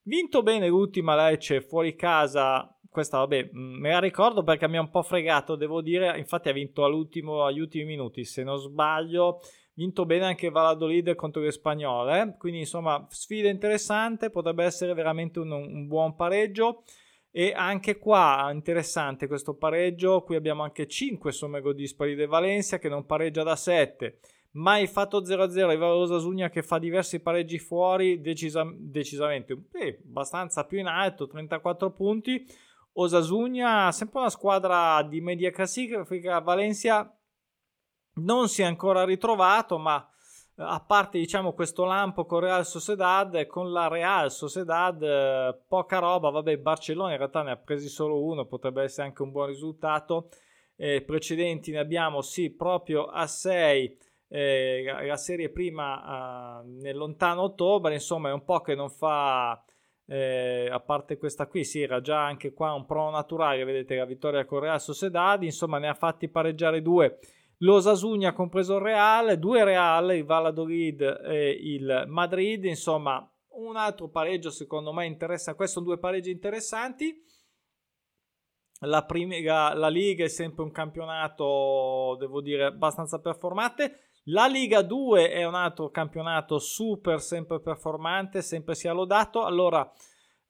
vinto 0.10 0.41
bene 0.41 0.67
l'ultima 0.67 1.15
Lecce 1.15 1.62
fuori 1.62 1.95
casa. 1.95 2.73
Questa 2.89 3.19
vabbè 3.19 3.49
me 3.54 3.91
la 3.91 3.99
ricordo 3.99 4.43
perché 4.43 4.67
mi 4.67 4.78
ha 4.78 4.82
un 4.82 4.89
po' 4.89 5.04
fregato 5.04 5.56
devo 5.56 5.82
dire. 5.82 6.17
Infatti 6.17 6.49
ha 6.49 6.54
vinto 6.54 6.84
agli 6.84 7.60
ultimi 7.60 7.86
minuti 7.86 8.25
se 8.25 8.43
non 8.43 8.58
sbaglio 8.58 9.39
vinto 9.79 10.05
bene 10.05 10.25
anche 10.25 10.49
Valladolid 10.49 11.15
contro 11.15 11.41
le 11.41 11.51
spagnole. 11.51 12.35
Quindi 12.37 12.59
insomma 12.59 13.07
sfida 13.09 13.47
interessante 13.47 14.29
potrebbe 14.29 14.65
essere 14.65 14.93
veramente 14.93 15.39
un, 15.39 15.51
un 15.51 15.87
buon 15.87 16.15
pareggio. 16.15 16.83
E 17.31 17.53
anche 17.55 17.97
qua 17.97 18.49
interessante 18.51 19.27
questo 19.27 19.55
pareggio. 19.55 20.21
Qui 20.23 20.35
abbiamo 20.35 20.63
anche 20.63 20.85
5 20.85 21.31
somme 21.31 21.61
gol 21.61 21.75
dispari 21.75 22.15
del 22.15 22.27
Valencia 22.27 22.77
che 22.77 22.89
non 22.89 23.05
pareggia 23.05 23.43
da 23.43 23.55
7 23.55 24.19
mai 24.51 24.87
fatto 24.87 25.21
0-0 25.21 25.61
arriva 25.61 25.89
Rosasugna 25.89 26.49
che 26.49 26.63
fa 26.63 26.79
diversi 26.79 27.19
pareggi 27.19 27.59
fuori 27.59 28.19
decisa, 28.19 28.67
decisamente 28.75 29.67
eh, 29.73 30.01
abbastanza 30.03 30.65
più 30.65 30.79
in 30.79 30.87
alto 30.87 31.27
34 31.27 31.91
punti. 31.91 32.43
Osasugna 32.93 33.91
sempre 33.91 34.19
una 34.19 34.29
squadra 34.29 35.03
di 35.03 35.21
media 35.21 35.51
classifica 35.51 36.39
Valencia 36.39 37.15
non 38.19 38.47
si 38.49 38.62
è 38.62 38.65
ancora 38.65 39.03
ritrovato 39.03 39.77
ma 39.77 40.08
a 40.62 40.82
parte 40.82 41.17
diciamo 41.17 41.53
questo 41.53 41.86
lampo 41.86 42.25
con 42.25 42.41
Real 42.41 42.65
Sociedad 42.65 43.45
con 43.47 43.71
la 43.71 43.88
Real 43.88 44.29
Sociedad 44.29 45.01
eh, 45.01 45.58
poca 45.67 45.99
roba. 45.99 46.29
Vabbè 46.29 46.58
Barcellona 46.58 47.12
in 47.12 47.17
realtà 47.17 47.43
ne 47.43 47.51
ha 47.51 47.58
presi 47.58 47.88
solo 47.88 48.21
uno 48.21 48.45
potrebbe 48.45 48.84
essere 48.84 49.08
anche 49.08 49.21
un 49.21 49.32
buon 49.32 49.47
risultato. 49.47 50.29
Eh, 50.75 51.01
precedenti 51.01 51.71
ne 51.71 51.79
abbiamo 51.79 52.21
sì 52.21 52.49
proprio 52.49 53.05
a 53.05 53.25
6 53.25 53.97
eh, 54.27 54.84
la 55.05 55.17
serie 55.17 55.49
prima 55.49 56.62
nel 56.65 56.97
lontano 56.97 57.43
ottobre. 57.43 57.93
Insomma 57.93 58.29
è 58.29 58.34
un 58.34 58.43
po' 58.43 58.60
che 58.60 58.75
non 58.75 58.89
fa 58.89 59.63
eh, 60.08 60.67
a 60.69 60.79
parte 60.82 61.17
questa 61.17 61.47
qui 61.47 61.63
sì 61.63 61.82
era 61.82 62.01
già 62.01 62.25
anche 62.25 62.51
qua 62.51 62.73
un 62.73 62.86
pro 62.86 63.10
naturale. 63.10 63.63
Vedete 63.63 63.95
la 63.95 64.05
vittoria 64.05 64.43
con 64.45 64.60
Real 64.60 64.82
Sociedad. 64.82 65.41
Insomma 65.41 65.77
ne 65.77 65.88
ha 65.88 65.93
fatti 65.93 66.27
pareggiare 66.27 66.82
due 66.82 67.19
lo 67.59 67.79
Sasugna 67.79 68.33
compreso 68.33 68.75
il 68.75 68.83
Real, 68.83 69.37
due 69.37 69.63
Real, 69.63 70.15
il 70.15 70.25
Valladolid 70.25 71.01
e 71.25 71.49
il 71.51 72.05
Madrid, 72.07 72.63
insomma 72.65 73.29
un 73.51 73.75
altro 73.75 74.09
pareggio 74.09 74.51
secondo 74.51 74.93
me 74.93 75.05
interessante, 75.05 75.57
questi 75.57 75.75
sono 75.75 75.87
due 75.87 75.97
pareggi 75.97 76.31
interessanti. 76.31 77.25
La, 78.83 79.03
prima, 79.03 79.73
la 79.73 79.89
Liga 79.89 80.23
è 80.23 80.29
sempre 80.29 80.63
un 80.63 80.71
campionato, 80.71 82.15
devo 82.17 82.39
dire, 82.39 82.65
abbastanza 82.65 83.19
performante. 83.19 84.11
La 84.25 84.47
Liga 84.47 84.81
2 84.81 85.31
è 85.31 85.43
un 85.43 85.55
altro 85.55 85.89
campionato 85.89 86.59
super, 86.59 87.19
sempre 87.19 87.59
performante, 87.59 88.41
sempre 88.41 88.75
sia 88.75 88.93
lodato. 88.93 89.43
Allora, 89.43 89.91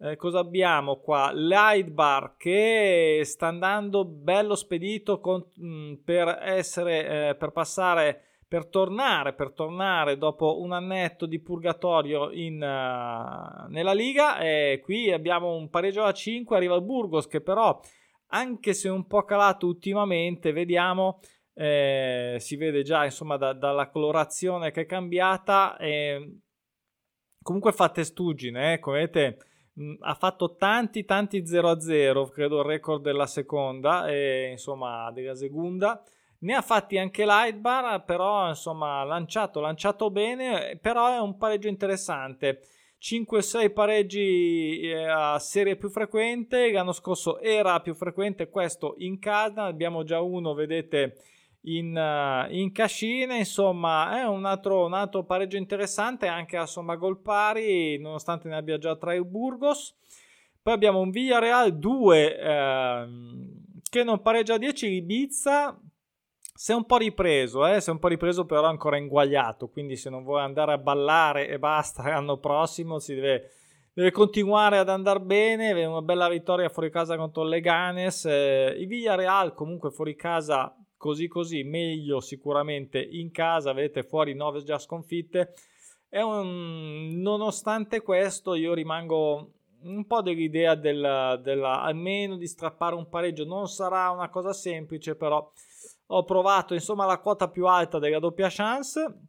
eh, 0.01 0.15
cosa 0.15 0.39
abbiamo 0.39 0.97
qua? 1.01 1.31
Lightbar 1.33 2.35
che 2.37 3.21
sta 3.25 3.47
andando 3.47 4.05
bello 4.05 4.55
spedito 4.55 5.19
con, 5.19 5.45
mh, 5.55 5.67
mm, 5.67 5.93
per 6.05 6.39
essere, 6.41 7.29
eh, 7.29 7.35
per 7.35 7.51
passare, 7.51 8.23
per 8.47 8.67
tornare, 8.67 9.33
per 9.33 9.51
tornare 9.51 10.17
dopo 10.17 10.61
un 10.61 10.71
annetto 10.71 11.25
di 11.25 11.39
purgatorio 11.39 12.31
in, 12.31 12.55
uh, 12.55 13.69
nella 13.69 13.93
Liga. 13.93 14.39
E 14.39 14.79
qui 14.81 15.11
abbiamo 15.11 15.55
un 15.55 15.69
pareggio 15.69 16.03
a 16.03 16.13
5, 16.13 16.55
arriva 16.55 16.75
il 16.75 16.83
Burgos 16.83 17.27
che 17.27 17.41
però, 17.41 17.77
anche 18.27 18.73
se 18.73 18.87
un 18.89 19.05
po' 19.05 19.23
calato 19.23 19.67
ultimamente, 19.67 20.51
vediamo... 20.51 21.19
Eh, 21.61 22.37
si 22.39 22.55
vede 22.55 22.83
già 22.83 23.03
insomma 23.03 23.35
da, 23.35 23.51
dalla 23.51 23.89
colorazione 23.89 24.71
che 24.71 24.81
è 24.81 24.85
cambiata 24.85 25.75
comunque 27.41 27.73
fa 27.73 27.89
testuggine 27.89 28.73
eh, 28.75 28.79
come 28.79 28.99
vedete 28.99 29.48
ha 30.01 30.13
fatto 30.15 30.55
tanti 30.55 31.05
tanti 31.05 31.41
0-0, 31.41 32.29
credo 32.29 32.59
il 32.59 32.65
record 32.65 33.01
della 33.01 33.25
seconda 33.25 34.07
e 34.07 34.49
insomma 34.51 35.11
della 35.11 35.35
seconda. 35.35 36.03
Ne 36.41 36.53
ha 36.53 36.61
fatti 36.61 36.97
anche 36.97 37.25
Lightbar, 37.25 38.03
però 38.05 38.47
insomma 38.47 39.03
lanciato, 39.03 39.59
lanciato 39.59 40.09
bene, 40.09 40.77
però 40.81 41.13
è 41.13 41.19
un 41.19 41.37
pareggio 41.37 41.67
interessante. 41.67 42.61
5-6 43.01 43.71
pareggi 43.71 44.81
eh, 44.81 45.05
a 45.05 45.39
serie 45.39 45.77
più 45.77 45.89
frequente, 45.89 46.71
l'anno 46.71 46.91
scorso 46.91 47.39
era 47.39 47.79
più 47.79 47.93
frequente 47.93 48.49
questo 48.49 48.95
in 48.97 49.19
casa, 49.19 49.63
abbiamo 49.63 50.03
già 50.03 50.19
uno, 50.19 50.53
vedete, 50.53 51.15
in, 51.77 51.95
uh, 51.95 52.51
in 52.53 52.71
cascine. 52.71 53.37
Insomma, 53.37 54.19
è 54.19 54.25
un 54.25 54.45
altro, 54.45 54.85
un 54.85 54.93
altro 54.93 55.23
pareggio 55.23 55.57
interessante 55.57 56.27
anche 56.27 56.57
a 56.57 56.65
somma 56.65 56.95
gol 56.95 57.19
pari, 57.19 57.97
nonostante 57.99 58.47
ne 58.47 58.55
abbia 58.55 58.77
già 58.77 58.95
tre 58.95 59.17
il 59.17 59.25
Burgos. 59.25 59.95
Poi 60.61 60.73
abbiamo 60.73 60.99
un 60.99 61.09
Villarreal 61.09 61.77
2 61.77 62.37
ehm, 62.37 63.63
che 63.89 64.03
non 64.03 64.21
pareggia 64.21 64.55
a 64.55 64.57
10 64.57 64.87
Ibiza. 64.87 65.79
Si 66.59 66.73
è 66.73 66.75
un 66.75 66.85
po' 66.85 66.97
ripreso, 66.97 67.65
eh? 67.65 67.79
si 67.79 67.89
è 67.89 67.93
un 67.93 67.99
po' 67.99 68.09
ripreso 68.09 68.45
però 68.45 68.65
ancora 68.65 68.97
inguagliato, 68.97 69.69
quindi 69.69 69.95
se 69.95 70.09
non 70.09 70.25
vuole 70.25 70.43
andare 70.43 70.73
a 70.73 70.77
ballare 70.77 71.47
e 71.47 71.57
basta 71.57 72.03
l'anno 72.09 72.37
prossimo 72.37 72.99
si 72.99 73.15
deve, 73.15 73.51
deve 73.93 74.11
continuare 74.11 74.77
ad 74.77 74.89
andare 74.89 75.21
bene, 75.21 75.85
una 75.85 76.01
bella 76.01 76.27
vittoria 76.27 76.67
fuori 76.67 76.91
casa 76.91 77.15
contro 77.15 77.43
il 77.43 77.49
Leganes, 77.49 78.25
eh, 78.25 78.75
i 78.77 78.85
Villarreal 78.87 79.53
comunque 79.53 79.89
fuori 79.89 80.17
casa 80.17 80.78
così 80.99 81.29
così, 81.29 81.63
meglio 81.63 82.19
sicuramente 82.19 83.01
in 83.01 83.31
casa, 83.31 83.71
vedete 83.71 84.03
fuori 84.03 84.35
9 84.35 84.63
già 84.63 84.77
sconfitte. 84.77 85.53
Un... 86.09 87.21
Nonostante 87.21 88.01
questo 88.01 88.53
io 88.53 88.73
rimango 88.73 89.53
un 89.83 90.05
po' 90.05 90.21
dell'idea 90.21 90.75
della, 90.75 91.37
della, 91.37 91.81
almeno 91.81 92.35
di 92.35 92.47
strappare 92.47 92.95
un 92.95 93.07
pareggio, 93.07 93.45
non 93.45 93.67
sarà 93.69 94.09
una 94.09 94.29
cosa 94.29 94.51
semplice, 94.51 95.15
però 95.15 95.49
ho 96.07 96.23
provato 96.25 96.73
insomma 96.73 97.05
la 97.05 97.19
quota 97.19 97.47
più 97.47 97.65
alta 97.65 97.97
della 97.97 98.19
doppia 98.19 98.49
chance. 98.49 99.21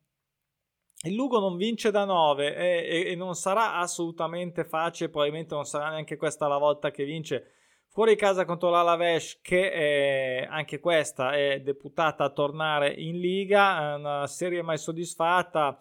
Il 1.02 1.14
Lugo 1.14 1.38
non 1.38 1.56
vince 1.56 1.92
da 1.92 2.04
9 2.04 2.56
e, 2.56 3.04
e, 3.06 3.10
e 3.12 3.14
non 3.14 3.34
sarà 3.34 3.76
assolutamente 3.76 4.64
facile, 4.64 5.08
probabilmente 5.08 5.54
non 5.54 5.64
sarà 5.64 5.90
neanche 5.90 6.16
questa 6.16 6.48
la 6.48 6.58
volta 6.58 6.90
che 6.90 7.04
vince 7.04 7.52
Fuori 7.92 8.14
casa 8.14 8.44
contro 8.44 8.70
l'Alavesh 8.70 9.40
che 9.42 9.72
è, 9.72 10.46
anche 10.48 10.78
questa 10.78 11.32
è 11.32 11.60
deputata 11.60 12.22
a 12.22 12.30
tornare 12.30 12.92
in 12.92 13.18
Liga, 13.18 13.96
una 13.96 14.28
serie 14.28 14.62
mai 14.62 14.78
soddisfatta, 14.78 15.76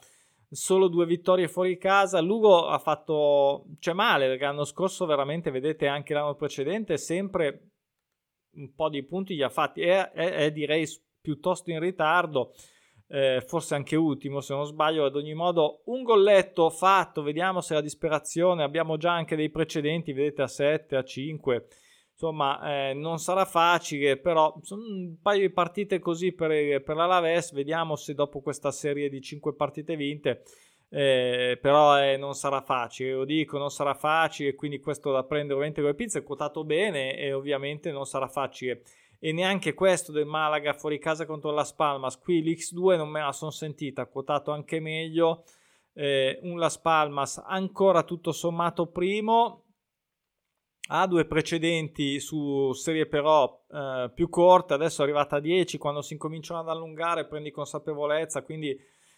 solo 0.50 0.88
due 0.88 1.06
vittorie 1.06 1.48
fuori 1.48 1.78
casa. 1.78 2.19
Lugo 2.19 2.65
ha 2.65 2.80
fatto, 2.80 3.67
c'è 3.78 3.93
male 3.93 4.26
perché 4.26 4.43
l'anno 4.45 4.63
scorso 4.63 5.06
veramente, 5.06 5.52
vedete 5.52 5.86
anche 5.86 6.15
l'anno 6.15 6.34
precedente, 6.34 6.98
sempre 6.98 7.74
un 8.56 8.74
po' 8.74 8.89
di 8.89 9.04
punti 9.04 9.36
gli 9.36 9.43
ha 9.43 9.50
fatti, 9.50 9.82
è, 9.82 10.10
è, 10.10 10.32
è 10.32 10.52
direi 10.52 10.88
piuttosto 11.22 11.69
in 11.69 11.80
ritardo. 11.80 12.56
Eh, 13.08 13.43
forse 13.45 13.76
anche 13.76 13.95
ultimo 13.95 14.39
se 14.39 14.56
non 14.56 14.65
sbaglio 14.65 15.06
ad 15.06 15.15
ogni 15.15 15.34
modo 15.34 15.82
un 15.86 16.04
golletto 16.04 16.69
fatto 16.69 17.24
vediamo 17.24 17.60
se 17.60 17.74
la 17.74 17.82
disperazione 17.82 18.62
abbiamo 18.62 18.98
già 18.98 19.12
anche 19.12 19.36
dei 19.36 19.50
precedenti 19.50 20.13
vedete 20.13 20.43
a 20.43 20.48
7 20.48 20.95
a 20.95 21.04
5 21.04 21.65
insomma 22.21 22.89
eh, 22.89 22.93
non 22.93 23.17
sarà 23.17 23.45
facile 23.45 24.17
però 24.17 24.53
sono 24.62 24.84
un 24.84 25.15
paio 25.21 25.39
di 25.39 25.49
partite 25.51 25.99
così 25.99 26.34
per, 26.34 26.82
per 26.84 26.95
l'Alaves 26.97 27.53
vediamo 27.53 27.95
se 27.95 28.13
dopo 28.13 28.41
questa 28.41 28.71
serie 28.71 29.08
di 29.08 29.21
5 29.21 29.55
partite 29.55 29.95
vinte 29.95 30.43
eh, 30.89 31.58
però 31.62 32.01
eh, 32.01 32.17
non 32.17 32.34
sarà 32.34 32.62
facile. 32.62 33.13
Lo 33.13 33.25
dico 33.25 33.58
non 33.58 33.69
sarà 33.69 33.93
facile 33.93 34.55
quindi 34.55 34.79
questo 34.79 35.12
da 35.12 35.23
prendere 35.23 35.53
ovviamente 35.53 35.82
con 35.82 35.89
le 35.91 35.95
pizze 35.95 36.19
è 36.19 36.23
quotato 36.23 36.63
bene 36.63 37.15
e 37.17 37.32
ovviamente 37.34 37.91
non 37.91 38.05
sarà 38.05 38.27
facile. 38.27 38.82
E 39.19 39.32
neanche 39.32 39.73
questo 39.73 40.12
del 40.12 40.25
Malaga 40.25 40.73
fuori 40.73 40.97
casa 40.97 41.25
contro 41.25 41.51
la 41.51 41.63
Spalmas 41.63 42.17
qui 42.17 42.41
l'X2 42.41 42.97
non 42.97 43.10
me 43.10 43.21
la 43.21 43.32
sono 43.32 43.51
sentita 43.51 44.05
quotato 44.08 44.51
anche 44.51 44.79
meglio. 44.79 45.43
Eh, 45.93 46.39
un 46.43 46.58
Las 46.58 46.79
Palmas 46.79 47.41
ancora 47.45 48.03
tutto 48.03 48.32
sommato 48.32 48.88
primo 48.88 49.65
ha 50.91 51.06
due 51.08 51.25
precedenti 51.25 52.19
su 52.19 52.71
serie 52.73 53.06
però 53.06 53.63
eh, 53.71 54.12
più 54.13 54.30
corte, 54.30 54.73
adesso 54.73 55.02
è 55.02 55.04
arrivata 55.04 55.36
a 55.36 55.39
10, 55.39 55.78
quando 55.78 56.02
si 56.02 56.13
incominciano 56.13 56.60
ad 56.60 56.69
allungare 56.69 57.28
prendi 57.28 57.52
consapevolezza, 57.52 58.41
quindi 58.43 58.75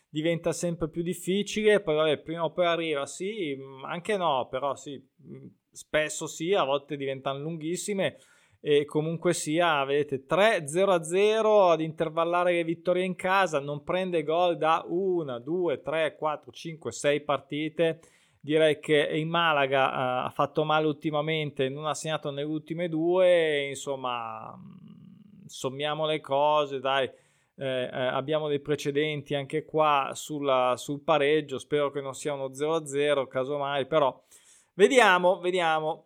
diventa 0.10 0.51
sempre 0.51 0.89
più 0.89 1.01
difficile, 1.01 1.79
poi 1.79 1.95
vabbè, 1.95 2.17
prima 2.19 2.43
o 2.43 2.51
poi 2.51 2.65
arriva, 2.65 3.05
sì, 3.05 3.55
mm, 3.55 3.86
anche 3.86 4.17
no, 4.17 4.47
però 4.49 4.75
sì, 4.75 5.01
mm, 5.25 5.47
spesso 5.71 6.27
sì, 6.27 6.53
a 6.53 6.65
volte 6.65 6.97
diventano 6.97 7.39
lunghissime. 7.39 8.17
E 8.63 8.86
comunque 8.86 9.34
sia, 9.34 9.84
vedete, 9.86 10.25
3-0-0 10.27 11.71
ad 11.71 11.81
intervallare 11.81 12.53
le 12.53 12.63
vittorie 12.63 13.03
in 13.03 13.15
casa, 13.15 13.60
non 13.60 13.81
prende 13.81 14.21
gol 14.21 14.57
da 14.57 14.86
1, 14.88 15.39
2, 15.39 15.81
3, 15.81 16.15
4, 16.15 16.51
5, 16.51 16.91
6 16.91 17.21
partite, 17.21 18.01
direi 18.41 18.80
che 18.80 19.08
in 19.13 19.30
Malaga 19.30 19.88
uh, 19.88 20.25
ha 20.25 20.32
fatto 20.34 20.63
male 20.65 20.88
ultimamente, 20.88 21.69
non 21.69 21.86
ha 21.86 21.93
segnato 21.93 22.32
nelle 22.32 22.47
ultime 22.47 22.89
due, 22.89 23.67
insomma 23.69 24.60
sommiamo 25.45 26.06
le 26.06 26.19
cose, 26.19 26.80
dai. 26.80 27.10
Eh, 27.56 27.84
eh, 27.84 27.89
abbiamo 27.91 28.47
dei 28.47 28.60
precedenti 28.60 29.36
anche 29.36 29.65
qua 29.65 30.12
sulla, 30.15 30.73
sul 30.77 31.01
pareggio. 31.01 31.60
Spero 31.60 31.91
che 31.91 32.01
non 32.01 32.15
sia 32.15 32.34
uno 32.34 32.49
0-0, 32.49 33.27
casomai, 33.27 33.86
però 33.86 34.19
vediamo, 34.73 35.39
vediamo. 35.39 36.06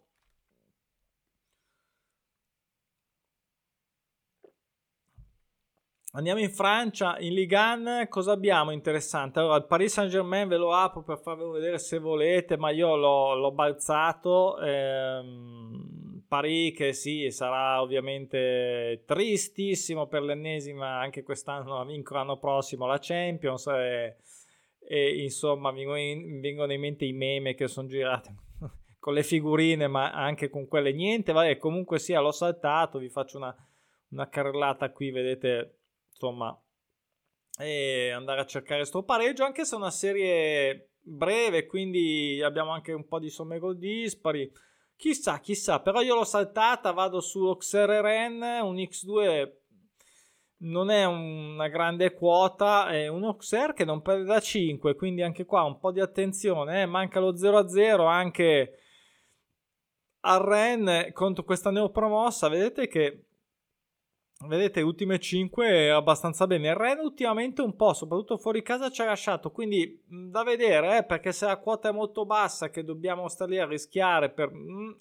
Andiamo 6.16 6.40
in 6.40 6.50
Francia, 6.50 7.20
in 7.20 7.34
Ligue 7.34 7.58
1, 7.58 8.08
cosa 8.08 8.32
abbiamo 8.32 8.72
interessante? 8.72 9.40
Allora, 9.40 9.58
il 9.58 9.66
Paris 9.66 9.92
Saint 9.92 10.10
Germain 10.10 10.48
ve 10.48 10.56
lo 10.56 10.74
apro 10.74 11.04
per 11.04 11.20
farvelo 11.20 11.52
vedere 11.52 11.78
se 11.78 12.00
volete, 12.00 12.56
ma 12.56 12.70
io 12.70 12.96
l'ho, 12.96 13.36
l'ho 13.36 13.52
balzato. 13.52 14.58
Ehm, 14.60 16.24
Paris 16.26 16.74
che 16.74 16.94
sì, 16.94 17.30
sarà 17.32 17.82
ovviamente 17.82 19.04
tristissimo 19.06 20.08
per 20.08 20.22
l'ennesima, 20.22 21.00
anche 21.00 21.22
quest'anno 21.22 21.84
vincono 21.84 22.20
l'anno 22.20 22.38
prossimo 22.38 22.86
la 22.86 22.98
Champions 22.98 23.68
e, 23.68 24.16
e 24.88 25.22
insomma 25.22 25.72
mi 25.72 25.84
vengono 26.40 26.72
in 26.72 26.80
mente 26.80 27.04
i 27.04 27.12
meme 27.12 27.56
che 27.56 27.68
sono 27.68 27.90
girati 27.90 28.34
con 29.00 29.14
le 29.14 29.24
figurine, 29.24 29.90
ma 29.90 30.14
anche 30.14 30.50
con 30.50 30.66
quelle 30.66 30.94
niente. 30.94 31.34
Vabbè, 31.34 31.58
comunque 31.58 32.00
sia, 32.00 32.22
l'ho 32.22 32.32
saltato, 32.32 33.00
vi 33.00 33.10
faccio 33.10 33.36
una, 33.36 33.54
una 34.12 34.30
carrellata 34.30 34.90
qui, 34.92 35.12
vedete 35.12 35.80
insomma, 36.16 36.58
e 37.58 38.12
andare 38.12 38.42
a 38.42 38.46
cercare 38.46 38.86
sto 38.86 39.04
pareggio, 39.04 39.44
anche 39.44 39.66
se 39.66 39.76
è 39.76 39.78
una 39.78 39.92
serie 39.92 40.92
breve, 41.02 41.66
quindi 41.66 42.42
abbiamo 42.42 42.72
anche 42.72 42.94
un 42.94 43.08
po' 43.08 43.20
di 43.20 43.30
somme 43.30 43.60
gol 43.60 43.78
dispari. 43.78 44.52
Chissà, 44.98 45.40
chissà, 45.40 45.82
però 45.82 46.02
io 46.02 46.16
l'ho 46.16 46.24
saltata, 46.24 46.92
vado 46.92 47.20
su 47.20 47.46
Auxerre 47.46 48.02
Ren, 48.02 48.42
un 48.64 48.76
X2 48.78 49.64
non 50.58 50.90
è 50.90 51.04
una 51.04 51.68
grande 51.68 52.14
quota, 52.14 52.90
è 52.90 53.08
un 53.08 53.26
Auxerre 53.26 53.74
che 53.74 53.84
non 53.84 54.02
perde 54.02 54.24
da 54.24 54.40
5, 54.40 54.96
quindi 54.96 55.22
anche 55.22 55.46
qua 55.46 55.64
un 55.64 55.80
po' 55.80 55.92
di 55.92 56.00
attenzione, 56.00 56.82
eh? 56.82 56.86
manca 56.86 57.20
lo 57.20 57.34
0-0 57.34 58.08
anche 58.08 58.80
a 60.22 60.38
Ren 60.38 61.12
contro 61.12 61.44
questa 61.44 61.72
neopromossa, 61.72 62.48
vedete 62.48 62.88
che 62.88 63.26
Vedete, 64.48 64.82
ultime 64.82 65.20
5 65.20 65.68
è 65.68 65.88
abbastanza 65.88 66.48
bene. 66.48 66.70
Il 66.70 66.76
Ren 66.76 67.00
ultimamente 67.00 67.62
un 67.62 67.76
po', 67.76 67.94
soprattutto 67.94 68.38
fuori 68.38 68.62
casa, 68.62 68.90
ci 68.90 69.02
ha 69.02 69.06
lasciato. 69.06 69.52
Quindi 69.52 70.04
da 70.08 70.44
vedere, 70.44 70.98
eh, 70.98 71.04
perché 71.04 71.32
se 71.32 71.46
la 71.46 71.58
quota 71.58 71.90
è 71.90 71.92
molto 71.92 72.26
bassa, 72.26 72.70
che 72.70 72.84
dobbiamo 72.84 73.28
stare 73.28 73.52
lì 73.52 73.60
a 73.60 73.66
rischiare, 73.66 74.30
per, 74.32 74.52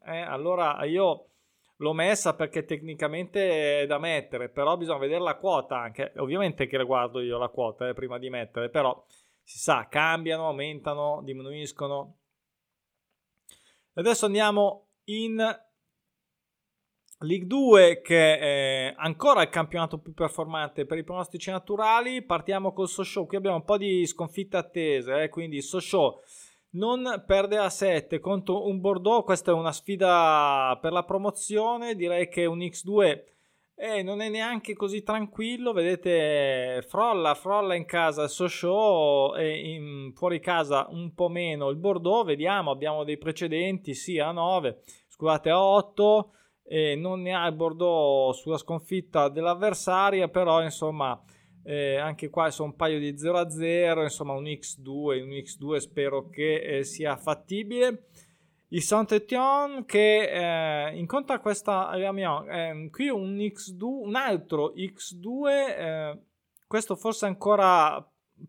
eh, 0.07 0.21
allora 0.21 0.83
io 0.85 1.29
l'ho 1.77 1.93
messa 1.93 2.35
perché 2.35 2.65
tecnicamente 2.65 3.83
è 3.83 3.87
da 3.87 3.99
mettere. 3.99 4.49
Però 4.49 4.77
bisogna 4.77 4.99
vedere 4.99 5.21
la 5.21 5.37
quota 5.37 5.79
anche. 5.79 6.13
Ovviamente 6.17 6.67
che 6.67 6.83
guardo 6.85 7.21
io 7.21 7.39
la 7.39 7.49
quota 7.49 7.89
eh, 7.89 7.95
prima 7.95 8.19
di 8.19 8.31
mettere, 8.31 8.71
però 8.71 9.05
si 9.43 9.59
sa, 9.59 9.89
cambiano, 9.89 10.47
aumentano, 10.47 11.21
diminuiscono. 11.23 12.19
Adesso 13.95 14.27
andiamo 14.27 14.89
in 15.05 15.39
League 17.25 17.47
2 17.47 18.01
che 18.03 18.39
è 18.39 18.95
ancora 18.97 19.43
il 19.43 19.49
campionato 19.49 19.99
più 19.99 20.13
performante 20.13 20.87
per 20.87 20.99
i 20.99 21.05
pronostici 21.05 21.51
naturali. 21.51 22.23
Partiamo 22.23 22.73
col 22.73 22.89
Sochaux. 22.89 23.27
Qui 23.27 23.37
abbiamo 23.37 23.57
un 23.57 23.65
po' 23.65 23.77
di 23.77 24.07
sconfitte 24.07 24.57
attese, 24.57 25.23
eh? 25.23 25.29
quindi 25.29 25.61
Sochaux 25.61 26.21
non 26.75 27.25
perde 27.27 27.57
a 27.57 27.69
7 27.69 28.21
contro 28.21 28.67
un 28.67 28.81
Bordeaux. 28.81 29.25
Questa 29.25 29.51
è 29.51 29.55
una 29.55 29.73
sfida 29.73 30.79
per 30.81 30.93
la 30.93 31.05
promozione. 31.05 31.95
Direi 31.95 32.29
che 32.29 32.47
un 32.47 32.59
X2 32.59 33.23
eh, 33.77 34.03
non 34.03 34.21
è 34.21 34.29
neanche 34.29 34.75
così 34.75 35.03
tranquillo. 35.03 35.73
Vedete, 35.73 36.85
frolla, 36.87 37.35
frolla 37.35 37.75
in 37.75 37.85
casa 37.85 38.25
il 38.25 38.31
Sochaux 38.31 39.37
e 39.37 39.73
in, 39.73 40.13
fuori 40.15 40.41
casa 40.41 40.87
un 40.91 41.13
po' 41.15 41.29
meno 41.29 41.71
il 41.71 41.77
Bordeaux. 41.77 42.25
Vediamo, 42.25 42.71
abbiamo 42.71 43.05
dei 43.05 43.19
precedenti, 43.19 43.95
sì 43.95 44.19
a 44.19 44.31
9, 44.31 44.83
scusate 45.09 45.51
a 45.51 45.63
8 45.63 46.31
eh, 46.65 46.97
non 46.97 47.23
ne 47.23 47.35
ha 47.35 47.47
il 47.47 47.55
Bordeaux 47.55 48.37
sulla 48.37 48.59
sconfitta 48.59 49.29
dell'avversaria, 49.29 50.29
però 50.29 50.63
insomma 50.63 51.21
eh, 51.63 51.97
anche 51.97 52.29
qua 52.29 52.51
sono 52.51 52.71
un 52.71 52.77
paio 52.77 52.99
di 52.99 53.17
0 53.17 53.39
a 53.39 53.51
0, 53.51 54.03
insomma 54.03 54.35
un 54.35 54.45
X2, 54.45 55.23
un 55.23 55.31
X2 55.31 55.77
spero 55.77 56.29
che 56.29 56.57
eh, 56.63 56.85
sia 56.85 57.17
fattibile. 57.17 58.07
Il 58.69 58.83
Saint-Étienne 58.83 59.85
che 59.85 60.89
eh, 60.89 60.97
incontra 60.97 61.39
questa 61.39 61.89
Amiens, 61.89 62.47
eh, 62.49 62.89
qui 62.91 63.09
un 63.09 63.37
X2, 63.37 63.83
un 63.83 64.15
altro 64.15 64.73
X2, 64.75 65.49
eh, 65.49 66.19
questo 66.67 66.97
forse 66.97 67.27
ancora 67.27 68.05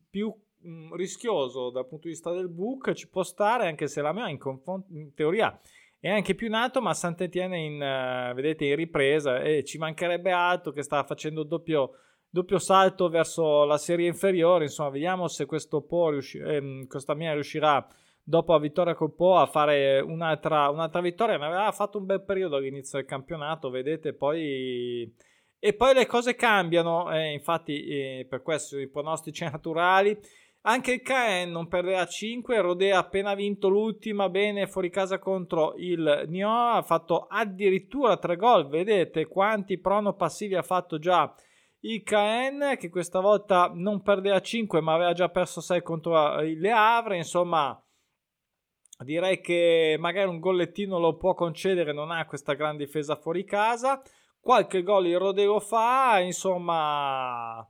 più 0.10 0.34
mh, 0.62 0.70
mm, 0.70 0.94
rischioso 0.96 1.70
dal 1.70 1.88
punto 1.88 2.08
di 2.08 2.14
vista 2.14 2.32
del 2.32 2.50
book, 2.50 2.94
ci 2.94 3.08
può 3.08 3.24
stare 3.24 3.68
anche 3.68 3.88
se 3.88 4.02
l'Amiens 4.02 4.32
in, 4.32 4.40
confront- 4.40 4.90
in 4.90 5.14
teoria 5.14 5.60
è 6.06 6.12
anche 6.12 6.36
più 6.36 6.50
nato, 6.52 6.82
ma 6.82 6.94
Sant'Etienne 6.94 7.58
in, 7.58 7.82
uh, 7.82 8.36
vedete, 8.36 8.66
in 8.66 8.76
ripresa 8.76 9.40
e 9.40 9.64
ci 9.64 9.80
mancherebbe 9.80 10.30
altro 10.30 10.72
che 10.72 10.84
sta 10.84 11.04
facendo 11.04 11.42
doppio, 11.42 11.94
doppio 12.30 12.60
salto 12.60 13.10
verso 13.10 13.64
la 13.64 13.80
serie 13.80 14.06
inferiore. 14.06 14.66
Insomma, 14.66 14.92
vediamo 14.92 15.28
se 15.28 15.48
questo 15.48 15.82
Po 15.82 16.12
riusci- 16.12 16.38
ehm, 16.38 16.86
questa 16.86 17.16
mia 17.16 17.34
riuscirà 17.34 17.84
dopo 18.22 18.52
la 18.52 18.60
vittoria 18.60 18.94
col 18.94 19.16
Po 19.16 19.38
a 19.38 19.48
fare 19.48 20.00
un'altra, 20.00 20.70
un'altra 20.70 21.02
vittoria. 21.02 21.38
Ne 21.38 21.46
aveva 21.48 21.72
fatto 21.72 21.98
un 21.98 22.06
bel 22.06 22.22
periodo 22.24 22.58
all'inizio 22.58 23.00
del 23.00 23.08
campionato, 23.08 23.72
vedete, 23.72 24.14
poi... 24.14 25.12
E 25.58 25.74
poi 25.74 25.96
le 25.96 26.06
cose 26.06 26.36
cambiano, 26.36 27.12
eh, 27.12 27.32
infatti 27.32 27.84
eh, 27.88 28.28
per 28.30 28.44
questo 28.44 28.78
i 28.78 28.88
pronostici 28.88 29.44
naturali 29.50 30.16
anche 30.68 30.94
il 30.94 31.02
Caen 31.02 31.52
non 31.52 31.68
perderà 31.68 32.08
5. 32.08 32.60
Rodé 32.60 32.92
ha 32.92 32.98
appena 32.98 33.36
vinto 33.36 33.70
l'ultima 33.70 34.30
bene 34.30 34.66
fuori 34.66 34.90
casa 34.90 35.20
contro 35.20 35.76
il 35.78 36.24
Nio. 36.28 36.50
Ha 36.50 36.82
fatto 36.82 37.28
addirittura 37.30 38.18
3 38.18 38.36
gol. 38.36 38.68
Vedete 38.68 39.28
quanti 39.28 39.80
prono 39.80 40.16
passivi 40.16 40.56
ha 40.56 40.64
fatto 40.64 40.98
già 40.98 41.32
il 41.82 42.02
Caen, 42.02 42.78
che 42.80 42.90
questa 42.90 43.20
volta 43.20 43.72
non 43.76 44.02
perdeva 44.02 44.42
5, 44.42 44.82
ma 44.82 44.96
aveva 44.96 45.14
già 45.14 45.30
perso 45.30 45.62
6 45.62 45.84
contro 45.84 46.42
il 46.42 46.66
Havre. 46.66 47.18
Insomma, 47.18 47.80
direi 49.04 49.42
che 49.42 49.98
magari 50.00 50.30
un 50.30 50.40
gollettino 50.40 50.98
lo 50.98 51.16
può 51.16 51.36
concedere. 51.36 51.94
Non 51.94 52.10
ha 52.10 52.26
questa 52.26 52.54
gran 52.54 52.76
difesa 52.76 53.16
fuori 53.16 53.46
casa. 53.46 54.02
Qualche 54.40 54.82
gol 54.82 55.06
il 55.06 55.20
Rodé 55.20 55.46
lo 55.46 55.60
fa. 55.60 56.20
Insomma 56.22 57.70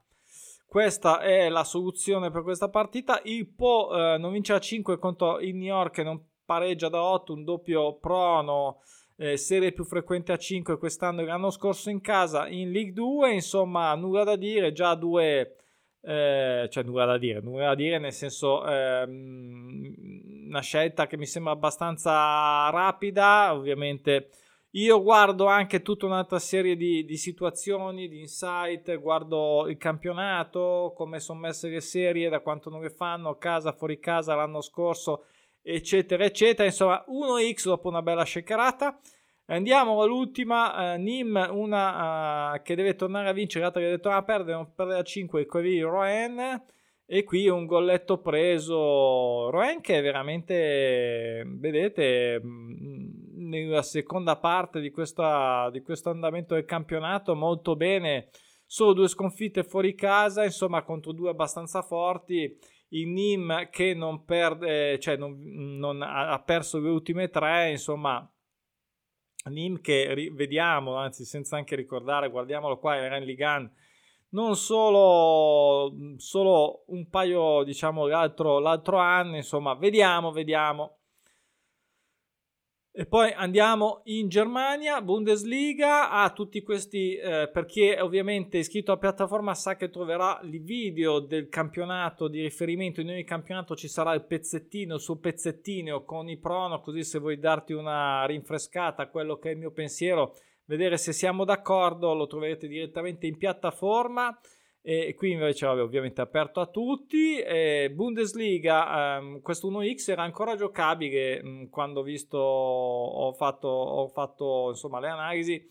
questa 0.75 1.21
è 1.21 1.47
la 1.47 1.63
soluzione 1.63 2.31
per 2.31 2.43
questa 2.43 2.67
partita. 2.67 3.21
Il 3.23 3.47
Po 3.47 3.95
eh, 3.95 4.17
non 4.17 4.33
vince 4.33 4.51
a 4.51 4.59
5 4.59 4.99
contro 4.99 5.39
il 5.39 5.55
New 5.55 5.67
York, 5.67 5.99
non 5.99 6.21
pareggia 6.43 6.89
da 6.89 7.01
8, 7.01 7.31
un 7.31 7.45
doppio 7.45 7.95
prono. 7.97 8.81
Eh, 9.15 9.37
serie 9.37 9.71
più 9.71 9.85
frequente 9.85 10.33
a 10.33 10.37
5 10.37 10.77
quest'anno 10.77 11.21
e 11.21 11.25
l'anno 11.27 11.49
scorso 11.49 11.89
in 11.89 12.01
casa 12.01 12.49
in 12.49 12.73
League 12.73 12.91
2 12.91 13.31
insomma 13.31 13.95
nulla 13.95 14.25
da 14.25 14.35
dire 14.35 14.73
già 14.73 14.93
due 14.95 15.55
eh, 16.01 16.67
cioè 16.69 16.83
nulla 16.83 17.05
da 17.05 17.17
dire 17.17 17.39
nulla 17.39 17.67
da 17.67 17.75
dire 17.75 17.97
nel 17.97 18.11
senso 18.11 18.67
ehm, 18.67 19.93
una 20.47 20.59
scelta 20.59 21.07
che 21.07 21.15
mi 21.15 21.25
sembra 21.25 21.53
abbastanza 21.53 22.69
rapida 22.71 23.53
ovviamente 23.53 24.31
io 24.75 25.01
guardo 25.01 25.45
anche 25.45 25.81
tutta 25.81 26.05
un'altra 26.05 26.37
serie 26.37 26.75
di, 26.75 27.05
di, 27.05 27.15
situazioni, 27.15 28.09
di 28.09 28.19
insight, 28.19 28.99
guardo 28.99 29.67
il 29.69 29.77
campionato, 29.77 30.93
come 30.97 31.21
sono 31.21 31.39
messe 31.39 31.69
le 31.69 31.79
serie, 31.79 32.27
da 32.27 32.41
quanto 32.41 32.69
non 32.69 32.81
le 32.81 32.89
fanno, 32.89 33.37
casa, 33.37 33.71
fuori 33.71 33.99
casa 33.99 34.35
l'anno 34.35 34.59
scorso, 34.59 35.27
eccetera, 35.61 36.25
eccetera. 36.25 36.67
Insomma, 36.67 37.05
1x 37.07 37.63
dopo 37.67 37.87
una 37.87 38.01
bella 38.01 38.25
shakerata. 38.25 38.99
Andiamo 39.45 40.01
all'ultima, 40.01 40.93
uh, 40.93 40.99
Nim, 40.99 41.47
una 41.51 42.55
uh, 42.55 42.61
che 42.61 42.75
deve 42.75 42.95
tornare 42.95 43.29
a 43.29 43.33
vincere, 43.33 43.63
l'altra 43.63 43.79
che 43.79 43.87
deve 43.87 44.01
tornare 44.01 44.23
a 44.23 44.25
perdere, 44.25 44.57
non 44.57 44.73
perdere 44.75 44.99
a 44.99 45.03
5, 45.03 45.39
il 45.39 45.47
Corriere 45.47 45.89
Roen. 45.89 46.63
E 47.05 47.23
qui 47.23 47.47
un 47.47 47.65
golletto 47.65 48.19
preso. 48.19 49.49
Roen 49.51 49.79
che 49.79 49.99
è 49.99 50.01
veramente, 50.01 51.43
vedete, 51.45 52.41
nella 53.47 53.81
seconda 53.81 54.37
parte 54.37 54.79
di, 54.79 54.91
questa, 54.91 55.69
di 55.71 55.81
questo 55.81 56.09
andamento 56.09 56.53
del 56.53 56.65
campionato 56.65 57.35
molto 57.35 57.75
bene. 57.75 58.29
Solo 58.65 58.93
due 58.93 59.07
sconfitte 59.07 59.63
fuori 59.63 59.93
casa, 59.95 60.43
insomma, 60.43 60.83
contro 60.83 61.11
due 61.11 61.29
abbastanza 61.29 61.81
forti. 61.81 62.57
Il 62.89 63.07
Nim 63.09 63.69
che 63.69 63.93
non 63.93 64.25
perde, 64.25 64.99
cioè 64.99 65.17
non, 65.17 65.37
non 65.77 66.01
ha 66.01 66.41
perso 66.43 66.79
le 66.79 66.89
ultime 66.89 67.29
tre, 67.29 67.71
insomma, 67.71 68.27
Nim 69.49 69.81
che 69.81 70.31
vediamo, 70.33 70.95
anzi 70.95 71.25
senza 71.25 71.57
anche 71.57 71.75
ricordare, 71.75 72.29
guardiamolo 72.29 72.79
qua, 72.79 72.95
era 72.95 73.17
in 73.17 73.25
Ligan 73.25 73.71
non 74.35 74.55
solo, 74.57 75.93
solo 76.17 76.83
un 76.87 77.09
paio, 77.09 77.63
diciamo, 77.63 78.05
l'altro, 78.05 78.59
l'altro 78.59 78.97
anno, 78.97 79.37
insomma, 79.37 79.73
vediamo, 79.75 80.31
vediamo. 80.31 80.97
E 82.97 83.05
poi 83.05 83.33
andiamo 83.33 84.03
in 84.05 84.29
Germania, 84.29 85.01
Bundesliga, 85.01 86.11
a 86.11 86.31
tutti 86.31 86.63
questi, 86.63 87.13
eh, 87.15 87.49
per 87.51 87.65
chi 87.65 87.89
è 87.89 88.01
ovviamente 88.01 88.57
iscritto 88.57 88.91
alla 88.91 89.01
piattaforma 89.01 89.53
sa 89.53 89.75
che 89.75 89.89
troverà 89.89 90.39
il 90.43 90.63
video 90.63 91.19
del 91.19 91.49
campionato 91.49 92.29
di 92.29 92.41
riferimento, 92.41 93.01
in 93.01 93.09
ogni 93.09 93.25
campionato 93.25 93.75
ci 93.75 93.89
sarà 93.89 94.13
il 94.13 94.23
pezzettino, 94.23 94.95
il 94.95 95.01
suo 95.01 95.17
pezzettino 95.17 96.05
con 96.05 96.29
i 96.29 96.37
prono, 96.37 96.79
così 96.79 97.03
se 97.03 97.19
vuoi 97.19 97.37
darti 97.37 97.73
una 97.73 98.25
rinfrescata 98.27 99.03
a 99.03 99.09
quello 99.09 99.39
che 99.39 99.49
è 99.49 99.51
il 99.51 99.57
mio 99.57 99.71
pensiero, 99.71 100.33
vedere 100.63 100.95
se 100.95 101.11
siamo 101.11 101.43
d'accordo, 101.43 102.13
lo 102.13 102.27
troverete 102.27 102.65
direttamente 102.65 103.27
in 103.27 103.37
piattaforma. 103.37 104.39
E 104.87 105.15
qui 105.15 105.31
invece 105.31 105.65
vabbè, 105.65 105.81
ovviamente 105.81 106.21
aperto 106.21 106.59
a 106.59 106.67
tutti. 106.67 107.39
E 107.39 107.89
Bundesliga, 107.91 109.17
ehm, 109.17 109.41
questo 109.41 109.67
1x 109.67 110.09
era 110.09 110.21
ancora 110.21 110.55
giocabile 110.55 111.41
mh, 111.41 111.49
mm, 111.49 111.65
quando 111.69 112.01
ho 112.01 112.03
visto, 112.03 112.37
ho 112.37 113.33
fatto, 113.33 113.67
ho 113.67 114.07
fatto 114.09 114.67
insomma 114.69 114.99
le 114.99 115.09
analisi. 115.09 115.65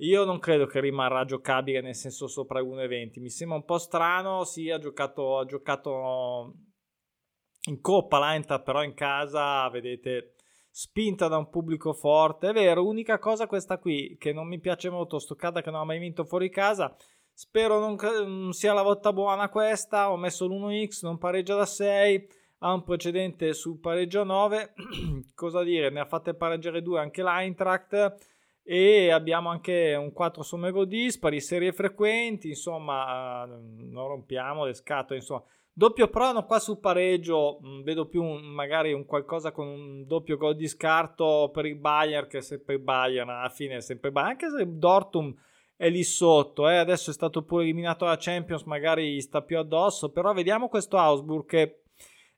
Io 0.00 0.24
non 0.24 0.38
credo 0.38 0.66
che 0.66 0.80
rimarrà 0.80 1.24
giocabile 1.24 1.80
nel 1.80 1.94
senso 1.94 2.26
sopra 2.26 2.60
1,20. 2.60 3.20
Mi 3.22 3.30
sembra 3.30 3.56
un 3.56 3.64
po' 3.64 3.78
strano. 3.78 4.44
Sì, 4.44 4.68
ha 4.68 4.78
giocato, 4.78 5.38
ha 5.38 5.46
giocato 5.46 6.56
in 7.68 7.80
coppa 7.80 8.18
l'Eintracht, 8.18 8.64
però 8.64 8.82
in 8.82 8.92
casa 8.92 9.66
vedete 9.70 10.34
spinta 10.70 11.26
da 11.26 11.38
un 11.38 11.48
pubblico 11.48 11.94
forte. 11.94 12.50
È 12.50 12.52
vero, 12.52 12.86
unica 12.86 13.18
cosa 13.18 13.46
questa 13.46 13.78
qui 13.78 14.16
che 14.18 14.34
non 14.34 14.46
mi 14.46 14.60
piace 14.60 14.90
molto, 14.90 15.18
stoccata 15.18 15.62
che 15.62 15.70
non 15.70 15.80
ha 15.80 15.84
mai 15.84 15.98
vinto 15.98 16.24
fuori 16.24 16.50
casa 16.50 16.94
Spero 17.40 17.78
non, 17.78 17.96
non 18.26 18.52
sia 18.52 18.74
la 18.74 18.82
volta 18.82 19.14
buona 19.14 19.48
questa. 19.48 20.12
Ho 20.12 20.18
messo 20.18 20.46
l'1x, 20.46 20.98
non 21.00 21.16
pareggia 21.16 21.54
da 21.54 21.64
6. 21.64 22.28
Ha 22.58 22.70
un 22.74 22.84
precedente 22.84 23.54
sul 23.54 23.78
pareggio 23.80 24.24
9. 24.24 24.74
Cosa 25.34 25.62
dire? 25.62 25.88
Ne 25.88 26.00
ha 26.00 26.04
fatte 26.04 26.34
pareggiare 26.34 26.82
due 26.82 27.00
anche 27.00 27.22
l'Eintracht. 27.22 28.16
E 28.62 29.10
abbiamo 29.10 29.48
anche 29.48 29.94
un 29.98 30.12
4 30.12 30.42
somme 30.42 30.70
gol 30.70 30.86
dispari, 30.86 31.40
serie 31.40 31.72
frequenti. 31.72 32.48
Insomma, 32.48 33.46
non 33.46 34.06
rompiamo 34.06 34.66
le 34.66 34.74
scatole. 34.74 35.20
Insomma, 35.20 35.42
doppio 35.72 36.08
prono 36.08 36.44
qua 36.44 36.58
sul 36.58 36.78
pareggio. 36.78 37.58
Mm, 37.64 37.80
vedo 37.84 38.06
più 38.06 38.22
un, 38.22 38.42
magari 38.48 38.92
un 38.92 39.06
qualcosa 39.06 39.50
con 39.50 39.66
un 39.66 40.06
doppio 40.06 40.36
gol 40.36 40.56
di 40.56 40.68
scarto 40.68 41.48
per 41.50 41.64
il 41.64 41.76
Bayern, 41.76 42.28
che 42.28 42.38
è 42.38 42.42
sempre 42.42 42.74
il 42.74 42.80
Bayern. 42.80 43.30
Alla 43.30 43.48
fine 43.48 43.76
è 43.76 43.80
sempre 43.80 44.12
Bayern. 44.12 44.32
Anche 44.32 44.50
se 44.50 44.76
Dortmund 44.76 45.48
è 45.80 45.88
lì 45.88 46.04
sotto. 46.04 46.68
Eh? 46.68 46.76
Adesso 46.76 47.08
è 47.08 47.14
stato 47.14 47.42
pure 47.42 47.62
eliminato 47.62 48.04
dalla 48.04 48.18
Champions, 48.18 48.64
magari 48.64 49.18
sta 49.22 49.40
più 49.40 49.56
addosso. 49.56 50.10
Però 50.10 50.34
vediamo 50.34 50.68
questo 50.68 50.98
Augsburg 50.98 51.46
che 51.46 51.80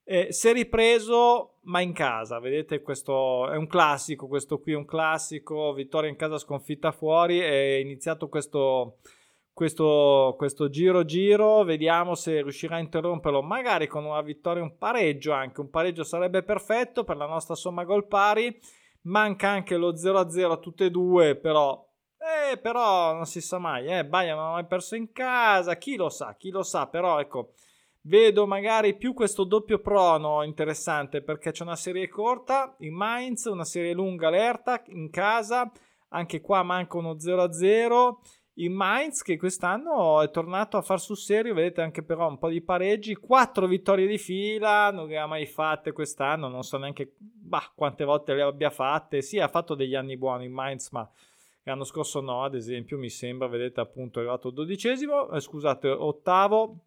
eh, 0.04 0.28
si 0.30 0.48
è 0.48 0.52
ripreso, 0.52 1.54
ma 1.62 1.80
in 1.80 1.92
casa. 1.92 2.38
Vedete, 2.38 2.82
questo 2.82 3.50
è 3.50 3.56
un 3.56 3.66
classico. 3.66 4.28
Questo 4.28 4.60
qui 4.60 4.74
è 4.74 4.76
un 4.76 4.84
classico. 4.84 5.72
Vittoria 5.72 6.08
in 6.08 6.14
casa, 6.14 6.38
sconfitta 6.38 6.92
fuori. 6.92 7.40
È 7.40 7.78
iniziato 7.80 8.28
questo. 8.28 8.98
Questo, 9.54 10.34
questo 10.38 10.70
giro 10.70 11.04
giro 11.04 11.62
vediamo 11.62 12.14
se 12.14 12.40
riuscirà 12.40 12.76
a 12.76 12.78
interromperlo 12.78 13.42
magari 13.42 13.86
con 13.86 14.02
una 14.06 14.22
vittoria 14.22 14.62
un 14.62 14.78
pareggio 14.78 15.32
anche 15.32 15.60
un 15.60 15.68
pareggio 15.68 16.04
sarebbe 16.04 16.42
perfetto 16.42 17.04
per 17.04 17.18
la 17.18 17.26
nostra 17.26 17.54
somma 17.54 17.84
gol 17.84 18.06
pari 18.06 18.58
manca 19.02 19.50
anche 19.50 19.76
lo 19.76 19.92
0-0 19.92 20.50
a 20.50 20.56
tutte 20.56 20.86
e 20.86 20.90
due 20.90 21.36
però 21.36 21.86
eh, 22.22 22.56
però 22.56 23.12
non 23.14 23.26
si 23.26 23.40
sa 23.40 23.58
mai, 23.58 23.86
eh, 23.86 24.04
Bayern 24.04 24.38
non 24.38 24.48
ha 24.48 24.52
mai 24.52 24.66
perso 24.66 24.94
in 24.94 25.10
casa, 25.10 25.76
chi 25.76 25.96
lo 25.96 26.08
sa, 26.08 26.36
chi 26.36 26.50
lo 26.50 26.62
sa, 26.62 26.86
però 26.86 27.18
ecco, 27.18 27.54
vedo 28.02 28.46
magari 28.46 28.96
più 28.96 29.12
questo 29.12 29.42
doppio 29.42 29.80
prono 29.80 30.44
interessante 30.44 31.22
perché 31.22 31.50
c'è 31.50 31.64
una 31.64 31.76
serie 31.76 32.08
corta 32.08 32.76
in 32.78 32.94
Mainz, 32.94 33.46
una 33.46 33.64
serie 33.64 33.92
lunga 33.92 34.28
allerta 34.28 34.82
in 34.88 35.10
casa, 35.10 35.70
anche 36.10 36.40
qua 36.40 36.62
manca 36.62 36.98
uno 36.98 37.14
0-0 37.14 38.16
in 38.56 38.72
Mainz 38.72 39.22
che 39.22 39.38
quest'anno 39.38 40.20
è 40.20 40.30
tornato 40.30 40.76
a 40.76 40.82
far 40.82 41.00
sul 41.00 41.16
serio, 41.16 41.54
vedete 41.54 41.80
anche 41.80 42.02
però 42.02 42.28
un 42.28 42.38
po' 42.38 42.50
di 42.50 42.60
pareggi, 42.60 43.14
quattro 43.16 43.66
vittorie 43.66 44.06
di 44.06 44.18
fila, 44.18 44.90
non 44.90 45.08
le 45.08 45.18
ha 45.18 45.26
mai 45.26 45.46
fatte 45.46 45.92
quest'anno, 45.92 46.48
non 46.48 46.62
so 46.62 46.76
neanche 46.76 47.14
bah, 47.16 47.72
quante 47.74 48.04
volte 48.04 48.34
le 48.34 48.42
abbia 48.42 48.70
fatte, 48.70 49.22
sì 49.22 49.38
ha 49.38 49.48
fatto 49.48 49.74
degli 49.74 49.94
anni 49.94 50.18
buoni 50.18 50.44
in 50.44 50.52
Mainz 50.52 50.90
ma 50.90 51.08
L'anno 51.64 51.84
scorso 51.84 52.20
no, 52.20 52.42
ad 52.42 52.54
esempio, 52.54 52.98
mi 52.98 53.08
sembra, 53.08 53.46
vedete 53.46 53.80
appunto 53.80 54.18
è 54.18 54.22
arrivato 54.22 54.50
dodicesimo, 54.50 55.30
eh, 55.30 55.40
scusate, 55.40 55.88
ottavo. 55.88 56.86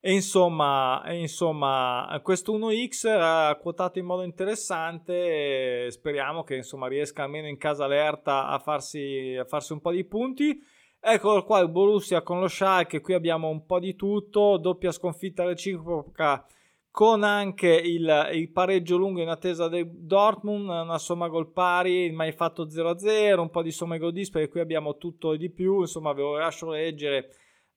E 0.00 0.12
insomma, 0.12 1.02
e 1.04 1.18
insomma, 1.18 2.20
questo 2.22 2.52
1x 2.52 3.06
era 3.06 3.54
quotato 3.56 3.98
in 3.98 4.04
modo 4.04 4.22
interessante. 4.22 5.90
speriamo 5.90 6.42
che 6.42 6.56
insomma 6.56 6.88
riesca 6.88 7.22
almeno 7.22 7.48
in 7.48 7.56
casa 7.56 7.84
allerta 7.84 8.48
a 8.48 8.58
farsi, 8.58 9.34
a 9.38 9.44
farsi 9.44 9.72
un 9.72 9.80
po' 9.80 9.92
di 9.92 10.04
punti. 10.04 10.58
Eccolo 11.00 11.44
qua 11.44 11.60
il 11.60 11.70
Borussia 11.70 12.22
con 12.22 12.40
lo 12.40 12.48
Schalke, 12.48 13.00
qui 13.00 13.14
abbiamo 13.14 13.48
un 13.48 13.66
po' 13.66 13.78
di 13.78 13.94
tutto, 13.94 14.56
doppia 14.58 14.90
sconfitta 14.90 15.44
reciproca 15.44 16.46
con 16.94 17.24
anche 17.24 17.66
il, 17.74 18.30
il, 18.34 18.52
pareggio 18.52 18.96
lungo 18.96 19.20
in 19.20 19.26
attesa 19.26 19.66
del 19.66 19.90
Dortmund, 19.90 20.68
una 20.68 20.96
somma 20.98 21.26
gol 21.26 21.50
pari, 21.50 22.12
mai 22.12 22.30
fatto 22.30 22.68
0-0, 22.68 23.36
un 23.40 23.50
po' 23.50 23.62
di 23.62 23.72
somme 23.72 23.98
gol 23.98 24.12
dispari, 24.12 24.48
qui 24.48 24.60
abbiamo 24.60 24.96
tutto 24.96 25.32
e 25.32 25.36
di 25.36 25.50
più, 25.50 25.80
insomma 25.80 26.12
ve 26.12 26.22
lo 26.22 26.36
lascio 26.36 26.70
leggere, 26.70 27.30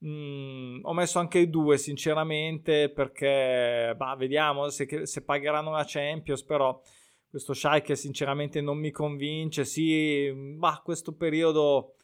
mm, 0.06 0.82
ho 0.84 0.94
messo 0.94 1.18
anche 1.18 1.40
i 1.40 1.50
due 1.50 1.80
sinceramente 1.80 2.92
perché 2.92 3.96
bah, 3.98 4.16
vediamo 4.16 4.70
se, 4.70 5.08
se, 5.08 5.24
pagheranno 5.24 5.72
la 5.72 5.84
Champions, 5.84 6.44
però 6.44 6.80
questo 7.28 7.56
Schalke 7.56 7.96
sinceramente 7.96 8.62
non 8.62 8.78
mi 8.78 8.92
convince, 8.92 9.66
sì, 9.66 10.32
bah, 10.60 10.80
questo 10.84 11.16
periodo 11.16 11.96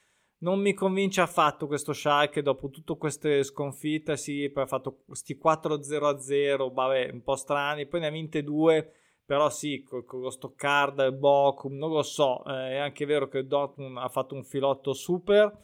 non 0.44 0.60
mi 0.60 0.74
convince 0.74 1.22
affatto 1.22 1.68
questo 1.68 1.94
Schalke 1.94 2.42
dopo 2.42 2.70
tutte 2.70 2.98
queste 2.98 3.44
sconfitte. 3.44 4.18
Sì, 4.18 4.50
poi 4.50 4.64
ha 4.64 4.68
fatto 4.68 5.04
questi 5.06 5.38
4-0-0, 5.42 6.72
vabbè, 6.72 7.10
un 7.12 7.24
po' 7.24 7.36
strani. 7.36 7.88
Poi 7.88 8.02
ne 8.02 8.08
ha 8.08 8.12
vinte 8.12 8.44
due, 8.44 8.92
però 9.26 9.50
sì, 9.50 9.84
con, 9.84 10.04
con 10.06 10.20
lo 10.20 10.30
Stoccard, 10.30 11.00
il 11.00 11.14
Bochum, 11.14 11.76
non 11.78 11.92
lo 11.92 12.04
so. 12.04 12.44
Eh, 12.46 12.72
è 12.72 12.78
anche 12.78 13.06
vero 13.06 13.28
che 13.30 13.40
il 13.40 13.48
Dortmund 13.48 13.98
ha 13.98 14.10
fatto 14.10 14.36
un 14.36 14.44
filotto 14.44 14.94
super, 14.94 15.58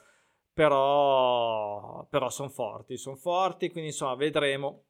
però, 0.54 2.08
però 2.10 2.30
sono 2.30 2.50
forti, 2.50 2.98
sono 2.98 3.18
forti, 3.18 3.70
quindi 3.70 3.89
insomma 3.89 4.15
vedremo. 4.15 4.86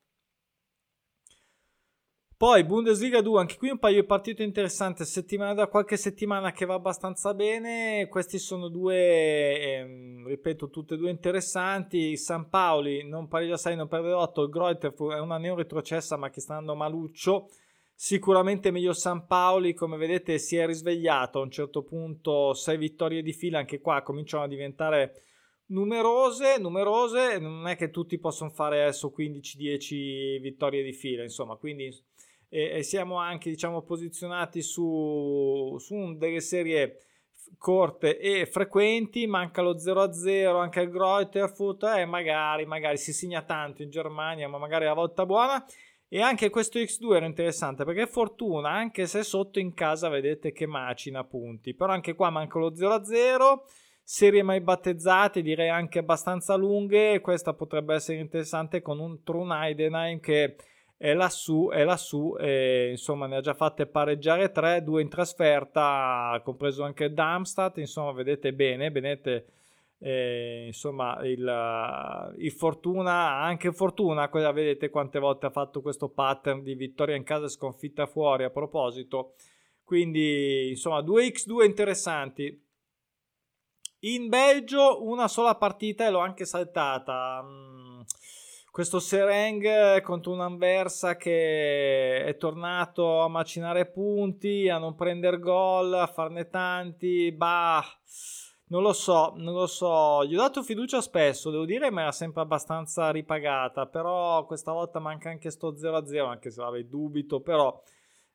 Poi 2.40 2.64
Bundesliga 2.64 3.20
2, 3.20 3.38
anche 3.38 3.58
qui 3.58 3.70
un 3.70 3.80
paio 3.80 4.00
di 4.00 4.08
partite 4.08 4.44
interessanti, 4.44 5.04
settimana 5.04 5.54
da 5.54 5.68
qualche 5.68 5.98
settimana 5.98 6.54
che 6.54 6.64
va 6.66 6.76
abbastanza 6.76 7.34
bene, 7.34 8.08
questi 8.08 8.40
sono 8.40 8.70
due, 8.70 9.60
ehm, 9.60 10.26
ripeto, 10.26 10.70
tutte 10.70 10.94
e 10.94 10.98
due 10.98 11.10
interessanti, 11.10 12.16
San 12.16 12.48
Paoli 12.48 13.06
non 13.06 13.28
pareggia 13.28 13.58
6, 13.58 13.76
non 13.76 13.90
perde 13.90 14.14
8, 14.14 14.44
il 14.44 14.50
Greuter 14.50 14.94
è 14.94 15.20
una 15.20 15.38
neo 15.38 15.56
retrocessa 15.56 16.16
ma 16.16 16.30
che 16.30 16.40
sta 16.40 16.54
andando 16.54 16.80
maluccio, 16.80 17.50
sicuramente 17.94 18.72
meglio 18.72 18.94
San 18.94 19.28
Paoli, 19.28 19.74
come 19.74 19.98
vedete 19.98 20.38
si 20.38 20.56
è 20.56 20.66
risvegliato. 20.66 21.40
A 21.40 21.44
un 21.44 21.52
certo 21.52 21.84
punto, 21.84 22.54
6 22.54 22.78
vittorie 22.78 23.22
di 23.22 23.34
fila, 23.34 23.60
anche 23.60 23.82
qua 23.82 24.02
cominciano 24.02 24.44
a 24.44 24.48
diventare 24.48 25.24
numerose, 25.72 26.58
numerose, 26.58 27.38
non 27.38 27.68
è 27.68 27.76
che 27.76 27.90
tutti 27.90 28.18
possono 28.18 28.50
fare 28.50 28.82
adesso 28.82 29.14
15-10 29.14 30.40
vittorie 30.40 30.84
di 30.84 30.94
fila, 30.94 31.24
insomma, 31.24 31.58
quindi 31.58 32.08
e, 32.50 32.78
e 32.78 32.84
siamo 32.84 33.18
anche 33.18 33.50
diciamo 33.50 33.84
posizionati 33.84 34.62
su, 34.62 35.78
su 35.80 36.18
delle 36.18 36.42
serie 36.42 36.98
corte 37.58 38.20
e 38.20 38.46
frequenti, 38.46 39.26
manca 39.28 39.62
lo 39.62 39.76
0-0 39.76 40.60
anche 40.60 40.80
al 40.82 40.90
Greuterfurt 40.90 41.84
e 41.84 42.02
eh, 42.02 42.06
magari, 42.06 42.66
magari 42.66 42.98
si 42.98 43.14
segna 43.14 43.42
tanto 43.44 43.82
in 43.82 43.90
Germania, 43.90 44.48
ma 44.48 44.58
magari 44.58 44.86
la 44.86 44.94
volta 44.94 45.26
buona. 45.26 45.64
E 46.12 46.22
anche 46.22 46.50
questo 46.50 46.80
X2 46.80 47.16
era 47.16 47.26
interessante 47.28 47.86
perché 47.86 48.08
fortuna, 48.08 48.72
anche 48.72 49.06
se 49.06 49.22
sotto 49.22 49.60
in 49.60 49.76
casa 49.76 50.10
vedete 50.10 50.52
che 50.52 50.66
macina 50.66 51.24
punti, 51.24 51.76
però 51.76 51.94
anche 51.94 52.16
qua 52.16 52.32
manca 52.32 52.58
lo 52.58 52.72
0-0, 52.72 53.60
serie 54.04 54.42
mai 54.42 54.60
battezzate, 54.60 55.44
direi 55.44 55.70
anche 55.70 56.00
abbastanza 56.00 56.56
lunghe, 56.56 57.22
questa 57.22 57.54
potrebbe 57.54 57.94
essere 57.94 58.18
interessante 58.18 58.82
con 58.82 59.00
un 59.00 59.22
Trun 59.22 59.52
Heidenheim 59.52 60.20
che 60.20 60.56
è 61.02 61.14
lassù, 61.14 61.70
è 61.72 61.86
lassù, 61.86 62.36
e, 62.38 62.90
insomma 62.92 63.26
ne 63.26 63.38
ha 63.38 63.42
già 63.42 63.54
fatte 63.54 63.88
pareggiare 63.88 64.52
tre, 64.52 64.84
due 64.84 65.02
in 65.02 65.08
trasferta, 65.08 66.42
compreso 66.44 66.84
anche 66.84 67.14
Darmstadt, 67.14 67.78
insomma 67.78 68.12
vedete 68.12 68.54
bene, 68.54 68.92
vedete 68.92 69.46
eh, 70.00 70.66
insomma 70.68 71.18
il, 71.24 72.34
il, 72.38 72.52
Fortuna, 72.52 73.38
anche 73.38 73.72
Fortuna, 73.72 74.28
vedete 74.52 74.90
quante 74.90 75.20
volte 75.20 75.46
ha 75.46 75.52
fatto 75.52 75.82
questo 75.82 76.10
pattern 76.10 76.64
di 76.64 76.76
vittoria 76.76 77.16
in 77.16 77.24
casa 77.24 77.46
e 77.46 77.50
sconfitta 77.50 78.06
fuori 78.06 78.44
a 78.44 78.50
proposito, 78.50 79.36
quindi 79.86 80.68
insomma 80.70 81.00
2x2 81.00 81.64
interessanti. 81.64 82.62
In 84.02 84.28
Belgio 84.28 85.06
una 85.06 85.30
sola 85.30 85.56
partita 85.56 86.06
e 86.06 86.10
l'ho 86.10 86.20
anche 86.20 86.44
saltata. 86.44 87.42
Mm 87.42 87.89
questo 88.72 89.00
Sereng 89.00 90.02
contro 90.02 90.32
un 90.32 90.42
Anversa 90.42 91.16
che 91.16 92.24
è 92.24 92.38
tornato 92.38 93.22
a 93.22 93.28
macinare 93.28 93.88
punti, 93.88 94.70
a 94.70 94.78
non 94.78 94.96
prendere 94.96 95.40
gol, 95.40 95.94
a 95.94 96.08
farne 96.08 96.50
tanti, 96.50 97.32
bah, 97.32 97.84
non 98.70 98.84
lo 98.84 98.94
so, 98.94 99.34
non 99.36 99.54
lo 99.54 99.66
so, 99.66 100.24
gli 100.26 100.36
ho 100.36 100.38
dato 100.38 100.62
fiducia 100.62 101.02
spesso, 101.02 101.50
devo 101.50 101.66
dire, 101.66 101.90
ma 101.90 102.02
era 102.02 102.12
sempre 102.12 102.42
abbastanza 102.42 103.10
ripagata, 103.10 103.88
però 103.88 104.46
questa 104.46 104.72
volta 104.72 105.00
manca 105.00 105.30
anche 105.30 105.50
sto 105.50 105.74
0-0, 105.74 106.28
anche 106.28 106.52
se 106.52 106.62
vabbè, 106.62 106.84
dubito, 106.84 107.42
però 107.42 107.82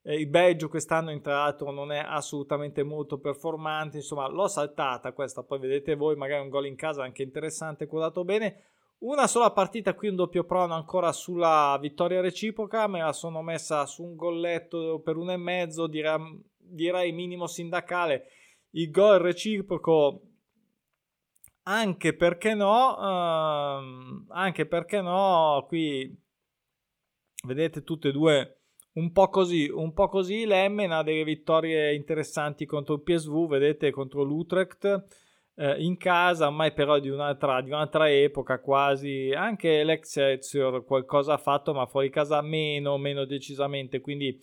eh, 0.03 0.17
il 0.17 0.27
Belgio 0.27 0.69
quest'anno 0.69 1.19
tra 1.21 1.35
l'altro 1.35 1.71
non 1.71 1.93
è 1.93 1.99
assolutamente 2.05 2.83
molto 2.83 3.19
performante, 3.19 3.99
insomma 3.99 4.27
l'ho 4.27 4.49
saltata 4.49 5.13
questa, 5.13 5.45
poi 5.45 5.61
vedete 5.61 5.95
voi 5.95 6.17
magari 6.17 6.43
un 6.43 6.49
gol 6.49 6.67
in 6.67 6.77
casa 6.77 7.05
anche 7.05 7.23
interessante, 7.23 7.87
quotato 7.87 8.25
bene, 8.25 8.74
una 8.99 9.27
sola 9.27 9.53
partita 9.53 9.95
qui 9.95 10.09
un 10.09 10.17
doppio 10.17 10.45
prono 10.45 10.75
ancora 10.75 11.13
sulla 11.13 11.77
vittoria 11.81 12.21
reciproca, 12.21 12.87
me 12.87 13.01
la 13.01 13.13
sono 13.13 13.43
messa 13.43 13.85
su 13.87 14.03
un 14.03 14.17
golletto 14.17 15.01
per 15.01 15.17
un 15.17 15.31
e 15.31 15.37
mezzo, 15.37 15.87
direi, 15.87 16.43
direi 16.57 17.13
minimo 17.13 17.47
sindacale. 17.47 18.27
Il 18.71 18.91
gol 18.91 19.19
reciproco 19.19 20.23
anche 21.65 22.15
perché 22.15 22.55
no, 22.55 22.97
ehm, 22.99 24.27
anche 24.29 24.67
perché 24.67 25.01
no, 25.01 25.65
qui 25.67 26.23
vedete 27.45 27.83
tutte 27.83 28.09
e 28.09 28.13
due 28.13 28.59
un 28.95 29.11
po' 29.13 29.29
così, 29.29 29.69
un 29.69 29.93
po' 29.93 30.09
così 30.09 30.45
l'Emmen 30.45 30.93
ha 30.93 31.03
delle 31.03 31.25
vittorie 31.25 31.95
interessanti 31.95 32.65
contro 32.65 32.95
il 32.95 33.03
PSV, 33.03 33.49
vedete 33.49 33.91
contro 33.91 34.23
l'Utrecht 34.23 35.05
eh, 35.57 35.83
in 35.83 35.97
casa, 35.97 36.47
ormai 36.47 36.73
però 36.73 36.99
di 36.99 37.09
un'altra, 37.09 37.61
di 37.61 37.71
un'altra 37.71 38.11
epoca 38.11 38.61
quasi, 38.61 39.33
anche 39.35 39.85
l'Excelsior 39.85 40.85
qualcosa 40.85 41.35
ha 41.35 41.39
fatto, 41.39 41.73
ma 41.73 41.87
fuori 41.87 42.11
casa 42.11 42.41
meno, 42.43 42.99
meno 42.99 43.25
decisamente, 43.25 44.01
quindi 44.01 44.41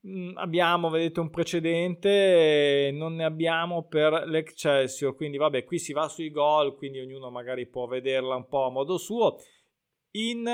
mh, 0.00 0.30
mm, 0.30 0.36
abbiamo, 0.36 0.90
vedete, 0.90 1.20
un 1.20 1.30
precedente, 1.30 2.90
non 2.92 3.14
ne 3.14 3.24
abbiamo 3.24 3.86
per 3.86 4.24
l'Excelsior, 4.26 5.14
quindi 5.16 5.36
vabbè, 5.38 5.64
qui 5.64 5.78
si 5.78 5.92
va 5.92 6.08
sui 6.08 6.30
gol, 6.30 6.76
quindi 6.76 7.00
ognuno 7.00 7.30
magari 7.30 7.66
può 7.66 7.86
vederla 7.86 8.36
un 8.36 8.46
po' 8.46 8.64
a 8.66 8.70
modo 8.70 8.96
suo. 8.98 9.38
In 10.12 10.46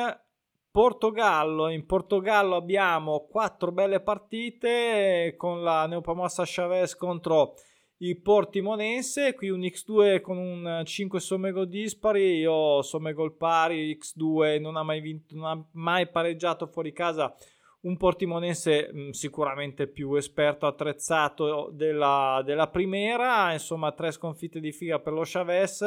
Portogallo, 0.70 1.68
in 1.68 1.84
Portogallo 1.84 2.56
abbiamo 2.56 3.26
quattro 3.28 3.72
belle 3.72 4.00
partite 4.00 5.34
con 5.36 5.62
la 5.62 5.86
neopromossa 5.86 6.44
Chavez 6.46 6.94
contro 6.94 7.54
il 8.02 8.20
Portimonense, 8.20 9.34
qui 9.34 9.50
un 9.50 9.60
X2 9.60 10.20
con 10.20 10.38
un 10.38 10.82
5 10.84 11.20
somme 11.20 11.50
gol 11.50 11.68
dispari, 11.68 12.38
io 12.38 12.80
somme 12.82 13.12
gol 13.12 13.36
pari, 13.36 13.98
X2 13.98 14.60
non 14.60 14.76
ha 14.76 14.82
mai 14.82 15.00
vinto, 15.00 15.34
non 15.34 15.44
ha 15.44 15.68
mai 15.72 16.08
pareggiato 16.08 16.66
fuori 16.66 16.92
casa 16.92 17.34
un 17.82 17.96
Portimonense 17.96 18.90
mh, 18.92 19.10
sicuramente 19.10 19.86
più 19.86 20.14
esperto, 20.14 20.66
attrezzato 20.66 21.70
della, 21.72 22.42
della 22.44 22.68
primera, 22.68 23.52
insomma 23.52 23.92
tre 23.92 24.12
sconfitte 24.12 24.60
di 24.60 24.72
figa 24.72 24.98
per 24.98 25.12
lo 25.12 25.22
Chavez, 25.24 25.84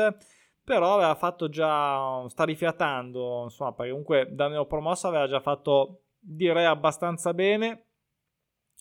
però 0.64 0.96
aveva 0.96 1.16
fatto 1.16 1.50
già, 1.50 2.28
sta 2.30 2.44
rifiatando, 2.44 3.44
insomma 3.44 3.74
perché 3.74 3.92
comunque 3.92 4.28
da 4.32 4.48
neopromossa 4.48 5.08
aveva 5.08 5.28
già 5.28 5.40
fatto 5.40 6.04
direi 6.20 6.66
abbastanza 6.66 7.34
bene 7.34 7.88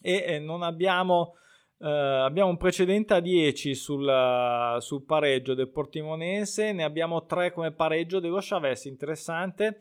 e, 0.02 0.22
e 0.26 0.38
non 0.38 0.62
abbiamo 0.62 1.36
Uh, 1.82 2.22
abbiamo 2.22 2.48
un 2.48 2.58
precedente 2.58 3.12
a 3.12 3.18
10 3.18 3.74
sul, 3.74 4.06
uh, 4.06 4.78
sul, 4.78 5.02
pareggio 5.02 5.54
del 5.54 5.68
Portimonense, 5.68 6.70
ne 6.70 6.84
abbiamo 6.84 7.26
3 7.26 7.50
come 7.50 7.72
pareggio 7.72 8.20
dello 8.20 8.38
Chavez, 8.40 8.84
interessante. 8.84 9.80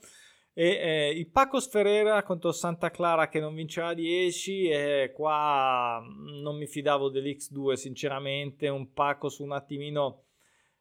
E 0.52 0.66
eh, 0.66 1.10
il 1.12 1.30
Pacos 1.30 1.70
Ferreira 1.70 2.24
contro 2.24 2.52
Santa 2.54 2.90
Clara 2.90 3.28
che 3.28 3.40
non 3.40 3.54
vinceva 3.54 3.94
10 3.94 4.68
e 4.68 5.12
qua 5.14 6.02
mm, 6.02 6.42
non 6.42 6.58
mi 6.58 6.66
fidavo 6.66 7.10
dell'X2 7.10 7.74
sinceramente, 7.74 8.68
un 8.68 8.92
Pacos 8.94 9.38
un 9.38 9.52
attimino 9.52 10.24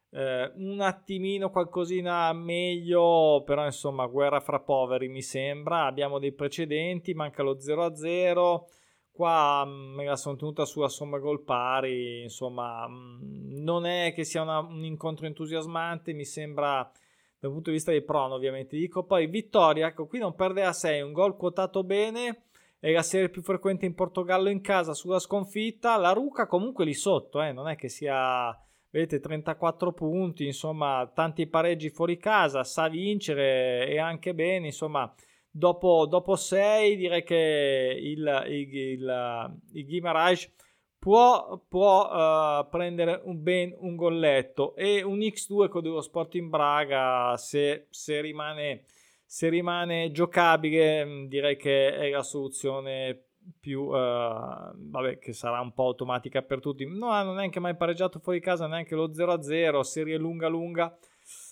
eh, 0.09 0.51
un 0.55 0.81
attimino 0.81 1.51
qualcosina 1.51 2.33
meglio, 2.33 3.43
però 3.45 3.63
insomma 3.63 4.07
guerra 4.07 4.39
fra 4.39 4.59
poveri 4.59 5.07
mi 5.07 5.21
sembra, 5.21 5.85
abbiamo 5.85 6.17
dei 6.17 6.31
precedenti, 6.31 7.13
manca 7.13 7.43
lo 7.43 7.57
0-0 7.57 8.80
Qua 9.21 9.63
mm, 9.67 9.93
me 9.93 10.05
la 10.05 10.15
sono 10.15 10.35
tenuta 10.35 10.65
sulla 10.65 10.87
somma 10.87 11.19
gol 11.19 11.43
pari, 11.43 12.23
insomma, 12.23 12.87
mm, 12.87 13.61
non 13.61 13.85
è 13.85 14.13
che 14.15 14.23
sia 14.23 14.41
una, 14.41 14.57
un 14.57 14.83
incontro 14.83 15.27
entusiasmante, 15.27 16.11
mi 16.11 16.25
sembra 16.25 16.91
dal 17.37 17.51
punto 17.51 17.69
di 17.69 17.75
vista 17.75 17.91
dei 17.91 18.01
prono, 18.01 18.33
ovviamente. 18.33 18.75
Dico 18.75 19.03
poi 19.03 19.27
vittoria, 19.27 19.85
ecco, 19.85 20.07
qui 20.07 20.17
non 20.17 20.33
perde 20.33 20.63
a 20.63 20.73
6, 20.73 21.01
un 21.01 21.11
gol 21.11 21.37
quotato 21.37 21.83
bene, 21.83 22.45
è 22.79 22.91
la 22.91 23.03
serie 23.03 23.29
più 23.29 23.43
frequente 23.43 23.85
in 23.85 23.93
Portogallo 23.93 24.49
in 24.49 24.61
casa 24.61 24.95
sulla 24.95 25.19
sconfitta, 25.19 25.97
la 25.97 26.13
Ruca 26.13 26.47
comunque 26.47 26.83
lì 26.83 26.95
sotto, 26.95 27.43
eh, 27.43 27.51
non 27.51 27.67
è 27.67 27.75
che 27.75 27.89
sia 27.89 28.59
vedete 28.89 29.19
34 29.19 29.93
punti, 29.93 30.47
insomma, 30.47 31.07
tanti 31.13 31.45
pareggi 31.45 31.91
fuori 31.91 32.17
casa, 32.17 32.63
sa 32.63 32.87
vincere 32.87 33.87
e 33.87 33.99
anche 33.99 34.33
bene, 34.33 34.65
insomma, 34.65 35.13
dopo, 35.51 36.05
dopo 36.07 36.35
6 36.35 36.95
direi 36.95 37.23
che 37.23 37.99
il, 38.01 38.45
il, 38.47 38.75
il, 38.75 39.59
il 39.73 39.85
Guimarães 39.85 40.49
può, 40.97 41.59
può 41.67 42.09
uh, 42.09 42.69
prendere 42.69 43.21
un, 43.25 43.41
ben 43.41 43.75
un 43.79 43.95
golletto. 43.95 44.75
E 44.75 45.01
un 45.01 45.17
X2 45.17 45.67
con 45.67 45.81
dello 45.81 46.01
Sporting 46.01 46.47
Braga 46.49 47.35
se, 47.37 47.87
se, 47.89 48.21
rimane, 48.21 48.85
se 49.25 49.49
rimane 49.49 50.11
giocabile 50.11 51.03
mm, 51.03 51.25
direi 51.25 51.57
che 51.57 51.95
è 51.95 52.09
la 52.11 52.21
soluzione 52.21 53.25
più 53.59 53.81
uh, 53.81 54.71
vabbè 54.75 55.17
che 55.17 55.33
sarà 55.33 55.59
un 55.59 55.73
po' 55.73 55.85
automatica 55.85 56.43
per 56.43 56.59
tutti. 56.59 56.85
No 56.85 57.07
non 57.23 57.33
è 57.33 57.37
neanche 57.37 57.59
mai 57.59 57.75
pareggiato 57.75 58.19
fuori 58.19 58.39
casa 58.39 58.67
neanche 58.67 58.93
lo 58.93 59.09
0-0 59.09 59.79
serie 59.79 60.17
lunga 60.17 60.47
lunga. 60.47 60.95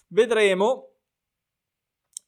Vedremo 0.09 0.89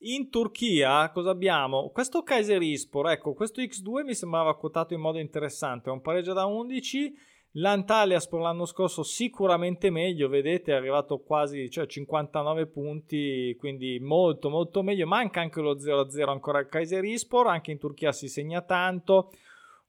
in 0.03 0.29
Turchia 0.29 1.09
cosa 1.11 1.29
abbiamo? 1.29 1.89
Questo 1.89 2.23
Kayserispor, 2.23 3.11
ecco, 3.11 3.33
questo 3.33 3.61
X2 3.61 4.03
mi 4.03 4.15
sembrava 4.15 4.55
quotato 4.55 4.93
in 4.93 4.99
modo 4.99 5.19
interessante, 5.19 5.89
è 5.89 5.93
un 5.93 6.01
pareggio 6.01 6.33
da 6.33 6.45
11, 6.45 7.13
l'Antaliaspor 7.51 8.41
l'anno 8.41 8.65
scorso 8.65 9.03
sicuramente 9.03 9.91
meglio, 9.91 10.27
vedete 10.27 10.71
è 10.71 10.75
arrivato 10.75 11.19
quasi 11.19 11.69
cioè 11.69 11.85
59 11.85 12.65
punti, 12.67 13.55
quindi 13.59 13.99
molto 13.99 14.49
molto 14.49 14.81
meglio, 14.81 15.05
manca 15.05 15.41
anche 15.41 15.61
lo 15.61 15.75
0-0 15.75 16.29
ancora 16.29 16.59
al 16.59 16.67
Kayserispor, 16.67 17.47
anche 17.47 17.71
in 17.71 17.77
Turchia 17.77 18.11
si 18.11 18.27
segna 18.27 18.61
tanto, 18.61 19.31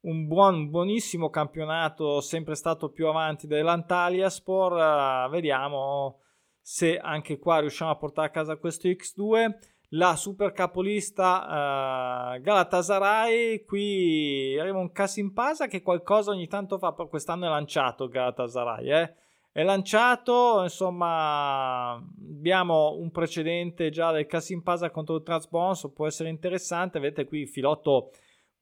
un 0.01 0.27
buon, 0.27 0.69
buonissimo 0.69 1.31
campionato, 1.31 2.21
sempre 2.21 2.55
stato 2.55 2.91
più 2.91 3.07
avanti 3.07 3.47
dell'Antaliaspor, 3.47 4.73
uh, 4.73 5.31
vediamo 5.31 6.19
se 6.61 6.99
anche 6.99 7.39
qua 7.39 7.59
riusciamo 7.61 7.91
a 7.91 7.97
portare 7.97 8.29
a 8.29 8.31
casa 8.31 8.57
questo 8.57 8.89
X2 8.89 9.71
la 9.95 10.17
super 10.17 10.53
capolista 10.53 12.35
uh, 12.37 12.41
Galatasaray. 12.41 13.65
Qui 13.65 14.57
arriva 14.59 14.79
un 14.79 14.93
Pasa 15.33 15.67
che 15.67 15.83
qualcosa 15.83 16.31
ogni 16.31 16.47
tanto 16.47 16.79
fa. 16.79 16.93
Quest'anno 16.93 17.47
è 17.47 17.49
lanciato 17.49 18.09
Galatasaray, 18.09 18.91
eh? 18.91 19.15
È 19.53 19.63
lanciato, 19.63 20.63
insomma, 20.63 21.93
abbiamo 21.93 22.97
un 22.99 23.11
precedente 23.11 23.91
già 23.91 24.11
del 24.11 24.27
Pasa 24.63 24.91
contro 24.91 25.17
il 25.17 25.23
Transbonso, 25.23 25.93
può 25.93 26.07
essere 26.07 26.31
interessante. 26.31 26.99
Vedete 26.99 27.27
qui 27.27 27.41
il 27.41 27.49
filotto 27.49 28.13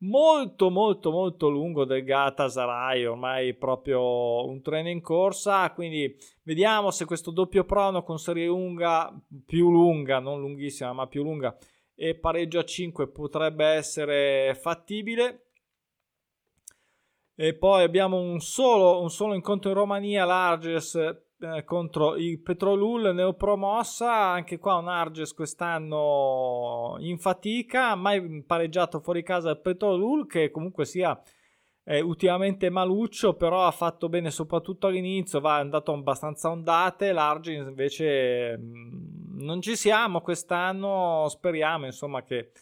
molto 0.02 0.70
molto 0.70 1.10
molto 1.10 1.48
lungo 1.48 1.84
del 1.84 2.04
Galatasaray 2.04 3.04
ormai 3.04 3.54
proprio 3.54 4.46
un 4.46 4.62
treno 4.62 4.88
in 4.88 5.00
corsa. 5.00 5.70
Quindi 5.72 6.16
vediamo 6.42 6.90
se 6.90 7.04
questo 7.04 7.30
doppio 7.30 7.64
prono 7.64 8.02
con 8.02 8.18
serie 8.18 8.46
lunga 8.46 9.12
più 9.44 9.70
lunga 9.70 10.18
non 10.18 10.40
lunghissima 10.40 10.92
ma 10.92 11.06
più 11.06 11.22
lunga 11.22 11.56
e 11.94 12.14
pareggio 12.14 12.58
a 12.58 12.64
5 12.64 13.08
potrebbe 13.08 13.66
essere 13.66 14.54
fattibile. 14.54 15.46
E 17.34 17.54
poi 17.54 17.82
abbiamo 17.82 18.18
un 18.18 18.40
solo, 18.40 19.00
un 19.00 19.10
solo 19.10 19.34
incontro 19.34 19.70
in 19.70 19.76
Romania 19.76 20.24
l'Arges 20.24 21.28
eh, 21.40 21.64
contro 21.64 22.16
il 22.16 22.40
Petrolul 22.40 23.14
neopromossa, 23.14 24.12
anche 24.12 24.58
qua 24.58 24.76
un 24.76 24.88
Arges 24.88 25.32
quest'anno 25.32 26.96
in 26.98 27.18
fatica, 27.18 27.94
mai 27.94 28.44
pareggiato 28.44 29.00
fuori 29.00 29.22
casa 29.22 29.50
il 29.50 29.60
Petrolul 29.60 30.26
che 30.26 30.50
comunque 30.50 30.84
sia 30.84 31.18
eh, 31.84 32.00
ultimamente 32.00 32.68
maluccio, 32.68 33.34
però 33.34 33.66
ha 33.66 33.70
fatto 33.70 34.08
bene 34.08 34.30
soprattutto 34.30 34.86
all'inizio, 34.86 35.40
va 35.40 35.56
andato 35.56 35.92
abbastanza 35.92 36.50
ondate, 36.50 37.12
l'Arges 37.12 37.66
invece 37.66 38.58
mm, 38.58 39.40
non 39.40 39.62
ci 39.62 39.76
siamo 39.76 40.20
quest'anno, 40.20 41.26
speriamo 41.28 41.86
insomma 41.86 42.22
che 42.22 42.52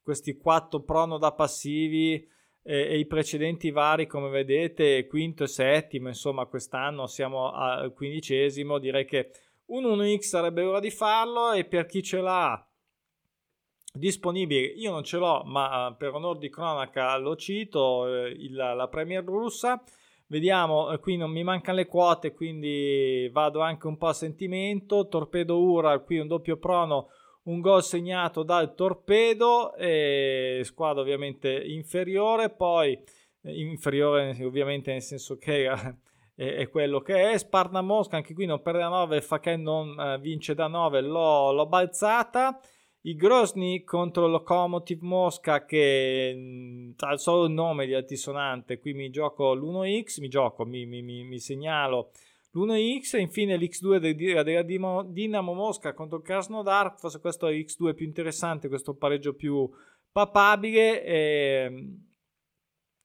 questi 0.00 0.36
quattro 0.38 0.80
prono 0.80 1.18
da 1.18 1.32
passivi 1.32 2.26
e, 2.68 2.80
e, 2.82 2.98
i 2.98 3.06
precedenti 3.06 3.70
vari 3.70 4.06
come 4.06 4.28
vedete 4.28 5.06
quinto 5.06 5.44
e 5.44 5.46
settimo 5.46 6.08
insomma 6.08 6.44
quest'anno 6.44 7.06
siamo 7.06 7.50
al 7.50 7.94
quindicesimo 7.94 8.78
direi 8.78 9.06
che 9.06 9.30
un 9.66 9.84
1x 9.84 10.18
sarebbe 10.20 10.62
ora 10.62 10.78
di 10.78 10.90
farlo 10.90 11.52
e 11.52 11.64
per 11.64 11.86
chi 11.86 12.02
ce 12.02 12.20
l'ha 12.20 12.62
disponibile. 13.92 14.60
Io 14.60 14.90
non 14.90 15.02
ce 15.02 15.18
l'ho, 15.18 15.42
ma 15.44 15.94
per 15.98 16.14
onore 16.14 16.38
di 16.38 16.48
cronaca 16.48 17.16
lo 17.18 17.36
cito, 17.36 18.06
eh, 18.06 18.30
il, 18.30 18.54
la 18.54 18.88
Premier 18.88 19.24
russa. 19.24 19.82
Vediamo, 20.26 20.90
eh, 20.92 20.98
qui 20.98 21.16
non 21.16 21.30
mi 21.30 21.42
mancano 21.42 21.78
le 21.78 21.86
quote, 21.86 22.32
quindi 22.32 23.28
vado 23.32 23.60
anche 23.60 23.86
un 23.86 23.96
po' 23.96 24.08
a 24.08 24.12
sentimento. 24.12 25.08
Torpedo 25.08 25.60
Ura, 25.60 25.98
qui 25.98 26.18
un 26.18 26.28
doppio 26.28 26.56
prono, 26.56 27.08
un 27.48 27.60
gol 27.60 27.82
segnato 27.82 28.42
dal 28.42 28.74
Torpedo, 28.74 29.72
squadra 30.62 31.00
ovviamente 31.00 31.50
inferiore, 31.50 32.50
poi 32.50 32.98
eh, 33.42 33.60
inferiore 33.60 34.36
ovviamente 34.44 34.92
nel 34.92 35.02
senso 35.02 35.36
che 35.36 35.66
è, 36.34 36.54
è 36.54 36.68
quello 36.68 37.00
che 37.00 37.32
è. 37.32 37.38
Sparta 37.38 37.80
Mosca, 37.80 38.16
anche 38.16 38.34
qui 38.34 38.46
non 38.46 38.62
perde 38.62 38.80
da 38.80 38.88
9, 38.88 39.20
fa 39.20 39.40
che 39.40 39.56
non 39.56 39.98
eh, 39.98 40.18
vince 40.18 40.54
da 40.54 40.66
9, 40.66 41.00
l'ho, 41.00 41.52
l'ho 41.52 41.66
balzata. 41.66 42.60
I 43.02 43.14
Grozny 43.14 43.84
contro 43.84 44.26
Lokomotiv 44.26 45.00
Mosca 45.02 45.64
che 45.64 46.32
mm, 46.36 46.90
ha 46.98 47.16
solo 47.16 47.44
il 47.44 47.52
nome 47.52 47.86
di 47.86 47.94
altisonante, 47.94 48.78
qui 48.78 48.92
mi 48.92 49.08
gioco 49.08 49.54
l'1x, 49.54 50.20
mi 50.20 50.28
gioco, 50.28 50.64
mi, 50.64 50.84
mi, 50.84 51.00
mi, 51.02 51.22
mi 51.22 51.38
segnalo 51.38 52.10
l'1x 52.52 53.16
e 53.16 53.20
infine 53.20 53.56
l'x2 53.56 54.42
della 54.42 54.62
Dinamo 55.04 55.52
Mosca 55.52 55.92
contro 55.92 56.20
Krasnodar, 56.20 56.94
forse 56.98 57.20
questo 57.20 57.46
è 57.46 57.52
l'x2 57.52 57.94
più 57.94 58.06
interessante, 58.06 58.68
questo 58.68 58.94
pareggio 58.94 59.34
più 59.34 59.68
papabile 60.10 61.04
e... 61.04 61.94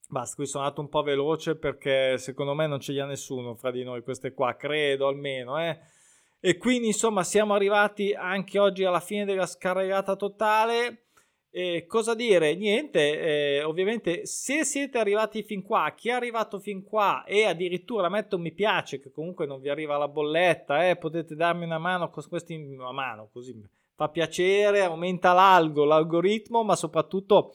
Basta, 0.07 0.35
qui 0.35 0.45
sono 0.45 0.63
andato 0.63 0.81
un 0.81 0.89
po' 0.89 1.01
veloce 1.01 1.57
perché 1.57 2.17
secondo 2.19 2.53
me 2.53 2.67
non 2.67 2.79
ce 2.79 2.93
n'è 2.93 3.03
nessuno 3.05 3.55
fra 3.55 3.71
di 3.71 3.83
noi, 3.83 4.03
queste 4.03 4.33
qua, 4.33 4.55
credo 4.55 5.07
almeno, 5.07 5.59
eh. 5.59 5.79
E 6.39 6.57
quindi 6.57 6.87
insomma 6.87 7.23
siamo 7.23 7.53
arrivati 7.53 8.13
anche 8.13 8.59
oggi 8.59 8.83
alla 8.83 8.99
fine 8.99 9.25
della 9.25 9.45
scarregata 9.45 10.15
totale. 10.15 11.02
E 11.55 11.85
cosa 11.85 12.15
dire? 12.15 12.55
Niente, 12.55 13.19
eh, 13.57 13.63
ovviamente 13.63 14.25
se 14.25 14.65
siete 14.65 14.97
arrivati 14.97 15.43
fin 15.43 15.61
qua, 15.61 15.93
chi 15.95 16.09
è 16.09 16.13
arrivato 16.13 16.59
fin 16.59 16.83
qua 16.83 17.23
e 17.25 17.45
addirittura 17.45 18.09
mette 18.09 18.33
un 18.33 18.41
mi 18.41 18.51
piace, 18.51 18.99
che 18.99 19.11
comunque 19.11 19.45
non 19.45 19.61
vi 19.61 19.69
arriva 19.69 19.95
la 19.97 20.07
bolletta, 20.07 20.89
eh, 20.89 20.95
potete 20.95 21.35
darmi 21.35 21.65
una 21.65 21.77
mano 21.77 22.09
con 22.09 22.23
questi, 22.27 22.55
una 22.55 22.91
mano 22.91 23.29
così 23.31 23.55
fa 23.95 24.09
piacere, 24.09 24.81
aumenta 24.81 25.33
l'algo, 25.33 25.85
l'algoritmo, 25.85 26.63
ma 26.63 26.75
soprattutto 26.75 27.53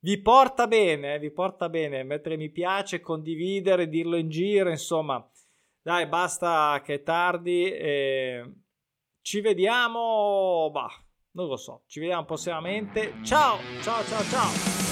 vi 0.00 0.20
porta 0.20 0.66
bene, 0.66 1.14
eh, 1.14 1.18
vi 1.18 1.30
porta 1.30 1.70
bene 1.70 2.02
mettere 2.02 2.36
mi 2.36 2.50
piace, 2.50 3.00
condividere, 3.00 3.88
dirlo 3.88 4.16
in 4.16 4.28
giro, 4.28 4.68
insomma 4.68 5.26
dai, 5.88 6.06
basta 6.06 6.82
che 6.84 6.94
è 6.94 7.02
tardi. 7.02 7.64
Eh, 7.72 8.44
ci 9.22 9.40
vediamo. 9.40 10.68
Bah, 10.70 10.90
non 11.38 11.48
lo 11.48 11.56
so. 11.56 11.82
Ci 11.86 12.00
vediamo 12.00 12.24
prossimamente. 12.24 13.14
Ciao, 13.22 13.58
ciao, 13.80 14.02
ciao, 14.04 14.22
ciao. 14.24 14.87